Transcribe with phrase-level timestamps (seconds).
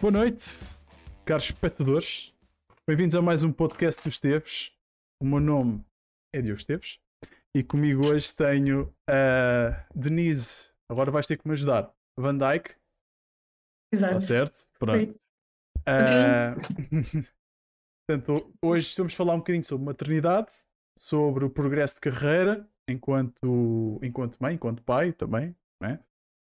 [0.00, 0.60] Boa noite,
[1.24, 2.34] caros espectadores.
[2.86, 4.72] Bem-vindos a mais um podcast dos Teves.
[5.20, 5.84] O meu nome
[6.34, 6.98] é Diogo Esteves
[7.56, 10.70] e comigo hoje tenho a Denise.
[10.90, 11.92] Agora vais ter que me ajudar.
[12.18, 12.74] Van Dyke.
[13.92, 14.18] Exato.
[14.18, 14.68] Está certo?
[14.78, 15.16] Pronto.
[15.86, 16.54] Ah,
[18.08, 20.52] Portanto, hoje vamos falar um bocadinho sobre maternidade,
[20.96, 25.56] sobre o progresso de carreira enquanto, enquanto mãe, enquanto pai também.
[25.80, 26.00] Não é?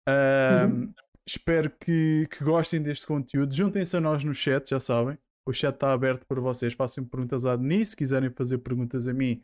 [0.08, 0.94] Ah, Uhum.
[1.28, 3.54] Espero que, que gostem deste conteúdo.
[3.54, 5.18] Juntem-se a nós no chat, já sabem.
[5.46, 6.74] O chat está aberto para vocês.
[6.74, 7.92] Façam perguntas à Denise.
[7.92, 9.42] Se quiserem fazer perguntas a mim,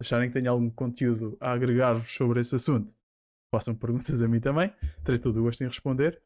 [0.00, 2.94] acharem que tenho algum conteúdo a agregar-vos sobre esse assunto,
[3.54, 4.72] façam perguntas a mim também.
[5.04, 6.20] Terei todo o gosto em responder.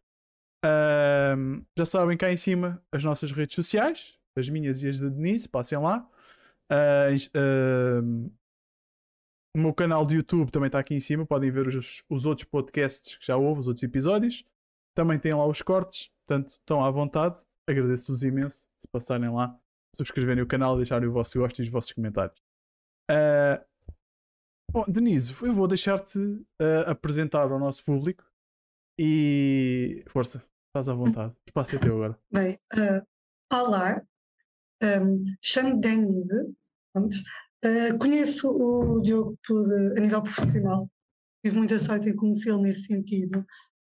[0.65, 5.09] Ahm, já sabem cá em cima as nossas redes sociais, as minhas e as da
[5.09, 6.09] Denise, passem lá.
[6.71, 8.31] Ahm,
[9.57, 12.47] o meu canal de YouTube também está aqui em cima, podem ver os, os outros
[12.47, 14.45] podcasts que já houve, os outros episódios.
[14.95, 17.41] Também têm lá os cortes, portanto estão à vontade.
[17.69, 19.59] Agradeço-vos imenso se passarem lá,
[19.95, 22.41] subscreverem o canal, deixarem o vosso gosto e os vossos comentários.
[23.11, 23.65] Ah,
[24.73, 26.19] bom, Denise, eu vou deixar-te
[26.61, 28.25] ah, apresentar ao nosso público
[28.99, 31.33] e força, estás à vontade.
[31.33, 32.19] O espaço é teu agora.
[32.33, 33.05] Bem, ah,
[33.53, 34.05] olá,
[34.83, 36.55] Ahm, chamo-me Denise.
[36.95, 39.67] Ah, conheço o Diogo por,
[39.97, 40.91] a nível profissional,
[41.45, 43.45] tive muita sorte em conhecê-lo nesse sentido.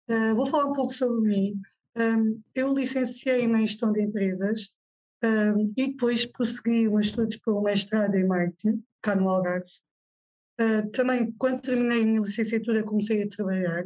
[0.08, 1.62] Ah, vou falar um pouco sobre mim.
[1.96, 4.72] Ahm, eu licenciei na gestão de empresas
[5.24, 9.66] ahm, e depois prossegui meus estudos para o mestrado em marketing, cá no Algarve.
[10.60, 13.86] Ah, também, quando terminei a minha licenciatura, comecei a trabalhar.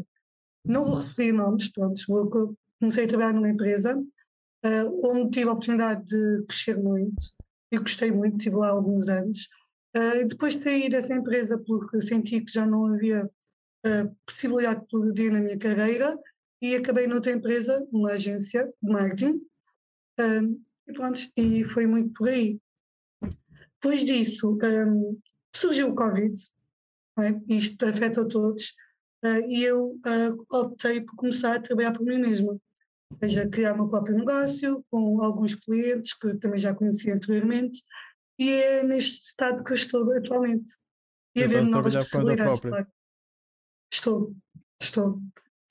[0.66, 4.02] Não vou referir nomes, pronto, vou- comecei a trabalhar numa empresa
[4.64, 7.16] ah, onde tive a oportunidade de crescer muito
[7.72, 9.48] e gostei muito, estive lá alguns anos.
[9.96, 13.30] E depois de sair dessa empresa porque senti que já não havia
[13.86, 16.18] ah, possibilidade de progredir na minha carreira
[16.62, 19.42] e acabei noutra empresa, uma agência de marketing,
[20.20, 20.42] ah,
[20.88, 22.60] e pronto, e foi muito por aí.
[23.82, 25.18] Depois disso, ah,
[25.56, 26.34] surgiu o Covid,
[27.20, 27.54] é?
[27.54, 28.74] isto afeta a todos,
[29.24, 32.60] ah, e eu ah, optei por começar a trabalhar por mim mesma
[33.12, 37.16] ou seja, criar o meu próprio negócio com alguns clientes que eu também já conhecia
[37.16, 37.82] anteriormente
[38.38, 40.72] e é neste estado que eu estou atualmente.
[41.36, 42.60] E Já haver a novas possibilidades.
[42.60, 42.88] claro.
[43.92, 44.36] Estou,
[44.82, 45.22] estou.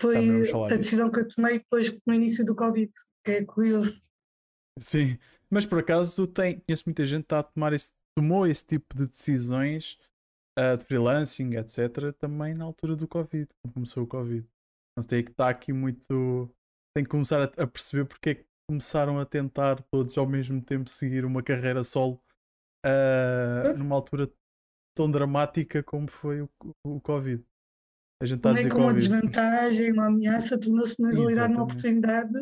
[0.01, 2.91] Foi falar a decisão que eu tomei depois no início do Covid,
[3.25, 4.01] que é curioso.
[4.81, 5.19] Sim,
[5.51, 8.97] mas por acaso tem, conheço muita gente que está a tomar esse, tomou esse tipo
[8.97, 9.99] de decisões
[10.57, 14.47] ah, de freelancing, etc., também na altura do Covid, quando começou o Covid.
[14.97, 16.51] Não sei que está aqui muito.
[16.95, 20.61] Tem que começar a, a perceber porque é que começaram a tentar todos ao mesmo
[20.61, 22.21] tempo seguir uma carreira solo
[22.85, 24.31] ah, numa altura
[24.97, 26.51] tão dramática como foi o,
[26.85, 27.45] o Covid.
[28.21, 32.33] A gente está Não dizer como uma desvantagem, uma ameaça, tornou-se na realidade uma oportunidade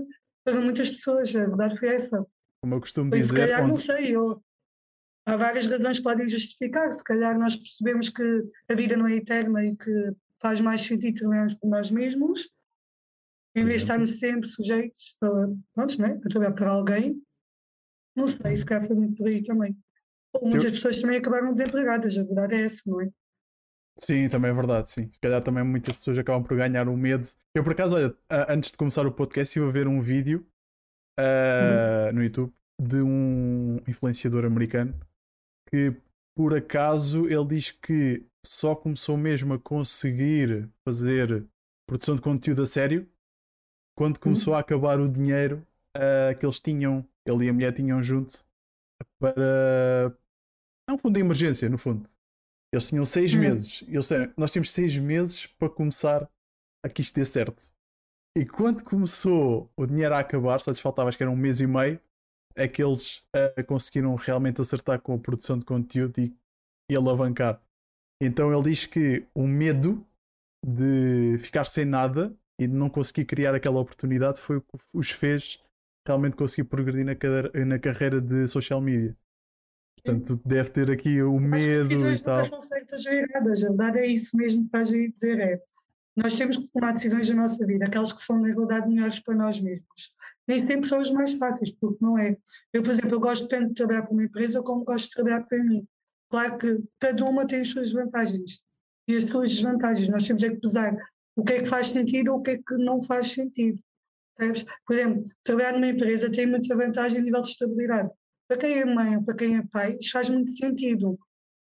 [0.44, 1.34] para muitas pessoas.
[1.37, 2.26] A verdade foi essa.
[2.62, 4.42] Como eu costumo Pois se dizer, calhar, não onde, sei, eu-
[5.26, 6.91] há várias razões que podem justificar.
[6.91, 11.15] Se calhar nós percebemos que a vida não é eterna e que faz mais sentido
[11.19, 12.48] trabalharmos por nós mesmos,
[13.54, 15.28] em vez de estarmos sempre sujeitos a,
[15.75, 17.22] pronto, né, a trabalhar para alguém.
[18.15, 19.76] Não sei, se calhar foi muito por aí também.
[20.34, 23.09] Ou muitas pessoas também acabaram desempregadas, a verdade é essa, não é?
[23.99, 25.11] Sim, também é verdade, sim.
[25.11, 27.27] Se calhar também muitas pessoas acabam por ganhar o medo.
[27.55, 28.15] Eu, por acaso, olha,
[28.49, 30.47] antes de começar o podcast, estive a ver um vídeo
[31.19, 34.95] ah, no YouTube de um influenciador americano
[35.71, 35.97] que,
[36.37, 41.47] por acaso, ele diz que só começou mesmo a conseguir fazer
[41.89, 43.09] produção de conteúdo a sério
[43.97, 48.03] quando começou a acabar o dinheiro ah, que eles tinham, ele e a mulher tinham
[48.03, 48.45] junto
[49.19, 50.15] para.
[50.89, 52.09] É um fundo de emergência, no fundo.
[52.76, 53.41] Eles tinham seis Hum.
[53.41, 53.82] meses.
[53.82, 56.28] Eles disseram, nós temos seis meses para começar
[56.84, 57.72] a que isto dê certo.
[58.37, 61.60] E quando começou o dinheiro a acabar, só lhes faltava acho que era um mês
[61.60, 61.98] e meio,
[62.54, 66.34] é que eles ah, conseguiram realmente acertar com a produção de conteúdo e,
[66.91, 67.60] e alavancar.
[68.22, 70.06] Então ele diz que o medo
[70.65, 75.10] de ficar sem nada e de não conseguir criar aquela oportunidade foi o que os
[75.10, 75.62] fez
[76.06, 77.15] realmente conseguir progredir na,
[77.65, 79.16] na carreira de social media.
[80.06, 82.36] Portanto, deve ter aqui o medo as decisões e tal.
[82.36, 83.64] nunca são certas ou erradas.
[83.64, 85.41] A verdade é isso mesmo que estás a dizer.
[85.41, 85.62] É,
[86.16, 89.34] nós temos que tomar decisões da nossa vida, aquelas que são, na verdade, melhores para
[89.34, 90.14] nós mesmos.
[90.48, 92.36] Nem sempre são as mais fáceis, porque não é.
[92.72, 95.42] Eu, por exemplo, eu gosto tanto de trabalhar para uma empresa como gosto de trabalhar
[95.42, 95.86] para mim.
[96.30, 98.62] Claro que cada uma tem as suas vantagens
[99.08, 100.08] e as suas desvantagens.
[100.08, 100.97] Nós temos é que pesar
[101.36, 103.78] o que é que faz sentido ou o que é que não faz sentido.
[104.36, 104.64] Percebes?
[104.86, 108.10] Por exemplo, trabalhar numa empresa tem muita vantagem a nível de estabilidade.
[108.48, 111.09] Para quem é mãe ou para quem é pai, isto faz muito sentido.
[111.10, 111.19] Ou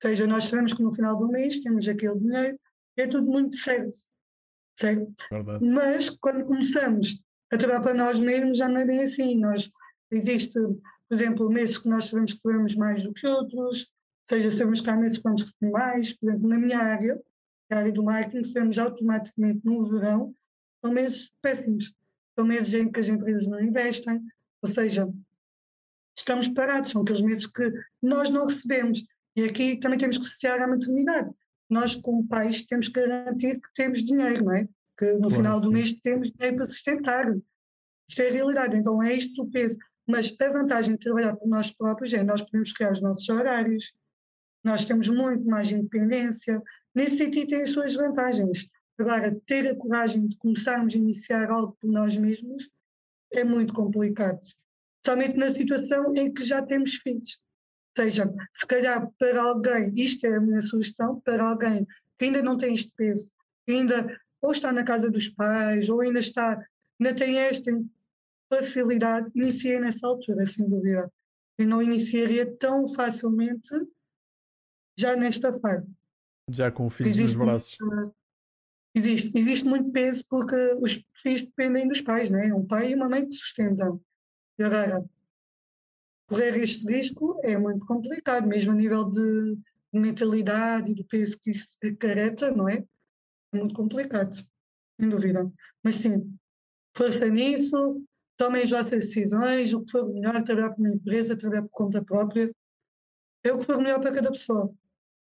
[0.02, 2.58] seja, nós sabemos que no final do mês temos aquele dinheiro,
[2.96, 3.96] é tudo muito certo.
[4.78, 5.12] certo?
[5.30, 5.64] Verdade.
[5.64, 7.22] Mas quando começamos
[7.52, 9.38] a trabalhar para nós mesmos já não é bem assim.
[9.38, 9.70] Nós,
[10.10, 13.92] existe, por exemplo, meses que nós sabemos que recebemos mais do que outros,
[14.28, 16.16] seja, sabemos que há meses que vamos receber mais.
[16.16, 17.20] Por exemplo, na minha área,
[17.70, 20.34] a área do marketing, recebemos automaticamente no verão,
[20.82, 21.92] são meses péssimos.
[22.38, 24.20] São meses em que as empresas não investem,
[24.62, 25.06] ou seja,
[26.20, 27.72] estamos parados, são aqueles meses que
[28.02, 29.02] nós não recebemos.
[29.36, 31.30] E aqui também temos que associar à maternidade.
[31.68, 34.68] Nós, como pais, temos que garantir que temos dinheiro, não é?
[34.98, 37.32] Que no final do mês temos dinheiro para sustentar.
[38.08, 39.78] Isto é a realidade, então é isto o peso.
[40.06, 43.94] Mas a vantagem de trabalhar por nós próprios é nós podemos criar os nossos horários,
[44.64, 46.60] nós temos muito mais independência.
[46.94, 48.68] Nesse sentido, tem as suas vantagens.
[48.98, 52.68] Agora, ter a coragem de começarmos a iniciar algo por nós mesmos
[53.32, 54.40] é muito complicado.
[55.04, 57.40] Somente na situação em que já temos filhos.
[57.96, 61.86] Ou seja, se calhar para alguém, isto é a minha sugestão, para alguém
[62.18, 63.32] que ainda não tem este peso,
[63.66, 66.62] que ainda ou está na casa dos pais, ou ainda está,
[66.98, 67.70] ainda tem esta
[68.52, 71.10] facilidade, iniciei nessa altura, sem dúvida.
[71.58, 73.68] E não iniciaria tão facilmente
[74.98, 75.86] já nesta fase.
[76.50, 77.76] Já com o filho nos braços.
[77.80, 78.14] Muito,
[78.94, 82.52] existe, existe muito peso porque os filhos dependem dos pais, né?
[82.52, 84.00] um pai e uma mãe que sustentam.
[84.60, 85.02] E agora,
[86.28, 89.58] correr este risco é muito complicado, mesmo a nível de
[89.90, 92.84] mentalidade e do peso que isso acarreta, não é?
[93.54, 94.34] É muito complicado,
[95.00, 95.50] sem dúvida.
[95.82, 96.36] Mas sim,
[96.94, 98.04] força nisso,
[98.36, 102.04] tomem as vossas decisões, o que for melhor, trabalhar para uma empresa, trabalhar por conta
[102.04, 102.54] própria,
[103.42, 104.70] é o que for melhor para cada pessoa.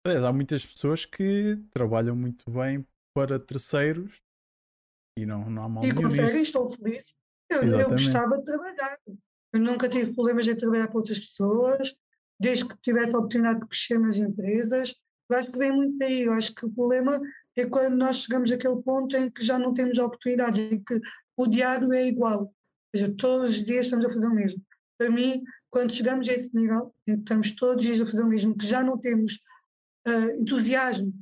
[0.06, 2.86] há muitas pessoas que trabalham muito bem
[3.16, 4.22] para terceiros
[5.18, 6.44] e não, não há mal e nenhum conseguem, nisso.
[6.44, 7.16] estão felizes.
[7.54, 8.98] Eu, eu, gostava de trabalhar.
[9.54, 11.96] Eu nunca tive problemas em trabalhar com outras pessoas,
[12.40, 14.96] desde que tivesse a oportunidade de crescer nas empresas.
[15.30, 16.24] Eu acho que vem muito daí.
[16.24, 17.22] Eu acho que o problema
[17.56, 21.00] é quando nós chegamos àquele ponto em que já não temos oportunidades, em que
[21.38, 22.42] o diário é igual.
[22.42, 22.54] Ou
[22.96, 24.62] seja, todos os dias estamos a fazer o mesmo.
[24.98, 28.24] Para mim, quando chegamos a esse nível, em que estamos todos os dias a fazer
[28.24, 29.40] o mesmo, que já não temos
[30.08, 31.14] uh, entusiasmo,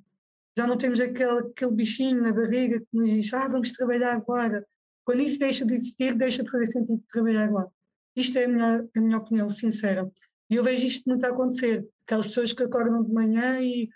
[0.57, 4.65] já não temos aquele, aquele bichinho na barriga que nos diz, ah, vamos trabalhar agora.
[5.05, 7.69] Quando isso deixa de existir, deixa de fazer sentido trabalhar agora.
[8.15, 10.09] Isto é a minha, a minha opinião sincera.
[10.49, 11.87] E eu vejo isto muito a acontecer.
[12.03, 13.89] Aquelas pessoas que acordam de manhã e,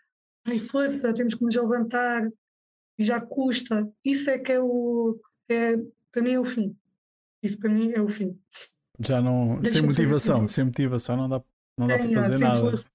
[0.46, 2.30] ai, força, temos que nos levantar,
[2.98, 3.92] e já custa.
[4.04, 5.19] Isso é que é o,
[5.50, 5.78] é,
[6.12, 6.75] para mim é o fim.
[7.44, 8.40] Isso para mim é o fim.
[9.00, 11.44] Já não, Deixa sem motivação, sem motivação não dá,
[11.78, 12.62] não dá para fazer nada.
[12.62, 12.90] Força,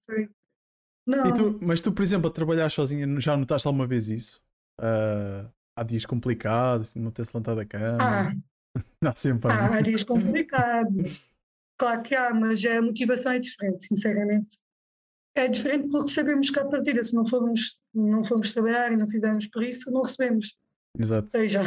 [1.06, 1.32] não.
[1.32, 4.40] Tu, mas tu, por exemplo, a trabalhar sozinha, já notaste alguma vez isso?
[4.80, 7.98] Uh, há dias complicados, não ter-se levantado da cama.
[8.00, 8.34] Ah,
[9.02, 9.76] Não, sempre há.
[9.76, 11.24] Há dias complicados.
[11.78, 14.58] Claro que há, mas a motivação é diferente, sinceramente.
[15.34, 19.08] É diferente porque sabemos que à partida, se não formos, não formos trabalhar e não
[19.08, 20.54] fizermos por isso, não recebemos.
[20.98, 21.24] Exato.
[21.24, 21.60] Ou seja,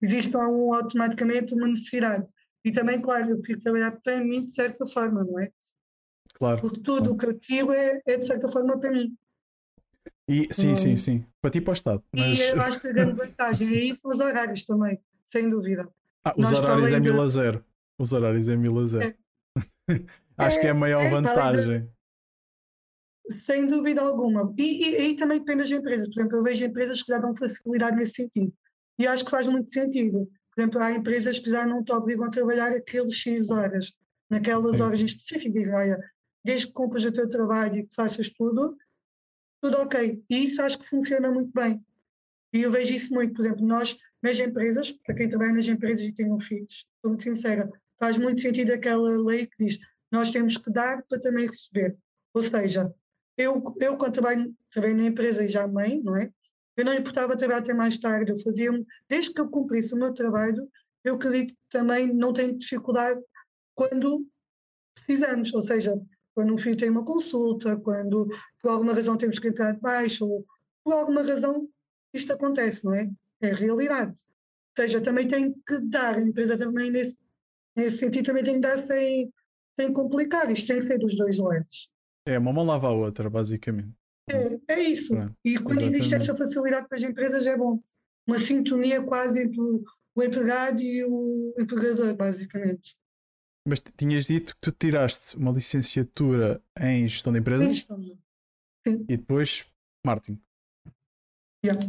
[0.00, 2.24] existe um, automaticamente uma necessidade.
[2.64, 5.50] E também, claro, eu queria trabalhar para mim de certa forma, não é?
[6.34, 6.60] Claro.
[6.62, 9.14] Porque tudo o que eu tiro é, é de certa forma para mim.
[10.28, 10.76] E, sim, hum.
[10.76, 11.26] sim, sim.
[11.40, 12.04] Para ti e para o Estado.
[12.12, 12.38] Mas...
[12.38, 15.00] E eu acho que a grande vantagem é isso, os horários também,
[15.32, 15.88] sem dúvida.
[16.22, 17.64] Ah, os Nós horários é mil a zero.
[17.98, 19.06] Os horários é mil a zero.
[19.06, 19.14] É.
[20.36, 21.90] Acho é, que é a maior é, vantagem.
[23.30, 24.54] Sem dúvida alguma.
[24.56, 26.08] E, aí também depende das empresas.
[26.08, 28.52] Por exemplo, eu vejo empresas que já dão facilidade nesse sentido.
[28.98, 30.28] E acho que faz muito sentido.
[30.54, 33.94] Por exemplo, há empresas que já não te obrigam a trabalhar aqueles X horas,
[34.30, 34.82] naquelas Sim.
[34.82, 35.68] horas específicas.
[35.70, 35.98] Olha,
[36.44, 38.76] desde que cumpras o teu trabalho e que faças tudo,
[39.60, 40.22] tudo ok.
[40.28, 41.84] E isso acho que funciona muito bem.
[42.52, 43.34] E eu vejo isso muito.
[43.34, 47.10] Por exemplo, nós nas empresas, para quem trabalha nas empresas e tem um filhos, sou
[47.10, 49.78] muito sincera, faz muito sentido aquela lei que diz
[50.10, 51.96] nós temos que dar para também receber.
[52.34, 52.92] Ou seja,
[53.36, 56.30] eu, eu quando trabalho, trabalho na empresa e já mãe, não é?
[56.76, 58.70] Eu não importava trabalhar até mais tarde, eu fazia
[59.08, 60.68] desde que eu cumprisse o meu trabalho,
[61.04, 63.20] eu acredito que também não tenho dificuldade
[63.74, 64.26] quando
[64.94, 65.94] precisamos, ou seja,
[66.38, 68.28] quando um filho tem uma consulta, quando
[68.62, 70.46] por alguma razão temos que entrar de baixo, ou
[70.84, 71.68] por alguma razão
[72.14, 73.10] isto acontece, não é?
[73.42, 74.12] é a realidade.
[74.12, 77.18] Ou seja, também tem que dar, a empresa também nesse,
[77.76, 79.32] nesse sentido também tem que dar sem,
[79.80, 81.90] sem complicar, isto tem que ser dos dois lados.
[82.24, 83.90] É, uma mão lava a outra, basicamente.
[84.30, 85.16] É, é isso.
[85.16, 85.98] Pronto, e quando exatamente.
[85.98, 87.80] existe essa facilidade para as empresas é bom.
[88.24, 92.96] Uma sintonia quase entre o empregado e o empregador, basicamente.
[93.68, 97.68] Mas tinhas dito que tu tiraste uma licenciatura em gestão de empresas?
[97.68, 98.00] Gestão.
[98.86, 99.04] Sim.
[99.08, 99.66] E depois
[100.04, 100.40] marketing.
[101.64, 101.86] Yeah.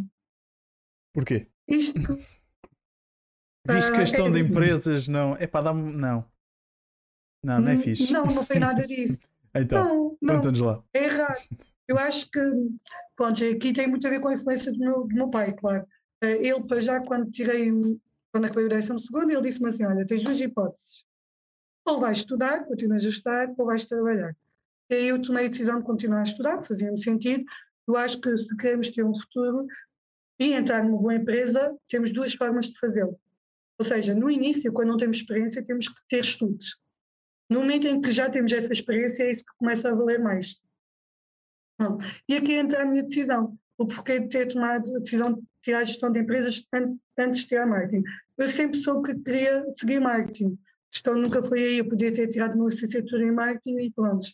[1.14, 1.48] Porquê?
[1.68, 2.02] Isto.
[3.68, 5.36] Que a questão uh, é de empresas não.
[5.36, 5.74] É para dar.
[5.76, 6.26] Não.
[7.44, 8.12] Não, não é hum, fixe.
[8.12, 9.22] Não, não foi nada disso.
[9.54, 10.66] então, não, não.
[10.66, 10.84] lá.
[10.92, 11.40] É errado.
[11.88, 12.40] Eu acho que.
[13.16, 15.86] Pronto, aqui tem muito a ver com a influência do meu, do meu pai, claro.
[16.24, 17.72] Uh, ele, para já, quando tirei
[18.32, 21.06] quando acabei o décimo segundo, ele disse-me assim: Olha, tens duas hipóteses.
[21.90, 24.36] Ou vais estudar, continuas a estudar, ou vais trabalhar.
[24.92, 27.44] E aí eu tomei a decisão de continuar a estudar, fazia-me sentido.
[27.88, 29.66] Eu acho que se queremos ter um futuro
[30.40, 33.20] e entrar numa boa empresa, temos duas formas de fazê-lo.
[33.80, 36.78] Ou seja, no início, quando não temos experiência, temos que ter estudos.
[37.50, 40.62] No momento em que já temos essa experiência, é isso que começa a valer mais.
[42.28, 45.80] E aqui entra a minha decisão, o porquê de ter tomado a decisão de tirar
[45.80, 46.68] a gestão de empresas
[47.18, 48.04] antes de tirar marketing.
[48.38, 50.56] Eu sempre soube que queria seguir marketing.
[50.92, 54.28] Gestão nunca foi aí, eu podia ter tirado uma licenciatura em marketing e pronto.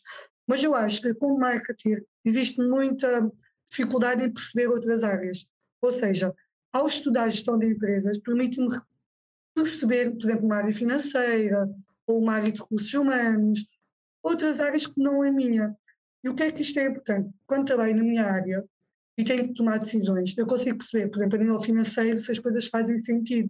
[0.48, 3.30] Mas eu acho que com marketing existe muita
[3.70, 5.46] dificuldade em perceber outras áreas.
[5.82, 6.34] Ou seja,
[6.72, 8.68] ao estudar gestão de empresas, permite-me
[9.54, 11.70] perceber, por exemplo, uma área financeira
[12.06, 13.66] ou uma área de recursos humanos,
[14.22, 15.76] outras áreas que não é minha.
[16.24, 17.34] E o que é que isto é importante?
[17.46, 18.64] Quando trabalho na minha área
[19.18, 22.40] e tenho que tomar decisões, eu consigo perceber, por exemplo, a nível financeiro, se as
[22.40, 23.50] coisas fazem sentido.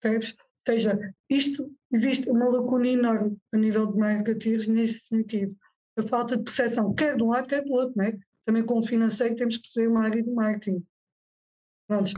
[0.00, 0.34] Percebes?
[0.66, 5.56] Ou seja, isto existe uma lacuna enorme a nível de marketeers nesse sentido.
[5.96, 8.18] A falta de percepção, quer de um lado, quer do outro, não é?
[8.44, 10.84] Também com o financeiro temos que perceber uma área do marketing.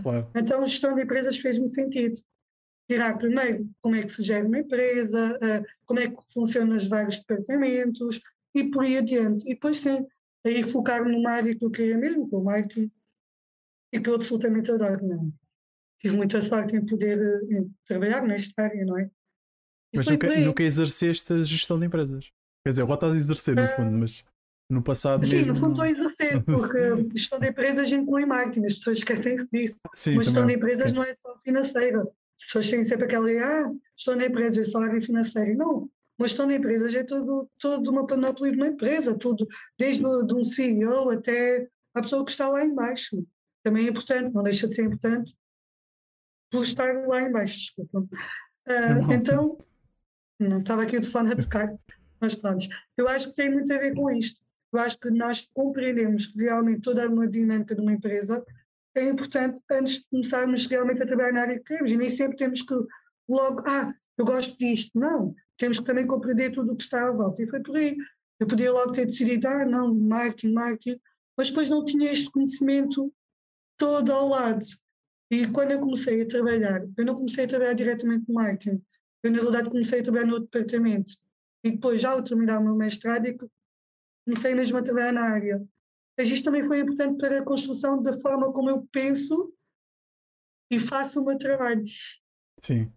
[0.03, 0.31] Claro.
[0.35, 2.19] Então, a gestão de empresas fez-me sentido
[2.91, 6.89] tirar primeiro como é que se gera uma empresa, uh, como é que funcionam os
[6.89, 8.19] vários departamentos
[8.55, 9.45] e por aí adiante.
[9.45, 10.07] E depois sim,
[10.47, 12.91] aí focar numa área que eu queria mesmo, que é o marketing,
[13.93, 15.07] e que eu absolutamente adoro.
[15.07, 15.33] Não.
[16.01, 19.11] Tive muita sorte em poder eh, em trabalhar nesta área, não é?
[19.95, 22.31] mas nunca, nunca exerceste a gestão de empresas?
[22.65, 24.25] Quer dizer, agora estás a exercer no fundo, ah, mas
[24.71, 25.53] no passado Sim, mesmo...
[25.55, 29.77] no fundo estou a exercer, porque gestão de empresas inclui marketing, as pessoas esquecem-se disso.
[29.95, 32.01] Sim, mas gestão de empresas não é só financeira.
[32.03, 35.55] As pessoas têm sempre aquela ideia, ah, gestão de empresas é só área financeira.
[35.55, 39.47] Não, uma gestão de empresas é todo, todo uma panóplia de uma empresa, tudo,
[39.79, 43.25] desde de um CEO até a pessoa que está lá embaixo.
[43.65, 45.35] Também é importante, não deixa de ser importante
[46.51, 48.01] por estar lá embaixo, desculpa.
[48.01, 49.59] Uh, então,
[50.39, 51.75] não estava aqui o telefone a tocar,
[52.21, 52.67] mas pronto.
[52.97, 54.41] Eu acho que tem muito a ver com isto.
[54.73, 58.45] Eu acho que nós compreendemos realmente toda uma dinâmica de uma empresa
[58.99, 61.91] é importante antes de começarmos realmente a trabalhar na área que queremos.
[61.91, 62.75] E nem sempre temos que
[63.29, 64.99] logo, ah, eu gosto disto.
[64.99, 67.43] Não, temos que também compreender tudo o que está à volta.
[67.43, 67.97] E foi por aí.
[68.41, 71.01] Eu podia logo ter decidido, ah, não, marketing, marketing,
[71.37, 73.13] mas depois não tinha este conhecimento
[73.77, 74.65] todo ao lado.
[75.31, 78.83] E quando eu comecei a trabalhar, eu não comecei a trabalhar diretamente no marketing.
[79.23, 81.13] Eu, na realidade, comecei a trabalhar no outro departamento.
[81.63, 83.27] E depois, já ao terminar o meu mestrado,
[84.25, 85.63] comecei mesmo a trabalhar na área.
[86.17, 89.53] Mas isto também foi importante para a construção da forma como eu penso
[90.71, 91.85] e faço o meu trabalho.
[92.61, 92.91] Sim.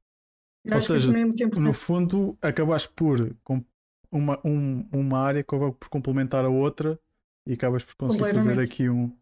[0.71, 3.35] Ou seja, é no fundo, acabaste por
[4.11, 6.99] uma, um, uma área por complementar a outra
[7.45, 9.15] e acabas por conseguir fazer aqui um,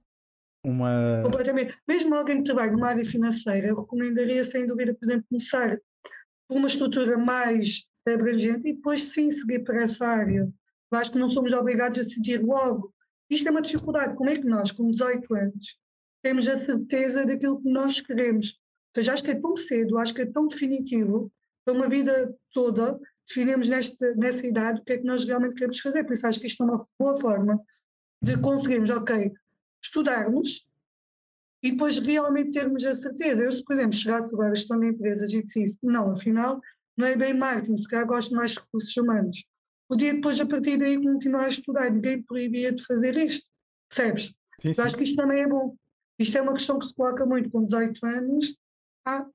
[0.63, 1.21] uma.
[1.23, 1.77] Completamente.
[1.87, 5.79] Mesmo alguém que trabalha numa área financeira, eu recomendaria, sem dúvida, por exemplo, começar
[6.47, 10.49] por uma estrutura mais abrangente e depois sim seguir para essa área.
[10.91, 12.93] Eu acho que não somos obrigados a decidir logo
[13.29, 14.15] isto é uma dificuldade.
[14.15, 15.77] Como é que nós, com 18 anos,
[16.21, 18.47] temos a certeza daquilo que nós queremos?
[18.49, 21.31] Ou seja, acho que é tão cedo, acho que é tão definitivo,
[21.63, 25.79] para uma vida toda, definimos nesta, nessa idade o que é que nós realmente queremos
[25.79, 26.03] fazer.
[26.03, 27.61] Por isso acho que isto é uma boa forma
[28.21, 29.31] de conseguirmos, ok,
[29.81, 30.67] estudarmos
[31.61, 33.41] e depois realmente termos a certeza.
[33.41, 36.61] Eu, se, por exemplo, chegasse agora a gestão de empresas e dissesse, não, afinal,
[36.95, 39.43] não é bem marketing, se calhar gosto mais de recursos humanos
[39.89, 41.91] podia depois, a partir daí, continuar a estudar.
[41.91, 43.45] Ninguém proibia de fazer isto,
[43.89, 44.35] percebes?
[44.59, 44.81] Sim, sim.
[44.81, 45.75] acho que isto também é bom.
[46.19, 48.55] Isto é uma questão que se coloca muito com 18 anos.
[49.03, 49.31] Ah, o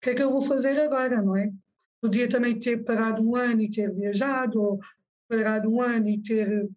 [0.00, 1.52] que é que eu vou fazer agora, não é?
[2.00, 4.80] Podia também ter parado um ano e ter viajado, ou
[5.28, 6.68] parado um ano e ter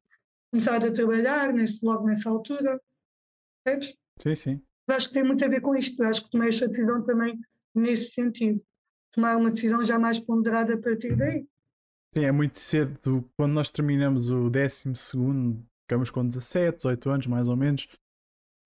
[0.51, 2.79] começado a trabalhar nesse, logo nessa altura.
[3.63, 3.97] Percebes?
[4.19, 4.61] Sim, sim.
[4.89, 6.01] acho que tem muito a ver com isto.
[6.03, 7.39] acho que tomei esta decisão também
[7.73, 8.61] nesse sentido.
[9.13, 11.45] Tomar uma decisão já mais ponderada a partir daí.
[12.13, 13.25] Sim, é muito cedo.
[13.37, 17.87] Quando nós terminamos o décimo segundo, ficamos com 17, 18 anos, mais ou menos.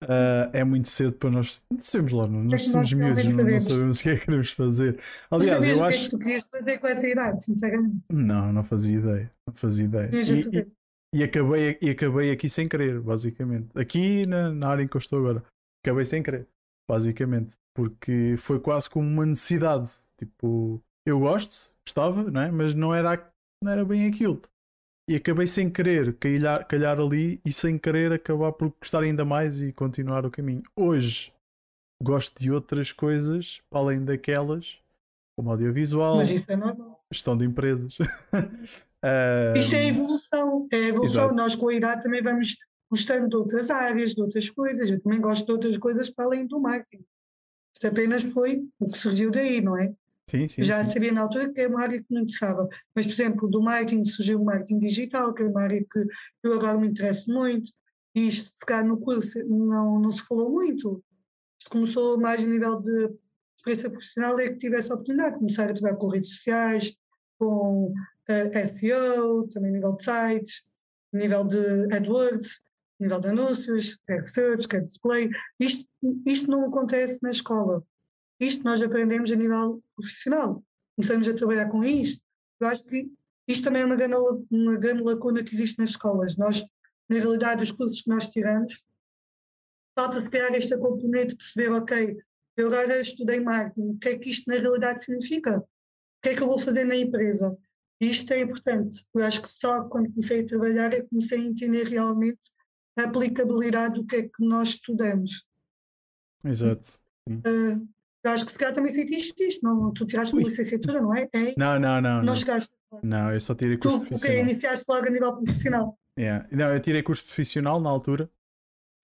[0.04, 1.62] Uh, é muito cedo para nós.
[1.78, 5.00] Sabemos lá, nós somos miúdos, não, não, sabemos o que é que queremos fazer.
[5.30, 6.00] Aliás, eu acho.
[6.00, 7.96] O que tu querias fazer com essa idade, sinceramente?
[8.12, 9.32] Não, não fazia ideia.
[9.46, 10.10] Não fazia ideia.
[10.12, 10.72] E, e,
[11.16, 13.68] e, acabei, e acabei aqui sem querer, basicamente.
[13.74, 15.44] Aqui na, na área em que eu estou agora.
[15.84, 16.46] Acabei sem querer,
[16.88, 17.56] basicamente.
[17.74, 19.88] Porque foi quase como uma necessidade.
[20.18, 22.50] Tipo, eu gosto, gostava, não é?
[22.50, 23.30] mas não era
[23.62, 24.40] não era bem aquilo.
[25.08, 29.60] E acabei sem querer calhar, calhar ali e sem querer acabar por gostar ainda mais
[29.60, 30.62] e continuar o caminho.
[30.76, 31.32] Hoje
[32.02, 34.78] gosto de outras coisas para além daquelas,
[35.38, 37.00] como audiovisual, Mas isso é normal.
[37.12, 37.96] gestão de empresas.
[39.06, 41.24] uh, Isto é evolução, é evolução.
[41.24, 41.34] Exato.
[41.34, 42.56] Nós com a idade também vamos
[42.90, 44.90] gostando de outras áreas, de outras coisas.
[44.90, 47.04] Eu também gosto de outras coisas para além do marketing.
[47.74, 49.94] Isto apenas foi o que surgiu daí, não é?
[50.28, 50.62] Sim, sim.
[50.62, 50.92] Já sim.
[50.92, 52.66] sabia na altura que é uma área que me interessava.
[52.94, 56.04] Mas, por exemplo, do marketing surgiu o marketing digital, que é uma área que
[56.42, 57.70] eu agora me interesso muito.
[58.14, 61.02] E isto, se calhar, no curso não, não se falou muito.
[61.60, 63.10] Isto começou mais a nível de
[63.58, 66.96] experiência profissional, é que tive essa oportunidade de começar a trabalhar com redes sociais,
[67.38, 67.92] com
[68.28, 70.64] uh, SEO, também nível de sites,
[71.12, 72.60] nível de AdWords,
[72.98, 75.30] nível de anúncios, quer search, quer display.
[75.60, 75.86] Isto,
[76.24, 77.82] isto não acontece na escola.
[78.40, 80.62] Isto nós aprendemos a nível profissional.
[80.96, 82.22] Começamos a trabalhar com isto.
[82.60, 83.10] Eu acho que
[83.48, 84.16] isto também é uma grande,
[84.50, 86.36] uma grande lacuna que existe nas escolas.
[86.36, 86.64] Nós,
[87.08, 88.82] na realidade, os cursos que nós tiramos,
[89.94, 92.16] falta de criar esta componente de perceber, ok,
[92.56, 95.58] eu agora estudei marketing, o que é que isto na realidade significa?
[95.58, 95.64] O
[96.22, 97.56] que é que eu vou fazer na empresa?
[98.00, 99.04] Isto é importante.
[99.14, 102.50] Eu acho que só quando comecei a trabalhar é que comecei a entender realmente
[102.98, 105.46] a aplicabilidade do que é que nós estudamos.
[106.44, 106.98] Exato.
[107.28, 107.86] Uh,
[108.24, 109.92] eu acho que se calhar também sentiste isto, não?
[109.92, 111.28] Tu tiraste uma licenciatura, não é?
[111.32, 111.54] é?
[111.56, 112.16] Não, não, não.
[112.18, 112.34] Não, não.
[112.34, 112.72] chegaste.
[113.02, 114.38] Não, eu só tirei curso Tu, profissional.
[114.42, 115.98] ok, iniciaste logo a nível profissional.
[116.18, 116.48] Yeah.
[116.50, 118.30] Não, eu tirei curso profissional na altura.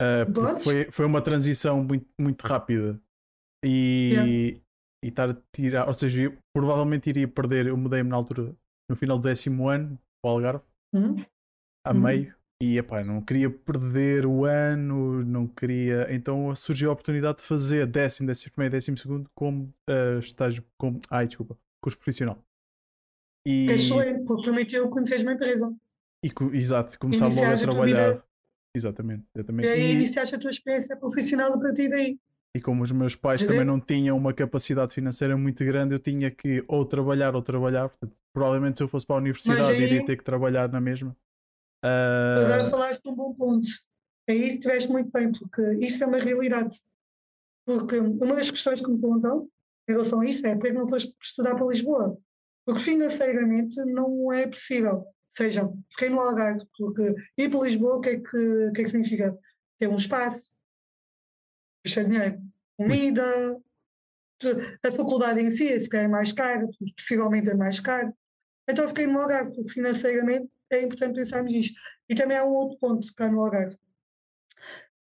[0.00, 3.00] uh, foi, foi uma transição muito, muito rápida.
[3.64, 4.30] E, Yeah.
[4.30, 4.62] e
[5.08, 7.66] estar a tirar, ou seja, eu provavelmente iria perder.
[7.66, 8.54] Eu mudei-me na altura,
[8.92, 11.24] no final do décimo ano, para o Algarve, Hum?
[11.86, 12.00] a Uhum.
[12.00, 12.34] meio.
[12.62, 16.06] E epá, não queria perder o ano, não queria.
[16.14, 21.00] Então surgiu a oportunidade de fazer décimo, décimo primeiro, décimo segundo como uh, estágio, como.
[21.10, 22.38] Ai, desculpa, curso profissional.
[23.44, 25.74] E, Que é excelente, porque permitiu conheceres uma empresa.
[26.24, 28.12] e exato, começar logo a Iniciares a trabalhar.
[28.12, 28.24] vida.
[28.76, 29.68] Exatamente, E exatamente.
[29.68, 32.18] aí E, iniciaste a tua experiência profissional a partir daí.
[32.54, 33.64] E como os meus pais também vê?
[33.64, 37.88] não tinham uma capacidade financeira muito grande, eu tinha que ou trabalhar ou trabalhar.
[37.88, 41.16] Portanto, provavelmente se eu fosse para a universidade aí- iria ter que trabalhar na mesma.
[41.82, 43.66] Agora Ah, falaste um bom ponto.
[44.28, 46.78] É isso que tiveste muito bem, porque isso é uma realidade.
[47.66, 49.48] Porque uma das questões que me perguntam
[49.88, 52.16] em relação a isso é por que não foste estudar para Lisboa?
[52.66, 54.98] Porque financeiramente não é possível.
[54.98, 58.80] Ou seja, fiquei no Algarve, porque ir para Lisboa, o que é que, o que,
[58.82, 59.36] é que significa?
[59.80, 60.52] Ter um espaço,
[61.84, 62.40] dinheiro,
[62.76, 63.60] comida,
[64.84, 68.12] a faculdade em si, se calhar é mais caro, possivelmente é mais caro.
[68.68, 71.78] Então fiquei no Algarve, porque financeiramente é importante pensarmos nisto.
[72.08, 73.76] E também há um outro ponto cá no Algarve.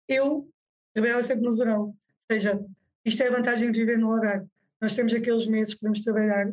[0.08, 0.48] Eu
[0.94, 1.96] trabalhava sempre no verão, ou
[2.30, 2.64] seja,
[3.04, 4.48] isto é a vantagem de viver no Algarve.
[4.80, 6.52] Nós temos aqueles meses que podemos trabalhar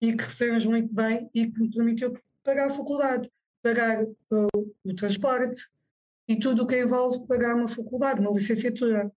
[0.00, 3.30] e que recebemos muito bem e que me permitiu pagar a faculdade,
[3.62, 5.60] pagar uh, o transporte
[6.26, 9.12] e tudo o que envolve pagar uma faculdade, uma licenciatura.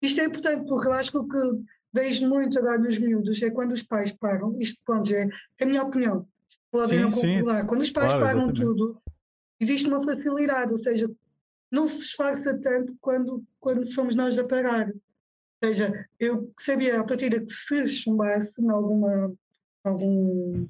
[0.00, 3.50] Isto é importante porque eu acho que o que vejo muito agora nos miúdos é
[3.50, 5.28] quando os pais pagam, isto pronto, é
[5.60, 6.26] a minha opinião,
[6.70, 8.62] podem não concordar, quando os pais claro, pagam exatamente.
[8.62, 9.02] tudo,
[9.60, 11.10] existe uma facilidade, ou seja,
[11.70, 14.88] não se esforça tanto quando, quando somos nós a pagar.
[14.88, 19.34] Ou seja, eu sabia a partir de que se chumbasse em alguma,
[19.84, 20.68] algum,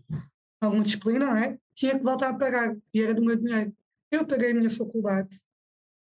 [0.60, 1.58] alguma disciplina, não é?
[1.78, 3.72] tinha que voltar a pagar, e era do meu dinheiro.
[4.10, 5.28] Eu paguei a minha faculdade,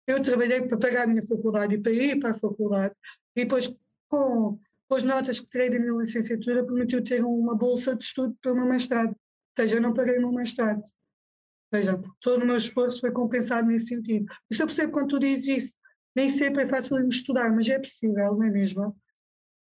[0.07, 2.93] eu trabalhei para pagar a minha faculdade e para ir para a faculdade,
[3.35, 3.73] e depois
[4.07, 8.35] com, com as notas que tirei da minha licenciatura permitiu ter uma bolsa de estudo
[8.41, 9.09] para o meu mestrado.
[9.09, 10.77] Ou seja, eu não paguei o meu mestrado.
[10.79, 14.25] Ou seja, todo o meu esforço foi compensado nesse sentido.
[14.49, 15.77] Isso eu percebo quando tu dizes isso.
[16.15, 18.95] Nem sempre é fácil irmos estudar, mas é possível, não é mesmo?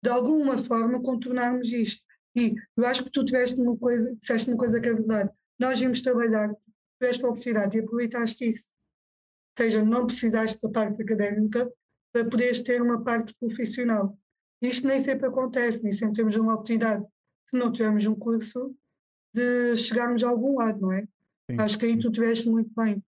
[0.04, 2.04] De alguma forma contornarmos isto.
[2.36, 5.30] E eu acho que tu tiveste uma coisa, disseste uma coisa que é verdade.
[5.60, 6.54] Nós íamos trabalhar,
[7.00, 8.74] tiveste a oportunidade e aproveitaste isso.
[9.58, 11.72] Seja, não precisaste da parte académica
[12.12, 14.18] para poderes ter uma parte profissional.
[14.62, 17.06] Isto nem sempre acontece, nem sempre temos uma oportunidade,
[17.50, 18.76] se não tivermos um curso,
[19.34, 21.02] de chegarmos a algum lado, não é?
[21.50, 21.58] sim.
[21.60, 23.04] Acho que aí tu tiveste muito bem.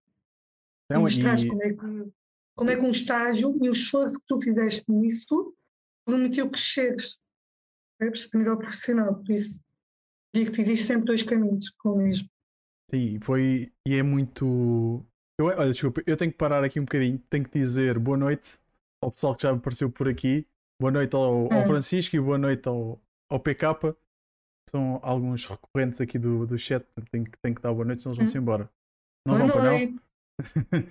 [0.90, 2.12] Não, mostraste e- como é, que,
[2.56, 5.56] como é que um estágio e o esforço que tu fizeste nisso
[6.06, 7.20] permitiu cresceres,
[7.98, 8.30] percebes?
[8.34, 9.60] A nível profissional, por isso.
[10.34, 12.30] Digo-te, existe sempre dois caminhos com o mesmo.
[12.92, 13.72] Sim, foi.
[13.88, 15.06] E é muito.
[15.40, 17.20] Eu, olha, desculpa, eu tenho que parar aqui um bocadinho.
[17.30, 18.58] Tenho que dizer boa noite
[19.02, 20.48] ao pessoal que já me apareceu por aqui.
[20.80, 21.66] Boa noite ao, ao Hum.
[21.66, 23.96] Francisco e boa noite ao, ao PK.
[24.70, 26.86] São alguns recorrentes aqui do, do chat.
[27.12, 28.70] Tenho que, tenho que dar boa noite, senão eles vão-se embora.
[29.28, 29.96] Não Boa vão para não?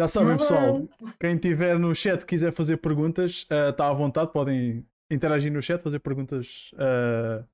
[0.00, 0.88] Já sabem, pessoal.
[1.20, 5.80] Quem tiver no chat quiser fazer perguntas, ah, está à vontade, podem interagir no chat,
[5.80, 7.44] fazer perguntas ah,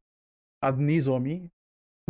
[0.62, 1.50] à Denise ou a mim.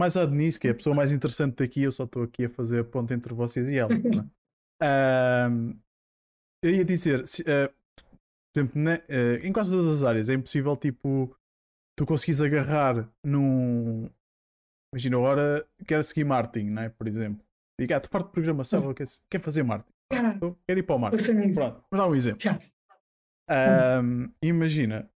[0.00, 2.48] Mais à Denise, que é a pessoa mais interessante daqui, eu só estou aqui a
[2.48, 3.92] fazer ponto entre vocês e ela.
[3.92, 5.46] é?
[6.64, 10.34] Eu ia dizer, se, ah, por exemplo, né, ah, em quase todas as áreas é
[10.34, 11.36] impossível, tipo,
[11.98, 14.08] tu conseguis agarrar num.
[14.94, 16.88] Imagina, agora quero seguir marketing, não é?
[16.88, 17.44] Por exemplo.
[17.78, 19.92] Diga, ah, tu parte de programação, eu quero, quero fazer marketing.
[20.12, 21.32] Ah, Então, quero ir para o marketing.
[21.32, 21.54] nisso.
[21.56, 22.40] Pronto, vamos dar um exemplo.
[22.40, 22.58] Já.
[23.50, 25.10] Ahm, imagina,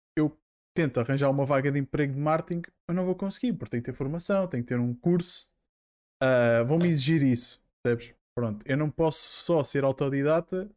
[0.73, 3.91] tento arranjar uma vaga de emprego de marketing, eu não vou conseguir, porque tenho que
[3.91, 5.51] ter formação, tenho que ter um curso.
[6.21, 8.15] Uh, Vão-me exigir isso, percebes?
[8.35, 10.69] Pronto, eu não posso só ser autodidata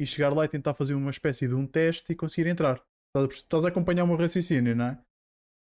[0.00, 2.82] e chegar lá e tentar fazer uma espécie de um teste e conseguir entrar.
[3.30, 4.98] Estás a acompanhar o meu raciocínio, não é?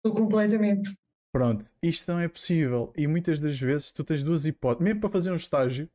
[0.03, 0.95] Completamente.
[1.33, 2.93] Pronto, isto não é possível.
[2.95, 4.83] E muitas das vezes tu tens duas hipóteses.
[4.83, 5.89] Mesmo para fazer um estágio,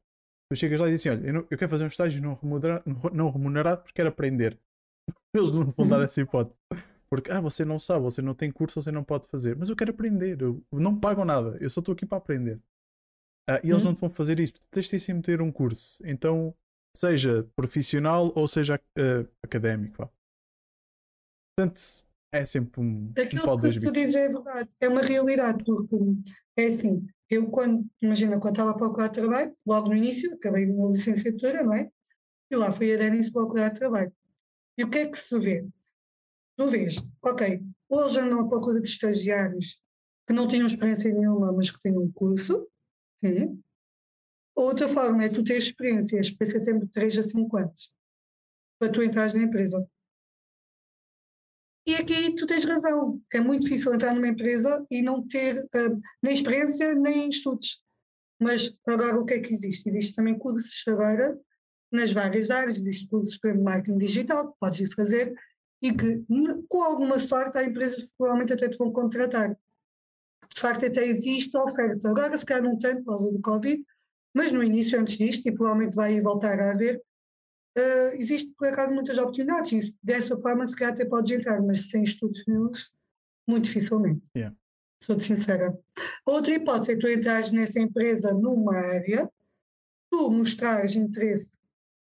[0.50, 2.34] tu chegas lá e dizes assim: Olha, eu, não, eu quero fazer um estágio não
[2.34, 4.58] remunerado, não remunerado porque quero aprender.
[5.34, 6.56] Eles não te vão dar essa hipótese.
[7.22, 9.56] Porque, ah, você não sabe, você não tem curso, você não pode fazer.
[9.56, 12.60] Mas eu quero aprender, eu não pago nada, eu só estou aqui para aprender.
[13.48, 13.90] Ah, e eles uhum.
[13.90, 16.02] não te vão fazer isso, tens de sempre ter um curso.
[16.06, 16.54] Então,
[16.96, 19.96] seja profissional ou seja uh, académico.
[19.98, 20.10] Vá.
[21.56, 21.80] Portanto,
[22.32, 25.96] é sempre um, Aquilo um pau que tu dizes é verdade, é uma realidade, porque
[26.56, 30.90] é assim, eu quando, imagina, quando estava a procurar trabalho, logo no início, acabei uma
[30.90, 31.88] licenciatura, não é?
[32.50, 34.12] E lá fui a Denis procurar trabalho.
[34.76, 35.64] E o que é que se vê?
[36.56, 39.80] Tu vês, ok, hoje andam à procura de estagiários
[40.26, 42.68] que não tinham experiência nenhuma, mas que têm um curso,
[43.22, 43.60] sim.
[44.54, 47.92] Outra forma é tu ter experiência, a experiência é sempre de 3 a 5 anos,
[48.78, 49.84] para tu entrares na empresa.
[51.86, 56.00] E aqui tu tens razão, é muito difícil entrar numa empresa e não ter uh,
[56.22, 57.84] nem experiência nem estudos.
[58.40, 59.88] Mas agora o que é que existe?
[59.88, 61.38] Existe também cursos agora
[61.92, 65.34] nas várias áreas, existe cursos para marketing digital que podes ir fazer
[65.84, 66.24] e que,
[66.66, 69.50] com alguma sorte, há empresas que provavelmente até te vão contratar.
[69.50, 72.08] De facto, até existe oferta.
[72.08, 73.84] Agora, se calhar não tanto por causa do Covid,
[74.32, 77.02] mas no início, antes disto, e provavelmente vai voltar a haver,
[77.76, 79.72] uh, existe por acaso muitas oportunidades.
[79.72, 82.90] E dessa forma, se calhar até podes entrar, mas sem estudos neles,
[83.46, 84.22] muito dificilmente.
[84.34, 84.56] Yeah.
[85.02, 85.78] Sou-te sincera.
[86.24, 89.30] Outra hipótese é tu entrares nessa empresa numa área,
[90.10, 91.58] tu mostrares interesse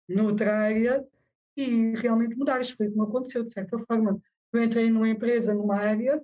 [0.09, 1.07] noutra área
[1.55, 2.63] e realmente mudar.
[2.63, 4.21] Foi como aconteceu, de certa forma.
[4.53, 6.21] Eu entrei numa empresa, numa área,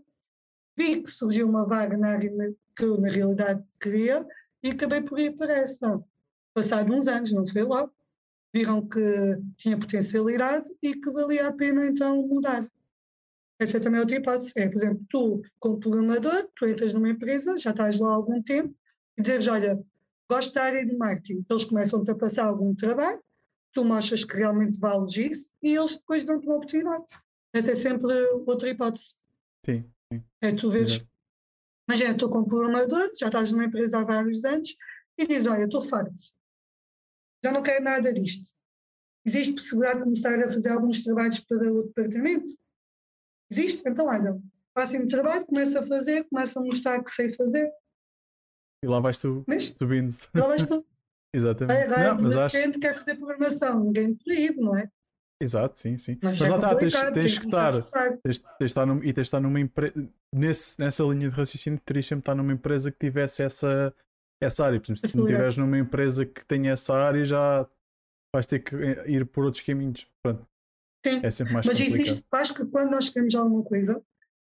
[0.77, 2.31] vi que surgiu uma vaga na área
[2.75, 4.25] que eu, na realidade, queria
[4.61, 6.03] e acabei por ir para essa.
[6.53, 7.91] Passado uns anos, não foi logo,
[8.53, 8.99] viram que
[9.57, 12.69] tinha potencialidade e que valia a pena então mudar.
[13.59, 14.53] Essa é também outra hipótese.
[14.55, 18.41] É, por exemplo, tu, como programador, tu entras numa empresa, já estás lá há algum
[18.41, 18.75] tempo,
[19.17, 19.83] e dizes, olha,
[20.29, 21.43] gosto da área de marketing.
[21.49, 23.19] Eles começam-te a passar algum trabalho,
[23.77, 27.05] tu mostras que realmente vales isso e eles depois dão-te uma oportunidade.
[27.53, 28.11] Essa é sempre
[28.47, 29.15] outra hipótese.
[29.63, 29.85] Sim.
[30.11, 30.23] sim.
[30.41, 31.05] É tu vês.
[31.87, 34.75] Imagina, estou como programador, já estás numa empresa há vários anos
[35.15, 36.11] e dizes: Olha, estou farto,
[37.45, 38.57] já não quero nada disto.
[39.23, 42.51] Existe possibilidade de começar a fazer alguns trabalhos para o departamento?
[43.51, 43.83] Existe?
[43.85, 44.41] Então, olha,
[44.73, 47.71] faço o trabalho, começo a fazer, começo a mostrar que sei fazer.
[48.83, 50.15] E lá vais tu Mas, subindo.
[50.33, 50.83] Lá vais tu.
[51.33, 51.83] Exatamente.
[51.83, 52.57] Agora, não, mas acho...
[52.57, 54.89] gente quer fazer programação, ninguém proíbe, não é?
[55.39, 56.17] Exato, sim, sim.
[56.21, 57.73] Mas, mas lá está, tens, tens que estar,
[58.23, 59.93] tens, tens estar num, e tens de estar numa empresa,
[60.33, 63.93] nessa linha de raciocínio, terias sempre estar numa empresa que tivesse essa,
[64.41, 64.79] essa área.
[64.79, 67.67] Por exemplo, se não estiveres numa empresa que tenha essa área, já
[68.33, 70.09] vais ter que eh, ir por outros caminhos.
[70.23, 70.47] Pronto.
[71.05, 72.01] Sim, é sempre mais mas complicado.
[72.01, 74.03] existe, acho que quando nós queremos alguma coisa,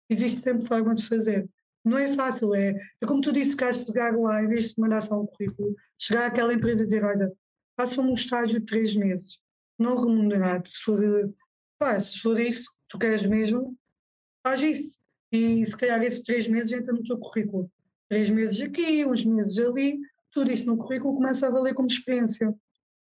[0.10, 1.50] existe sempre forma de fazer
[1.88, 2.70] não é fácil, é,
[3.02, 5.26] é como tu disse, que has de pegar lá, em vez de mandar só um
[5.26, 7.32] currículo, chegar àquela empresa e dizer, olha,
[7.76, 9.40] faça-me um estágio de três meses,
[9.78, 11.00] não remunerado, se for,
[11.78, 13.78] pá, se for isso que tu queres mesmo,
[14.44, 15.00] faz isso.
[15.32, 17.70] E se calhar esses três meses entra no teu currículo.
[18.10, 20.00] Três meses aqui, uns meses ali,
[20.32, 22.54] tudo isto no currículo começa a valer como experiência.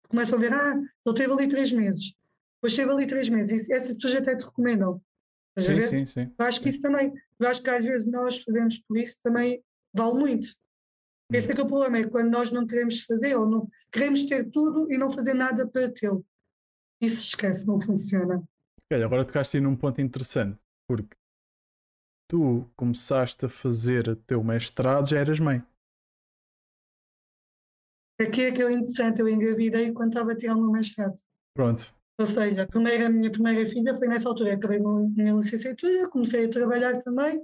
[0.09, 2.13] Começa a ver, ah, ele teve ali três meses,
[2.55, 5.01] depois teve ali três meses, e essas pessoas até te recomendam.
[5.57, 6.35] Sim, sim, sim.
[6.37, 9.63] Eu acho que isso também, eu acho que às vezes nós fazemos por isso também
[9.93, 10.47] vale muito.
[11.31, 14.23] Esse é que é o problema, é quando nós não queremos fazer ou não queremos
[14.23, 16.25] ter tudo e não fazer nada para tê-lo.
[17.01, 18.41] Isso esquece, não funciona.
[18.91, 21.15] Olha, agora tocaste aí num ponto interessante, porque
[22.29, 25.61] tu começaste a fazer o teu mestrado, já eras mãe.
[28.19, 31.15] Aqui é que é interessante, eu engravidei quando estava a tirar o meu mestrado.
[31.53, 31.96] Pronto.
[32.19, 36.09] Ou seja, a, primeira, a minha primeira filha foi nessa altura, acabei a minha licenciatura,
[36.09, 37.43] comecei a trabalhar também,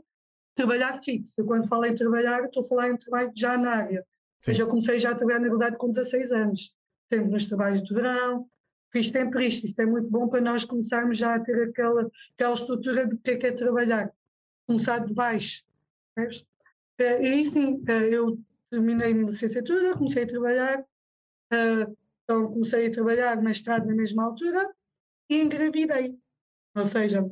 [0.55, 1.39] trabalhar fixo.
[1.39, 3.99] Eu, quando falei trabalhar, estou a falar em trabalho já na área.
[3.99, 6.73] Ou seja, eu comecei já a trabalhar na verdade com 16 anos,
[7.11, 8.47] sempre nos trabalhos de verão,
[8.91, 9.65] fiz sempre isto.
[9.65, 13.31] Isto é muito bom para nós começarmos já a ter aquela, aquela estrutura do que
[13.31, 14.11] é que é trabalhar,
[14.65, 15.63] começar de baixo.
[16.17, 16.45] Sabes?
[16.99, 20.85] Eh, e sim, eh, eu terminei a minha licenciatura, comecei a trabalhar,
[21.51, 21.87] eh,
[22.23, 24.73] então comecei a trabalhar mestrado na mesma altura
[25.29, 26.17] e engravidei.
[26.75, 27.23] Ou seja,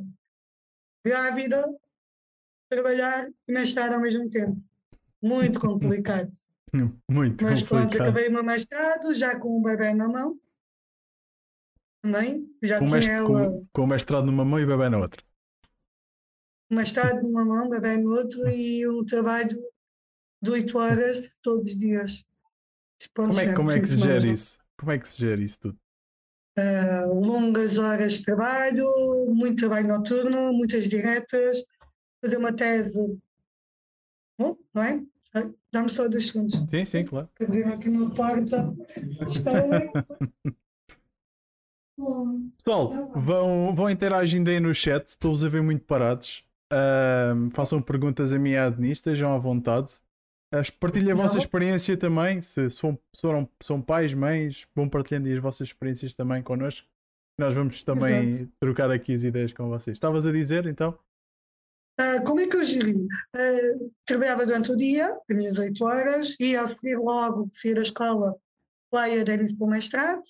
[1.06, 1.66] grávida,
[2.70, 4.62] trabalhar e mestrado ao mesmo tempo.
[5.22, 6.32] Muito complicado.
[7.10, 7.68] Muito Mas complicado.
[7.68, 10.40] pronto, acabei o meu mestrado já com um bebê na mão.
[12.02, 12.50] Também.
[12.64, 13.52] Já com, tinha mestre, ela...
[13.52, 15.22] com, com o mestrado numa mão e o bebê na outra.
[16.70, 19.58] uma estrada numa mão, bebê no outro e um trabalho
[20.42, 22.26] de 8 horas todos os dias.
[23.14, 24.61] Como é, como é que se gera isso?
[24.82, 25.78] Como é que se gera isso tudo?
[26.58, 31.64] Uh, longas horas de trabalho, muito trabalho noturno, muitas diretas,
[32.20, 33.16] fazer uma tese.
[34.40, 35.04] Bom, não é?
[35.72, 36.56] Dá-me só dois segundos.
[36.68, 37.30] Sim, sim, claro.
[37.40, 38.74] Abrir aqui uma porta.
[42.58, 46.44] Pessoal, vão, vão interagindo aí no chat, estou-vos a ver muito parados.
[46.74, 50.02] Uh, façam perguntas a mim e à Denise, estejam à vontade.
[50.80, 52.42] Partilhem a vossa experiência também.
[52.42, 56.86] Se são, são, são pais, mães, vão partilhando as vossas experiências também connosco.
[57.38, 58.52] Nós vamos também Exato.
[58.60, 59.96] trocar aqui as ideias com vocês.
[59.96, 60.98] Estavas a dizer então?
[62.00, 62.94] Uh, como é que eu geri?
[62.96, 67.82] Uh, trabalhava durante o dia, as minhas 8 horas, ia a seguir logo, sair da
[67.82, 68.36] escola,
[68.94, 70.24] lá ia dar para o mestrado.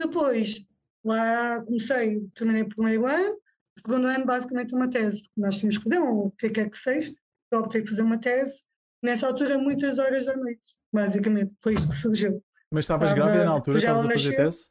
[0.00, 0.64] Depois,
[1.04, 3.38] lá comecei, terminei o primeiro ano,
[3.78, 5.28] segundo ano, basicamente, uma tese.
[5.36, 7.14] Nós tínhamos que fazer, o que é que é que seja.
[7.50, 8.62] Eu optei por fazer uma tese.
[9.02, 11.56] Nessa altura, muitas horas da noite, basicamente.
[11.62, 12.42] Foi isso que surgiu.
[12.70, 13.78] Mas estavas grávida na altura?
[13.78, 14.70] Estavas a fazer tese?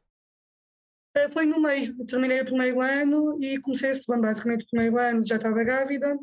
[1.15, 2.05] Eh, foi no meio.
[2.05, 4.21] Terminei o primeiro ano e comecei a segundo.
[4.21, 6.17] Basicamente, o primeiro ano já estava grávida.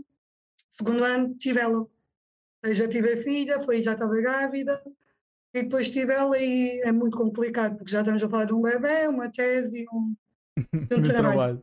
[0.70, 1.86] Segundo ano, tive ela.
[2.64, 4.82] Já tive a filha, foi, já estava grávida.
[5.54, 8.60] E depois tive ela e é muito complicado, porque já estamos a falar de um
[8.60, 10.14] bebê, uma tese e um,
[10.74, 11.62] um trabalho.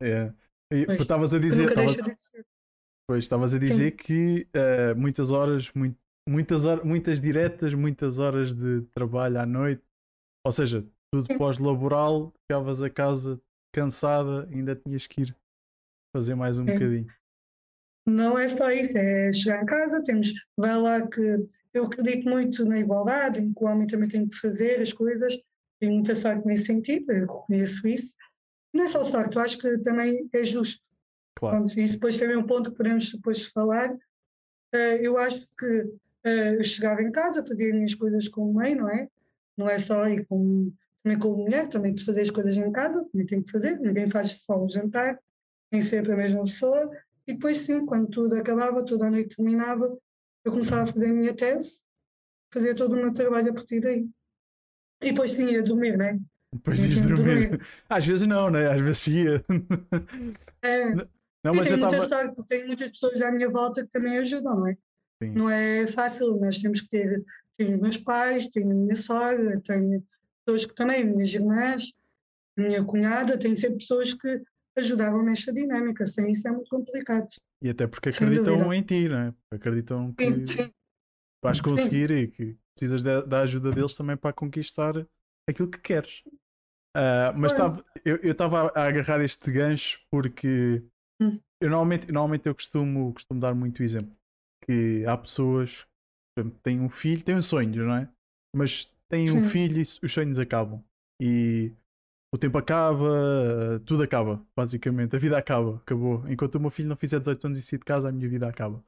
[0.00, 0.32] É.
[0.94, 1.68] estavas a dizer.
[1.68, 2.30] Estavas,
[3.10, 3.96] pois, estavas a dizer Sim.
[3.96, 9.82] que uh, muitas horas, muito, muitas, horas, muitas diretas, muitas horas de trabalho à noite,
[10.46, 13.42] ou seja, tudo pós-laboral, chegavas a casa
[13.74, 15.36] cansada, ainda tinhas que ir
[16.14, 16.72] fazer mais um Sim.
[16.72, 17.06] bocadinho.
[18.06, 22.64] Não é só isso, é chegar em casa, temos, vai lá que eu acredito muito
[22.64, 25.36] na igualdade, em que o homem também tem que fazer as coisas,
[25.80, 28.14] tenho muita sorte nesse sentido, eu reconheço isso,
[28.72, 30.89] não é só o facto, acho que também é justo.
[31.40, 31.56] Claro.
[31.56, 33.94] Pronto, e depois também um ponto que podemos depois falar.
[34.74, 38.74] Uh, eu acho que uh, eu chegava em casa, fazia as minhas coisas como mãe,
[38.74, 39.08] não é?
[39.56, 40.70] Não é só ir com,
[41.02, 44.06] também como mulher, também de fazer as coisas em casa, também tenho que fazer, ninguém
[44.06, 45.18] faz só o jantar,
[45.72, 46.90] nem sempre a mesma pessoa.
[47.26, 49.98] E depois, sim, quando tudo acabava, toda a noite terminava,
[50.44, 51.82] eu começava a fazer a minha tese,
[52.52, 54.06] fazia todo o meu trabalho a partir daí.
[55.02, 56.18] E depois tinha a dormir, não é?
[56.52, 57.48] Depois ias dormir.
[57.48, 57.66] dormir.
[57.88, 58.70] Às vezes não, né?
[58.70, 59.44] Às vezes ia.
[60.62, 60.92] É.
[61.44, 62.08] Não, mas eu estava.
[62.08, 62.32] Tava...
[62.34, 64.76] Porque tenho muitas pessoas à minha volta que também ajudam, não é?
[65.22, 65.30] Sim.
[65.30, 67.24] Não é fácil, nós temos que ter.
[67.56, 70.02] Tenho meus pais, tenho a minha sogra, tenho
[70.44, 71.92] pessoas que também, minhas irmãs,
[72.56, 74.42] minha cunhada, tenho sempre pessoas que
[74.76, 76.06] ajudavam nesta dinâmica.
[76.06, 77.28] Sem isso é muito complicado.
[77.62, 79.34] E até porque acreditam em ti, não é?
[79.50, 80.72] Acreditam que sim, sim.
[81.42, 82.14] vais conseguir sim.
[82.14, 85.06] e que precisas da ajuda deles também para conquistar
[85.48, 86.22] aquilo que queres.
[86.96, 90.82] Uh, mas tava, eu estava a agarrar este gancho porque
[91.20, 91.38] hum.
[91.60, 94.14] eu normalmente, normalmente eu costumo, costumo dar muito exemplo
[94.66, 95.86] que há pessoas
[96.36, 98.08] que têm um filho, têm um sonho, não é?
[98.54, 99.38] Mas têm Sim.
[99.38, 100.82] um filho e os sonhos acabam.
[101.20, 101.72] E
[102.32, 105.16] o tempo acaba, tudo acaba, basicamente.
[105.16, 106.28] A vida acaba, acabou.
[106.28, 108.48] Enquanto o meu filho não fizer 18 anos e sair de casa, a minha vida
[108.48, 108.82] acaba.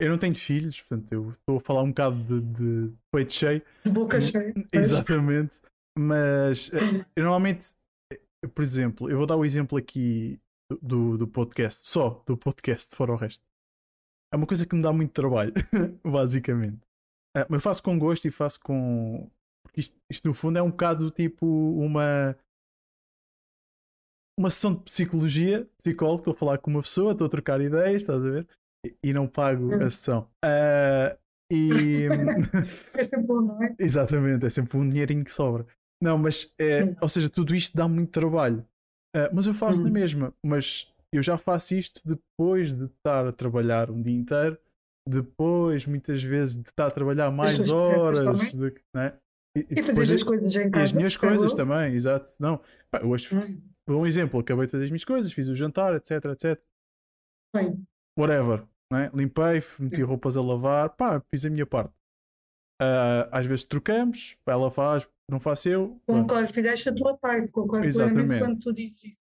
[0.00, 3.62] Eu não tenho filhos, portanto, eu estou a falar um bocado de, de peito cheio.
[3.84, 4.54] De boca cheia.
[4.72, 5.60] Exatamente.
[5.98, 7.74] Mas eh, eu normalmente,
[8.12, 10.40] eh, por exemplo, eu vou dar o exemplo aqui
[10.82, 13.44] do, do podcast, só do podcast, fora o resto.
[14.32, 15.52] É uma coisa que me dá muito trabalho,
[16.04, 16.80] basicamente.
[17.36, 19.30] Uh, mas faço com gosto e faço com.
[19.64, 22.36] Porque isto, isto, no fundo é um bocado tipo uma.
[24.38, 28.02] Uma sessão de psicologia, psicólogo, estou a falar com uma pessoa, estou a trocar ideias,
[28.02, 28.48] estás a ver?
[28.86, 29.90] E, e não pago a hum.
[29.90, 30.30] sessão.
[30.44, 31.18] Uh,
[31.50, 32.06] e...
[32.94, 33.74] é sempre um, não é?
[33.80, 35.66] Exatamente, é sempre um dinheirinho que sobra.
[36.00, 38.64] Não, mas é, ou seja, tudo isto dá muito trabalho.
[39.16, 39.92] Uh, mas eu faço na uhum.
[39.92, 40.34] mesma.
[40.44, 44.58] Mas eu já faço isto depois de estar a trabalhar um dia inteiro,
[45.08, 48.52] depois, muitas vezes, de estar a trabalhar mais horas.
[48.52, 49.14] De, né?
[49.56, 50.78] E, e, e fazer as coisas em casa.
[50.78, 52.28] E as minhas coisas também, exato.
[52.38, 53.60] Não, pá, hoje, hum.
[53.88, 56.62] um exemplo, acabei de fazer as minhas coisas, fiz o jantar, etc, etc.
[57.54, 57.82] Bem.
[58.18, 58.66] Whatever.
[58.92, 59.10] Né?
[59.14, 61.92] Limpei, meti roupas a lavar, pá, fiz a minha parte.
[62.80, 66.00] Uh, às vezes trocamos, ela faz, não faço eu.
[66.06, 68.38] Concordo, fizeste a tua parte, concordo Exatamente.
[68.38, 69.18] quando tu disse isso.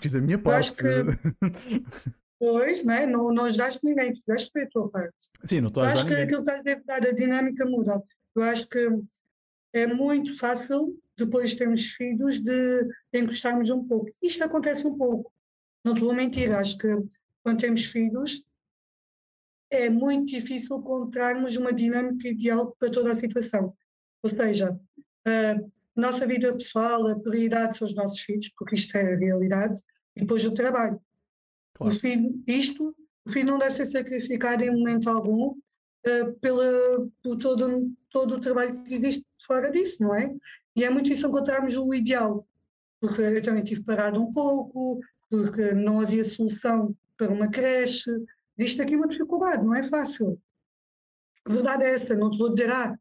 [0.00, 0.70] Fiz a minha parte.
[0.70, 0.84] acho que
[2.40, 3.06] pois, né?
[3.06, 5.14] não, não ajudaste ninguém, fizeste a tua parte.
[5.44, 8.02] Sim, não estou a ajudar Acho que aquilo que estás a verdade, a dinâmica muda.
[8.34, 8.88] Eu acho que
[9.74, 14.10] é muito fácil, depois de termos filhos, de encostarmos um pouco.
[14.22, 15.30] Isto acontece um pouco.
[15.84, 16.88] Não te vou mentir, acho que
[17.42, 18.42] quando temos filhos,
[19.70, 23.74] é muito difícil encontrarmos uma dinâmica ideal para toda a situação.
[24.22, 24.78] Ou seja,
[25.26, 29.80] a nossa vida pessoal, a prioridade são os nossos filhos, porque isto é a realidade,
[30.14, 31.00] e depois o trabalho.
[31.78, 32.94] O filho, isto,
[33.26, 38.40] o filho não deve ser sacrificado em momento algum uh, pela, por todo, todo o
[38.40, 40.34] trabalho que existe fora disso, não é?
[40.74, 42.46] E é muito isso encontrarmos o ideal,
[43.00, 45.00] porque eu também tive parado um pouco,
[45.30, 48.10] porque não havia solução para uma creche.
[48.58, 50.40] Existe aqui uma dificuldade, não é fácil.
[51.44, 52.98] A verdade é esta, não te vou dizer, ah,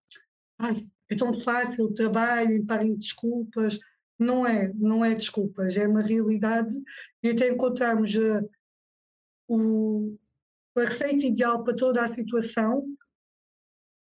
[0.60, 3.80] ai, é tão fácil, trabalho, parem desculpas.
[4.18, 6.74] Não é, não é desculpas, é uma realidade
[7.22, 8.50] e até encontrarmos uh,
[9.46, 10.18] o,
[10.76, 12.86] a receita ideal para toda a situação,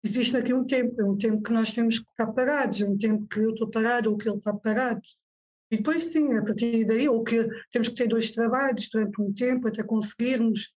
[0.03, 2.97] existe aqui um tempo, é um tempo que nós temos que ficar parados, é um
[2.97, 5.01] tempo que eu estou parado ou que ele está parado.
[5.69, 9.33] E depois sim, a partir daí, ou que temos que ter dois trabalhos durante um
[9.33, 10.73] tempo até conseguirmos.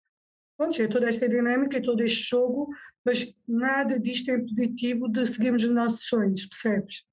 [0.60, 2.68] Pronto, é toda esta dinâmica, é todo este jogo,
[3.06, 7.06] mas nada disto é impeditivo de seguirmos os nossos sonhos, percebes?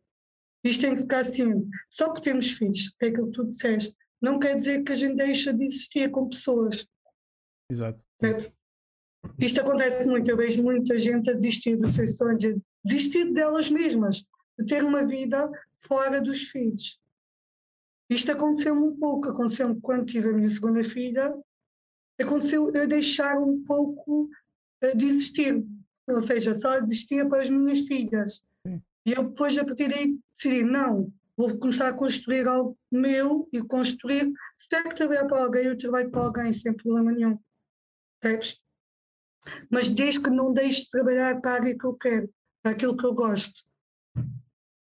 [0.65, 1.71] Isto tem que ficar assim.
[1.89, 5.15] Só porque temos filhos, é aquilo que tu disseste, não quer dizer que a gente
[5.15, 6.89] deixa de existir com pessoas.
[7.71, 8.03] Exato.
[8.21, 8.53] Certo?
[9.39, 12.53] Isto acontece muito, eu vejo muita gente a desistir dos seus sonhos, a
[12.85, 14.25] desistir delas mesmas,
[14.59, 17.01] de ter uma vida fora dos filhos.
[18.11, 21.33] Isto aconteceu-me um pouco, aconteceu-me quando tive a minha segunda filha,
[22.21, 24.29] aconteceu eu deixar um pouco
[24.83, 25.65] uh, de existir,
[26.09, 28.45] ou seja, só existia para as minhas filhas.
[28.67, 28.83] Sim.
[29.05, 33.63] E eu depois, a partir daí, decidi, não, vou começar a construir algo meu e
[33.63, 37.39] construir, se tiver que trabalhar para alguém, eu trabalho para alguém, sem problema nenhum.
[38.21, 38.61] Percebes?
[39.71, 42.29] Mas desde que não deixe de trabalhar para a área que eu quero,
[42.63, 43.65] para aquilo que eu gosto.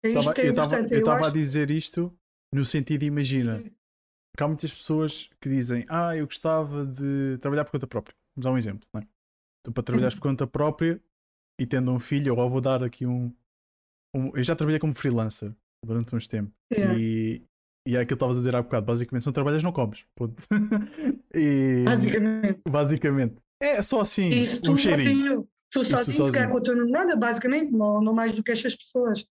[0.04, 2.16] É isto tava, é eu estava a dizer isto
[2.52, 3.70] no sentido, imagina, Sim.
[4.36, 8.14] Que há muitas pessoas que dizem, ah, eu gostava de trabalhar por conta própria.
[8.34, 9.06] Vamos dar um exemplo, não é?
[9.64, 11.00] Tu para trabalhares por conta própria
[11.60, 13.32] e tendo um filho, eu vou dar aqui um,
[14.14, 16.52] um, Eu já trabalhei como freelancer durante uns tempos.
[16.72, 16.98] Yeah.
[16.98, 17.42] E,
[17.86, 18.86] e é aquilo que estavas a dizer há bocado.
[18.86, 20.04] Basicamente, se não trabalhas, não comes.
[21.34, 22.60] e, basicamente.
[22.68, 23.36] Basicamente.
[23.60, 24.28] É só assim.
[24.30, 25.48] Isso, um tu cheirinho.
[25.70, 26.26] Tu sozinho, sozinho.
[26.26, 29.26] se quer com a tua namorada, basicamente, não, não mais do que estas pessoas.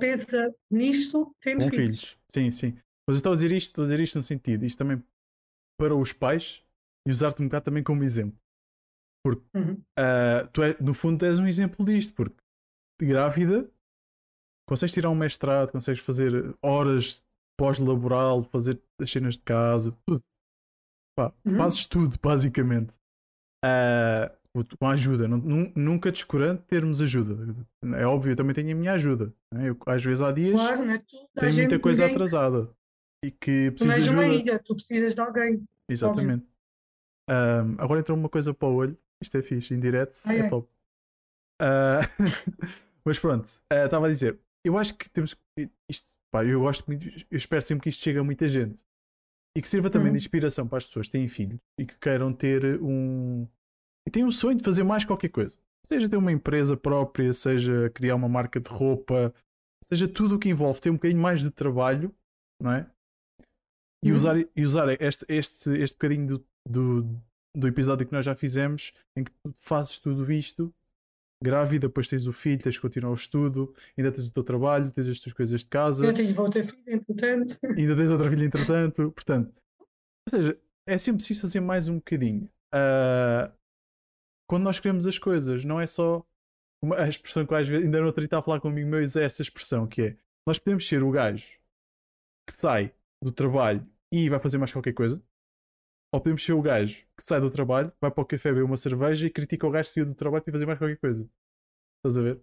[0.00, 1.76] Pensa nisto, temos filhos.
[1.76, 2.18] filhos.
[2.28, 2.76] Sim, sim.
[3.10, 5.02] Mas eu estou a dizer isto, estou a dizer isto no sentido, isto também
[5.76, 6.62] para os pais
[7.04, 8.38] e usar-te um bocado também como exemplo.
[9.26, 9.72] Porque uhum.
[9.98, 12.40] uh, tu é, no fundo és um exemplo disto, porque
[13.02, 13.68] grávida
[14.68, 17.20] consegues tirar um mestrado, consegues fazer horas
[17.58, 20.22] pós-laboral, fazer as cenas de casa, tudo.
[21.18, 21.56] Pá, uhum.
[21.56, 22.96] Fazes tudo, basicamente.
[23.64, 24.30] Uh,
[24.78, 25.26] com ajuda.
[25.26, 27.56] Nunca descurante termos ajuda.
[27.98, 29.34] É óbvio, eu também tenho a minha ajuda.
[29.52, 29.70] Né?
[29.70, 31.02] Eu, às vezes há dias claro, né?
[31.34, 32.14] tem muita coisa ninguém...
[32.14, 32.72] atrasada
[33.24, 34.12] e que precisa de ajuda.
[34.12, 35.64] uma ilha, tu precisas de alguém.
[35.88, 36.46] Exatamente.
[37.28, 38.98] Um, agora entrou uma coisa para o olho.
[39.22, 40.68] Isto é fixe, em direto ah, é, é, top.
[41.60, 42.00] Uh,
[43.04, 45.36] mas pronto, uh, estava a dizer, eu acho que temos
[45.88, 48.84] isto, pá, eu gosto muito, eu espero sempre que isto chegue a muita gente
[49.56, 50.12] e que sirva também uhum.
[50.14, 53.46] de inspiração para as pessoas que têm filhos e que queiram ter um,
[54.06, 55.58] e tem um sonho de fazer mais qualquer coisa.
[55.86, 59.34] Seja ter uma empresa própria, seja criar uma marca de roupa,
[59.84, 62.14] seja tudo o que envolve ter um bocadinho mais de trabalho,
[62.60, 62.90] não é?
[64.02, 64.16] E uhum.
[64.16, 67.22] usar, e usar este, este, este bocadinho do, do,
[67.54, 70.72] do episódio que nós já fizemos, em que tu fazes tudo isto,
[71.42, 74.90] grávida, depois tens o filho, tens que continuar o estudo, ainda tens o teu trabalho,
[74.90, 76.06] tens as tuas coisas de casa.
[76.06, 77.58] Eu tenho outra filha, entretanto.
[77.76, 79.10] Ainda tens outra filha, entretanto.
[79.12, 82.48] Portanto, ou seja, é sempre preciso fazer mais um bocadinho.
[82.74, 83.52] Uh,
[84.48, 86.24] quando nós queremos as coisas, não é só
[86.82, 89.42] uma, a expressão que às vezes, ainda dia estava a falar comigo meu, é essa
[89.42, 91.58] expressão que é nós podemos ser o gajo
[92.48, 95.22] que sai do trabalho e vai fazer mais qualquer coisa,
[96.12, 98.76] ou podemos ser o gajo que sai do trabalho, vai para o café beber uma
[98.76, 101.30] cerveja e critica o gajo que saiu do trabalho para fazer mais qualquer coisa.
[101.98, 102.36] Estás a ver?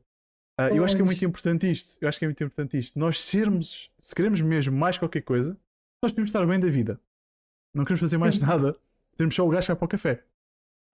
[0.59, 1.97] Uh, eu acho que é muito importante isto.
[2.01, 2.97] Eu acho que é muito importante isto.
[2.97, 5.59] Nós sermos, se queremos mesmo mais qualquer coisa,
[6.01, 6.99] nós podemos estar bem da vida.
[7.75, 8.75] Não queremos fazer mais nada.
[9.13, 10.23] Sermos só o gajo que vai para o café.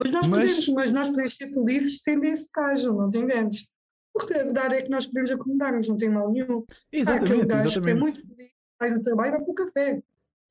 [0.01, 0.51] Mas nós, mas...
[0.51, 3.67] Podemos, mas nós podemos ser felizes sendo esse caso, não tem grandes.
[4.13, 6.65] Porque a verdade é que nós podemos acomodar-nos, não tem mal nenhum.
[6.91, 7.81] Exatamente, exatamente.
[7.81, 10.03] Que é muito feliz, sai do trabalho vai para o café.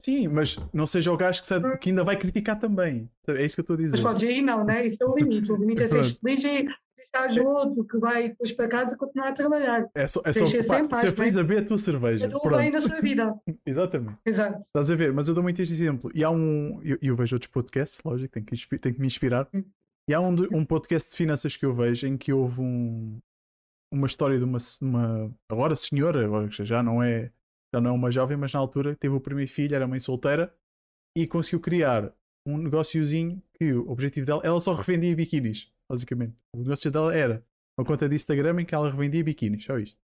[0.02, 3.08] Sim, mas não seja o gajo que, sabe, que ainda vai criticar também.
[3.28, 3.92] É isso que eu estou a dizer.
[3.92, 4.84] Mas podes ir, não, né?
[4.84, 5.52] Isso é o limite.
[5.52, 6.66] O limite é ser feliz e
[7.12, 9.88] deixar o outro que vai depois para casa continuar a trabalhar.
[9.94, 10.44] É só, é só
[10.88, 12.26] pá, ser feliz a beber a tua cerveja.
[12.26, 13.32] É o bem da sua vida.
[13.64, 14.18] Exatamente.
[14.26, 14.58] Exato.
[14.58, 15.12] Estás a ver?
[15.12, 16.10] Mas eu dou muito este exemplo.
[16.12, 16.80] E há um.
[16.82, 19.46] Eu, eu vejo outros podcasts, lógico, tenho que, tenho que me inspirar.
[19.54, 19.62] Hum.
[20.08, 23.20] E há um, um podcast de finanças que eu vejo em que houve um,
[23.92, 27.30] uma história de uma, uma agora senhora, agora já não é
[27.74, 30.54] já não é uma jovem, mas na altura teve o primeiro filho, era mãe solteira
[31.16, 32.14] e conseguiu criar
[32.46, 36.36] um negóciozinho que o objetivo dela, ela só revendia biquínis, basicamente.
[36.54, 37.44] O negócio dela era
[37.78, 40.00] uma conta de Instagram em que ela revendia biquínis, só isto.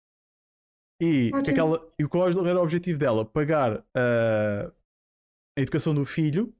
[1.00, 3.24] E, aquela, e qual era o objetivo dela?
[3.24, 4.72] Pagar uh,
[5.58, 6.54] a educação do filho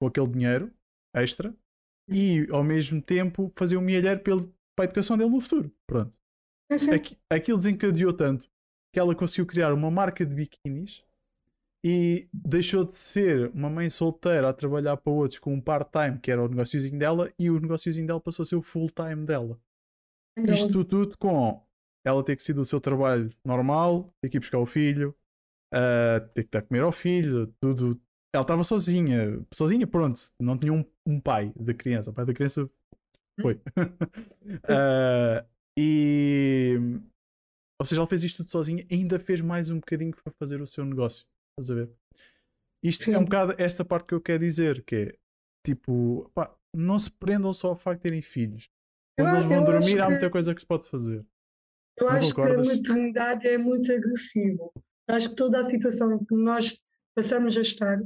[0.00, 0.72] com aquele dinheiro
[1.14, 1.54] extra
[2.10, 5.70] e ao mesmo tempo fazer um milheiro pelo, para a educação dele no futuro.
[5.86, 6.18] Pronto.
[6.94, 8.50] Aqui, aquilo desencadeou tanto
[8.92, 11.04] que ela conseguiu criar uma marca de biquinis
[11.84, 16.30] e deixou de ser uma mãe solteira a trabalhar para outros com um part-time, que
[16.30, 19.58] era o negóciozinho dela, e o negóciozinho dela passou a ser o full-time dela.
[20.36, 21.62] Isto tudo com
[22.04, 25.14] ela ter que sair do seu trabalho normal, ter que ir buscar o filho,
[25.74, 28.00] uh, ter que dar a comer ao filho, tudo.
[28.32, 32.10] Ela estava sozinha, sozinha, pronto, não tinha um, um, pai da criança.
[32.10, 32.68] O pai da criança
[33.40, 33.54] foi.
[33.54, 35.46] uh,
[35.78, 36.78] e
[37.80, 40.66] ou seja, ela fez isto tudo sozinha ainda fez mais um bocadinho para fazer o
[40.66, 41.26] seu negócio.
[41.52, 41.90] Estás a ver?
[42.82, 43.14] Isto Sim.
[43.14, 45.18] é um bocado esta parte que eu quero dizer, que é
[45.64, 48.68] tipo, pá, não se prendam só ao facto de terem filhos.
[49.18, 50.10] Quando eu, eles vão dormir, há que...
[50.12, 51.24] muita coisa que se pode fazer.
[51.96, 52.66] Eu não acho concordas?
[52.66, 54.70] que a maternidade é muito agressiva.
[55.08, 56.80] Acho que toda a situação que nós
[57.14, 57.98] passamos a estar,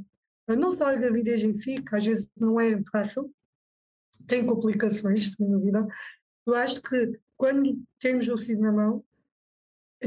[0.49, 3.31] não só a gravidez em si, que às vezes não é fácil,
[4.27, 5.87] tem complicações, sem dúvida.
[6.47, 9.05] Eu acho que quando temos o filho na mão,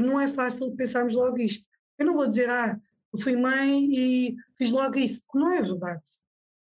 [0.02, 1.64] não é fácil pensarmos logo isto.
[1.98, 2.78] Eu não vou dizer, ah,
[3.12, 5.22] eu fui mãe e fiz logo isso.
[5.34, 6.02] Não é verdade.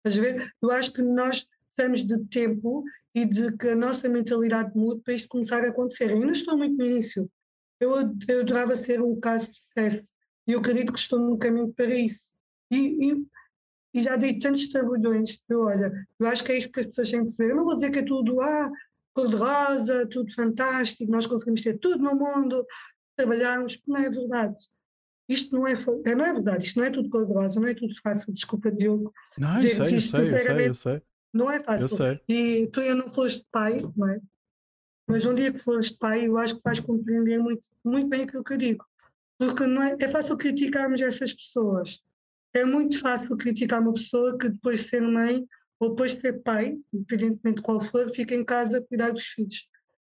[0.06, 0.54] Estás a ver?
[0.62, 5.14] Eu acho que nós precisamos de tempo e de que a nossa mentalidade mude para
[5.14, 6.12] isto começar a acontecer.
[6.12, 7.30] Eu ainda estou muito no início.
[7.80, 7.92] Eu,
[8.28, 10.14] eu adorava ser um caso de sucesso
[10.48, 12.34] e eu acredito que estou no caminho para isso.
[12.72, 13.26] E, e,
[13.94, 15.40] e já dei tantos trabalhões.
[15.50, 17.52] Eu, olha, eu acho que é isto que as pessoas têm que saber.
[17.52, 18.72] Eu não vou dizer que é tudo, ah,
[19.14, 22.66] cor-de-rosa, tudo fantástico, nós conseguimos ter tudo no mundo,
[23.20, 24.56] trabalharmos, não é verdade.
[25.28, 25.74] Isto não é,
[26.06, 29.14] é, não é verdade, isto não é tudo cor-de-rosa, não é tudo fácil, desculpa, Diogo.
[29.38, 31.02] Não, eu sei, eu sei, eu sei, eu sei.
[31.32, 31.84] Não é fácil.
[31.84, 32.20] Eu sei.
[32.28, 34.20] E tu ainda não foste pai, não é?
[35.08, 38.44] Mas um dia que fores pai, eu acho que vais compreender muito, muito bem aquilo
[38.44, 38.86] que eu digo.
[39.38, 42.00] Porque não é, é fácil criticarmos essas pessoas.
[42.54, 45.46] É muito fácil criticar uma pessoa que depois de ser mãe
[45.80, 49.26] ou depois de ser pai, independentemente de qual for, fica em casa a cuidar dos
[49.26, 49.70] filhos.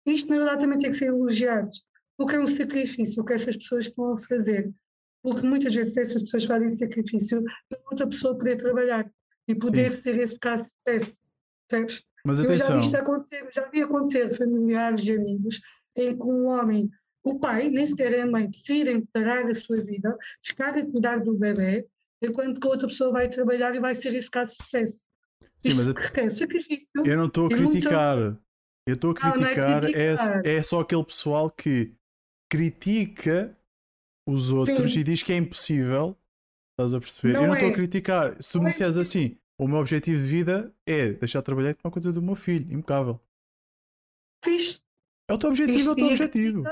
[0.06, 1.70] Isto, na verdade, também tem que ser elogiado,
[2.16, 4.72] porque é um sacrifício que essas pessoas estão a fazer.
[5.22, 9.10] Porque muitas vezes essas pessoas fazem sacrifício para outra pessoa poder trabalhar
[9.48, 10.02] e poder Sim.
[10.02, 11.18] ter esse caso de sucesso.
[11.68, 12.04] Percebes?
[12.24, 12.54] Mas atenção.
[12.54, 15.60] Eu já vi isto acontecer, já vi acontecer de familiares e amigos
[15.96, 16.90] em que um homem,
[17.24, 21.18] o pai, nem sequer é a mãe, decidem parar a sua vida, ficar a cuidar
[21.18, 21.86] do bebê,
[22.22, 25.02] enquanto que a outra pessoa vai trabalhar e vai ser esse caso de sucesso.
[25.58, 26.88] Sim, mas requer sacrifício.
[27.04, 28.16] Eu não estou a criticar.
[28.16, 28.40] Muito...
[28.86, 30.46] Eu estou a criticar, não, não é, criticar.
[30.46, 31.92] É, é, só aquele pessoal que
[32.48, 33.56] critica
[34.26, 35.00] os outros Sim.
[35.00, 36.16] e diz que é impossível.
[36.72, 37.32] Estás a perceber?
[37.34, 37.72] Não eu não estou é.
[37.72, 38.42] a criticar.
[38.42, 41.70] Se tu me é disseres assim, o meu objetivo de vida é deixar de trabalhar
[41.70, 43.20] e tomar conta do meu filho, impecável.
[44.44, 44.84] Fiz.
[45.28, 45.86] É o teu objetivo, Fiz.
[45.86, 46.64] é o teu objetivo.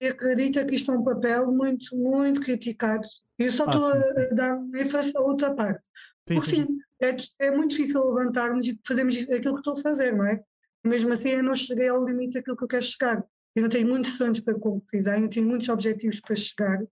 [0.00, 3.06] E acredita que isto é um papel muito, muito criticado.
[3.38, 5.82] Eu só ah, estou ah, a dar ênfase a outra parte.
[6.28, 10.16] Sim, Porque sim, é, é muito difícil levantarmos e fazermos aquilo que estou a fazer,
[10.16, 10.42] não é?
[10.84, 13.24] Mesmo assim, eu não cheguei ao limite daquilo que eu quero chegar.
[13.54, 16.82] Eu não tenho muitos sonhos para concretizar, eu tenho muitos objetivos para chegar.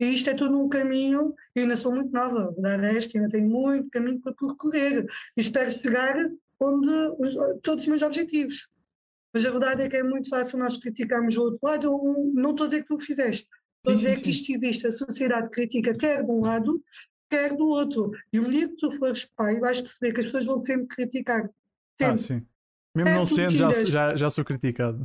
[0.00, 3.48] E isto é tudo um caminho, eu ainda sou muito nova, dar esta, ainda tenho
[3.48, 5.06] muito caminho para percorrer.
[5.36, 6.16] E espero chegar
[6.60, 8.68] onde os, todos os meus objetivos.
[9.32, 11.86] Mas a verdade é que é muito fácil nós criticarmos o outro lado.
[11.86, 14.86] Eu não estou a dizer que tu fizeste, estou a dizer sim, que isto existe.
[14.86, 16.82] A sociedade critica quer de um lado,
[17.28, 18.10] quer do outro.
[18.32, 21.50] E um dia que tu fores pai, vais perceber que as pessoas vão sempre criticar.
[22.00, 22.14] Sempre.
[22.14, 22.46] Ah, sim.
[22.94, 25.02] Mesmo é, não sendo, já, já, já sou criticado.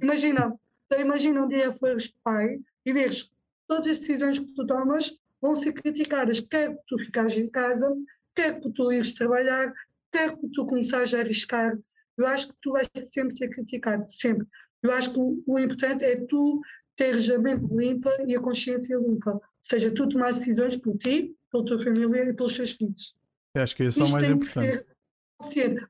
[0.00, 0.54] Imagina,
[0.86, 3.30] então imagina um dia fores pai e vês
[3.66, 7.94] todas as decisões que tu tomas vão ser criticadas, quer que tu ficares em casa,
[8.34, 9.72] quer que tu ires trabalhar,
[10.10, 11.76] quer que tu começares a arriscar.
[12.16, 14.46] Eu acho que tu vais sempre ser criticado, sempre.
[14.82, 16.60] Eu acho que o, o importante é tu
[16.96, 19.32] teres a mente limpa e a consciência limpa.
[19.32, 23.14] Ou seja, tu tomas decisões por ti, pela tua família e pelos teus filhos.
[23.54, 24.78] Eu acho que isso é o mais importante.
[24.78, 24.86] Ser,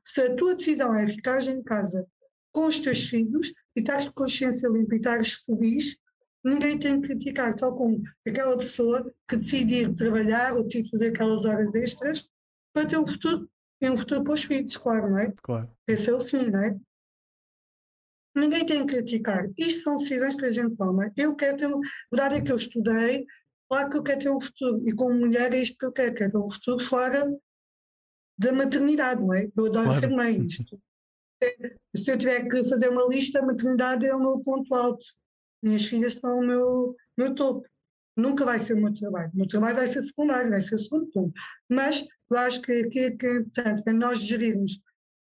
[0.03, 2.05] se a tua decisão é ficar em casa
[2.51, 5.97] com os teus filhos e estares de consciência limpa e estares feliz,
[6.43, 11.07] ninguém tem que criticar, tal como aquela pessoa que decide ir trabalhar ou decide fazer
[11.07, 12.29] aquelas horas extras
[12.73, 15.33] para ter um futuro, ter um futuro para os filhos, claro, não é?
[15.43, 15.69] Claro.
[15.87, 16.77] Esse é o fim, não é?
[18.35, 19.49] Ninguém tem que criticar.
[19.57, 21.11] Isto são decisões que a gente toma.
[21.15, 21.65] Eu quero ter.
[21.65, 21.79] A
[22.11, 23.25] verdade é que eu estudei,
[23.69, 24.87] claro que eu quero ter um futuro.
[24.87, 27.25] E como mulher é isto que eu quero, quero ter um futuro fora
[28.37, 29.49] da maternidade, não é?
[29.55, 29.99] Eu adoro claro.
[29.99, 30.45] ser mãe.
[30.45, 30.79] Isto.
[31.95, 35.05] Se eu tiver que fazer uma lista, a maternidade é o meu ponto alto
[35.65, 37.67] minhas filhas são o meu, meu topo.
[38.15, 39.31] Nunca vai ser o meu trabalho.
[39.33, 41.33] O meu trabalho vai ser secundário, vai ser o segundo ponto.
[41.67, 44.79] Mas eu acho que aqui é, que é importante é nós gerirmos,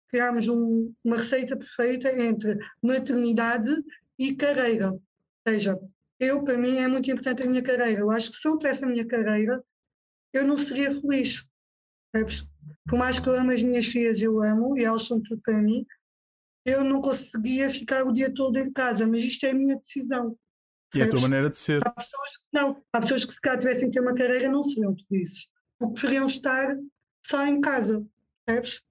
[0.08, 3.72] criarmos um, uma receita perfeita entre maternidade
[4.18, 4.92] e carreira.
[4.92, 5.02] Ou
[5.48, 5.80] seja,
[6.20, 8.02] eu, para mim, é muito importante a minha carreira.
[8.02, 9.64] Eu acho que se eu tivesse a minha carreira,
[10.32, 11.50] eu não seria feliz.
[12.16, 12.48] Sabes?
[12.88, 15.62] Por mais que eu amo as minhas filhas, eu amo e elas são tudo para
[15.62, 15.86] mim,
[16.66, 20.38] eu não conseguia ficar o dia todo em casa, mas isto é a minha decisão.
[20.96, 21.82] E é a tua maneira de ser.
[21.86, 24.64] Há pessoas que não, há pessoas que se calhar tivessem que ter uma carreira não
[24.64, 25.48] seriam felizes,
[25.78, 26.76] porque preferiam estar
[27.26, 28.06] só em casa,
[28.46, 28.82] percebes?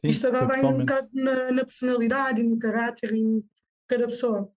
[0.00, 3.44] Sim, Isto agora vai um bocado na, na personalidade e no caráter em
[3.88, 4.52] cada pessoa.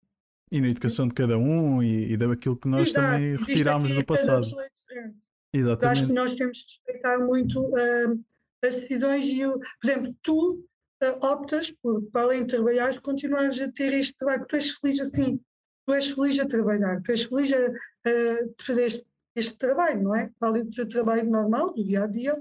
[0.52, 3.90] E na educação de cada um e, e daquilo que nós Exato, também existe retirámos
[3.90, 4.46] do cada passado.
[4.62, 5.18] é diferente.
[5.54, 6.14] Eu acho que Exatamente.
[6.14, 8.16] nós temos de respeitar muito ah,
[8.64, 10.68] as decisões e, o- por exemplo, tu
[11.02, 15.00] ah, optas por, para além de trabalhar, continuares a ter este trabalho, tu és feliz
[15.00, 15.40] assim,
[15.86, 19.06] tu és feliz a trabalhar, tu és feliz a, a de fazer este,
[19.36, 20.30] este trabalho, não é?
[20.40, 22.38] Para além do teu trabalho normal, do dia a dia,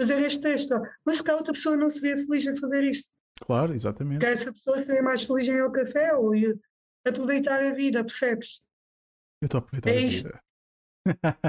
[0.00, 0.80] fazer este extra.
[1.04, 4.20] Mas se calhar outra pessoa não seria feliz a fazer isto, Claro, exatamente.
[4.20, 6.58] que essa pessoa seria mais feliz em ir ao café ou ir
[7.06, 8.62] aproveitar a vida, percebes?
[9.40, 10.24] Eu estou a aproveitar É a isto.
[10.28, 10.42] vida.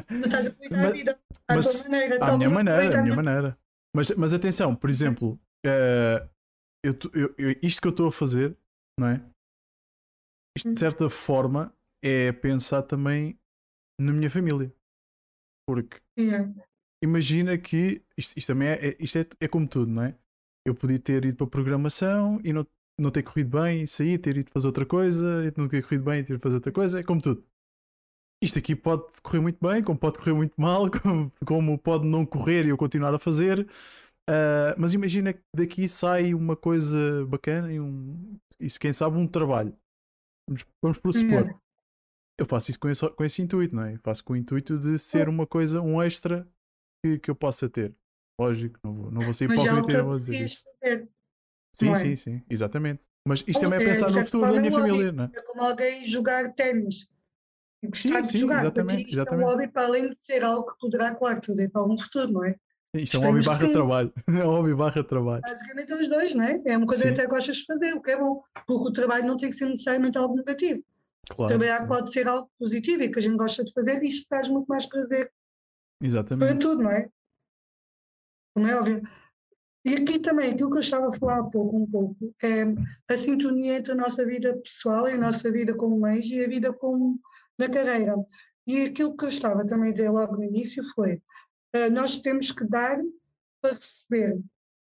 [0.08, 2.26] Tu estás a aproveitar a Mas- vida à mas tua maneira.
[2.26, 3.58] À minha maneira, à a minha maneira.
[3.96, 6.28] Mas, mas atenção, por exemplo, eh,
[6.84, 8.56] eu eu- eu- isto que eu estou a fazer,
[9.00, 9.30] não é?
[10.58, 11.74] Isto de certa forma
[12.04, 13.38] é pensar também
[14.00, 14.74] na minha família.
[15.68, 16.52] Porque Yeah.
[17.04, 20.18] imagina que isto, isto também é, é- isto é, é como tudo, não é?
[20.66, 22.66] Eu podia ter ido para a programação e não,
[23.00, 26.04] não ter corrido bem e sair, ter ido fazer outra coisa, e não ter corrido
[26.04, 27.46] bem e ter ido fazer outra coisa, é como tudo.
[28.42, 32.26] Isto aqui pode correr muito bem, como pode correr muito mal, como, como pode não
[32.26, 33.68] correr e eu continuar a fazer.
[34.30, 38.38] Ah, mas imagina que daqui sai uma coisa bacana e, um,
[38.68, 39.76] se quem sabe um trabalho.
[40.48, 41.42] Vamos, vamos pressupor.
[41.42, 41.60] Yeah.
[42.40, 43.96] Eu faço isso com esse, com esse intuito, não é?
[43.96, 46.48] Eu faço com o intuito de ser uma coisa, um extra
[47.04, 47.94] que, que eu possa ter.
[48.40, 50.64] Lógico, não vou, não vou ser já hipócrita e vou dizer isso.
[51.76, 51.96] Sim, é?
[51.96, 53.08] sim, sim, exatamente.
[53.28, 55.32] Mas isto Ou também é é, pensar no futuro da minha família, não é?
[55.34, 57.10] É como alguém jogar ténis
[57.82, 58.56] e gostar Sim, de sim, jogar.
[58.56, 59.44] Para exatamente, isto exatamente.
[59.44, 62.32] é um hobby para além de ser algo que poderá, claro, fazer para algum futuro,
[62.32, 62.56] não é?
[62.96, 63.72] Isto é um hobby barra sim.
[63.72, 64.14] trabalho.
[64.28, 65.42] É um hobby barra trabalho.
[65.42, 66.62] Basicamente os dois, não é?
[66.66, 67.10] É uma coisa Sim.
[67.10, 68.42] que até gostas de fazer, o que é bom.
[68.66, 70.84] Porque o trabalho não tem que ser necessariamente algo negativo.
[71.30, 71.50] Claro.
[71.50, 74.50] Trabalhar pode ser algo positivo e que a gente gosta de fazer e isto traz
[74.50, 75.32] muito mais prazer
[76.00, 76.60] para Exatamente.
[76.60, 77.10] tudo, não é?
[78.56, 79.08] Como é óbvio.
[79.86, 82.64] E aqui também, aquilo que eu estava a falar há pouco, um pouco, é
[83.14, 86.48] a sintonia entre a nossa vida pessoal e a nossa vida como mães e a
[86.48, 87.20] vida como
[87.60, 88.16] na carreira.
[88.66, 91.22] E aquilo que eu estava também a dizer logo no início foi,
[91.74, 92.98] eh, nós temos que dar
[93.62, 94.40] para receber.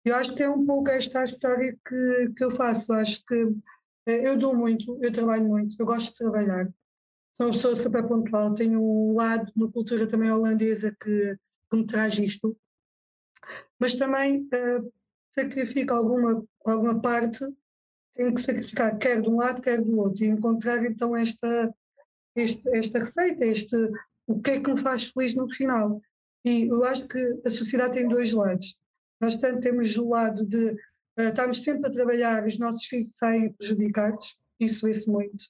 [0.05, 2.93] Eu acho que é um pouco esta a história que, que eu faço.
[2.93, 3.35] Eu acho que
[4.07, 6.67] eh, eu dou muito, eu trabalho muito, eu gosto de trabalhar.
[7.37, 11.37] Sou uma pessoa super pontual, tenho um lado na cultura também holandesa que,
[11.71, 12.57] que me traz isto
[13.81, 14.83] mas também eh,
[15.35, 17.45] sacrifico alguma, alguma parte,
[18.13, 21.75] tenho que sacrificar quer de um lado, quer do outro, e encontrar então esta,
[22.37, 23.76] este, esta receita, este,
[24.26, 26.01] o que é que me faz feliz no final.
[26.45, 28.78] E eu acho que a sociedade tem dois lados.
[29.20, 30.74] Nós tanto temos o lado de
[31.18, 35.45] eh, estarmos sempre a trabalhar, os nossos filhos saem prejudicados, isso vê-se muito,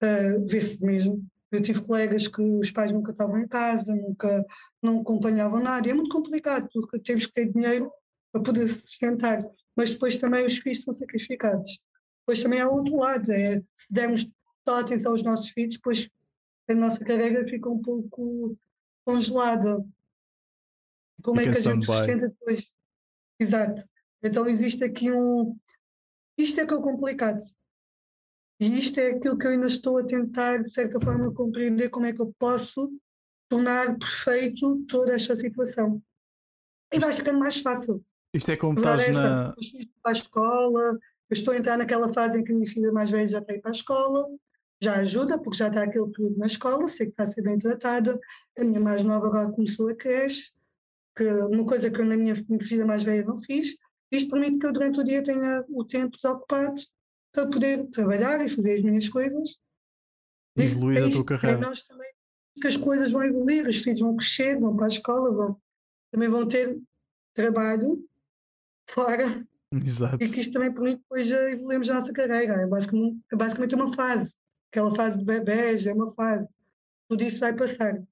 [0.00, 1.24] eh, vê-se mesmo.
[1.50, 4.44] Eu tive colegas que os pais nunca estavam em casa, nunca
[4.82, 5.86] não acompanhavam nada.
[5.86, 7.90] E é muito complicado, porque temos que ter dinheiro
[8.32, 9.44] para poder sustentar.
[9.76, 11.80] Mas depois também os filhos são sacrificados.
[12.20, 14.26] Depois também há outro lado, é se dermos
[14.66, 16.08] só atenção aos nossos filhos, depois
[16.68, 18.56] a nossa carreira fica um pouco
[19.04, 19.84] congelada.
[21.22, 22.72] Como é que a gente sustenta depois?
[23.38, 23.82] Exato.
[24.22, 25.56] Então existe aqui um.
[26.38, 27.40] Isto é que é o complicado.
[28.60, 32.06] E isto é aquilo que eu ainda estou a tentar, de certa forma, compreender como
[32.06, 32.92] é que eu posso
[33.48, 36.00] tornar perfeito toda esta situação.
[36.92, 38.04] E vai ficando mais fácil.
[38.32, 39.54] Isto é como Agora estás esta, na.
[40.02, 43.10] para a escola, eu estou a entrar naquela fase em que a minha filha mais
[43.10, 44.24] velha já está a ir para a escola,
[44.82, 47.58] já ajuda, porque já está aquele período na escola, sei que está a ser bem
[47.58, 48.18] tratada.
[48.58, 50.52] A minha mais nova agora começou a creche,
[51.16, 53.76] que uma coisa que eu na minha filha mais velha não fiz.
[54.10, 56.80] Isto permite que eu durante o dia tenha o tempo desocupado
[57.32, 59.56] para poder trabalhar e fazer as minhas coisas.
[60.56, 61.58] Evoluir é a tua carreira.
[61.60, 62.10] nós também
[62.60, 65.60] que as coisas vão evoluir, os filhos vão crescer, vão para a escola, vão,
[66.10, 66.78] também vão ter
[67.34, 68.06] trabalho
[68.90, 70.22] fora Exato.
[70.22, 72.54] e que isto também permite depois a evoluirmos a nossa carreira.
[72.60, 74.34] É basicamente, é basicamente uma fase.
[74.72, 76.48] Aquela fase de bebés é uma fase.
[77.06, 77.94] Tudo isso vai passar.
[77.94, 78.06] E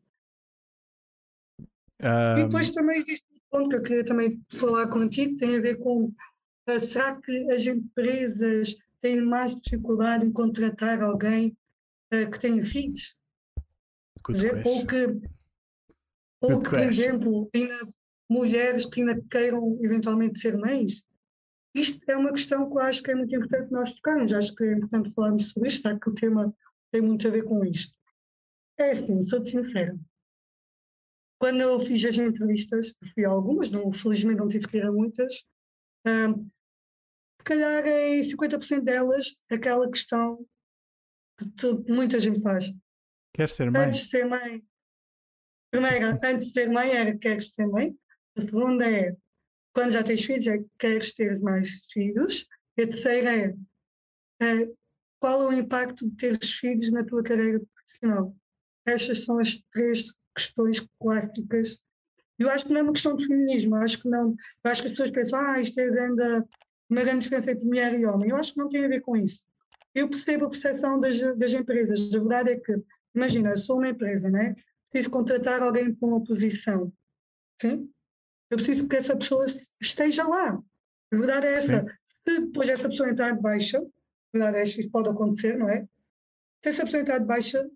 [2.02, 5.76] Ahm, depois também existe um ponto que eu queria também falar contigo, tem a ver
[5.78, 6.12] com
[6.66, 11.56] ah, será que as empresas têm mais dificuldade em contratar alguém
[12.10, 13.16] ah, que tenha filhos?
[14.28, 15.06] dizer, ou que,
[16.42, 17.88] ou Good que, por exemplo, ainda
[18.28, 21.06] mulheres que ainda queiram eventualmente ser mães.
[21.74, 24.32] Isto é uma questão que eu acho que é muito importante nós tocarmos.
[24.32, 26.54] Acho que é importante falarmos sobre isto, já que o tema
[26.90, 27.94] tem muito a ver com isto.
[28.78, 29.96] É assim, sou-te sincera.
[31.38, 34.92] quando eu fiz as entrevistas, fui a algumas, não, felizmente não tive que ir a
[34.92, 35.34] muitas,
[37.40, 40.46] se calhar em 50% delas, aquela questão
[41.38, 42.72] que tu, muita gente faz.
[43.34, 43.86] Quer ser mãe?
[43.86, 44.62] Antes de ser mãe.
[45.70, 47.96] Primeiro, antes de ser mãe, era queres ser mãe.
[48.36, 49.16] A segunda é,
[49.72, 52.46] quando já tens filhos, é queres ter mais filhos.
[52.78, 53.54] A terceira é,
[54.42, 54.68] é
[55.18, 58.34] qual é o impacto de teres filhos na tua carreira profissional.
[58.86, 61.78] Estas são as três questões clássicas.
[62.38, 64.34] Eu acho que não é uma questão de feminismo, eu acho que não.
[64.64, 66.22] Eu acho que as pessoas pensam, ah, isto é grande,
[66.88, 68.30] uma grande diferença entre mulher e homem.
[68.30, 69.44] Eu acho que não tem a ver com isso.
[69.94, 72.00] Eu percebo a percepção das, das empresas.
[72.14, 72.74] A verdade é que,
[73.14, 74.54] imagina, eu sou uma empresa, né?
[74.90, 76.92] preciso contratar alguém para uma posição.
[77.60, 77.90] Sim?
[78.50, 79.46] Eu preciso que essa pessoa
[79.80, 80.60] esteja lá.
[81.12, 81.80] A verdade é essa.
[81.80, 81.88] Sim.
[82.28, 85.68] Se depois essa pessoa entrar de baixa, a verdade é que isso pode acontecer, não
[85.68, 85.86] é?
[86.62, 87.68] Se essa pessoa entrar de baixa,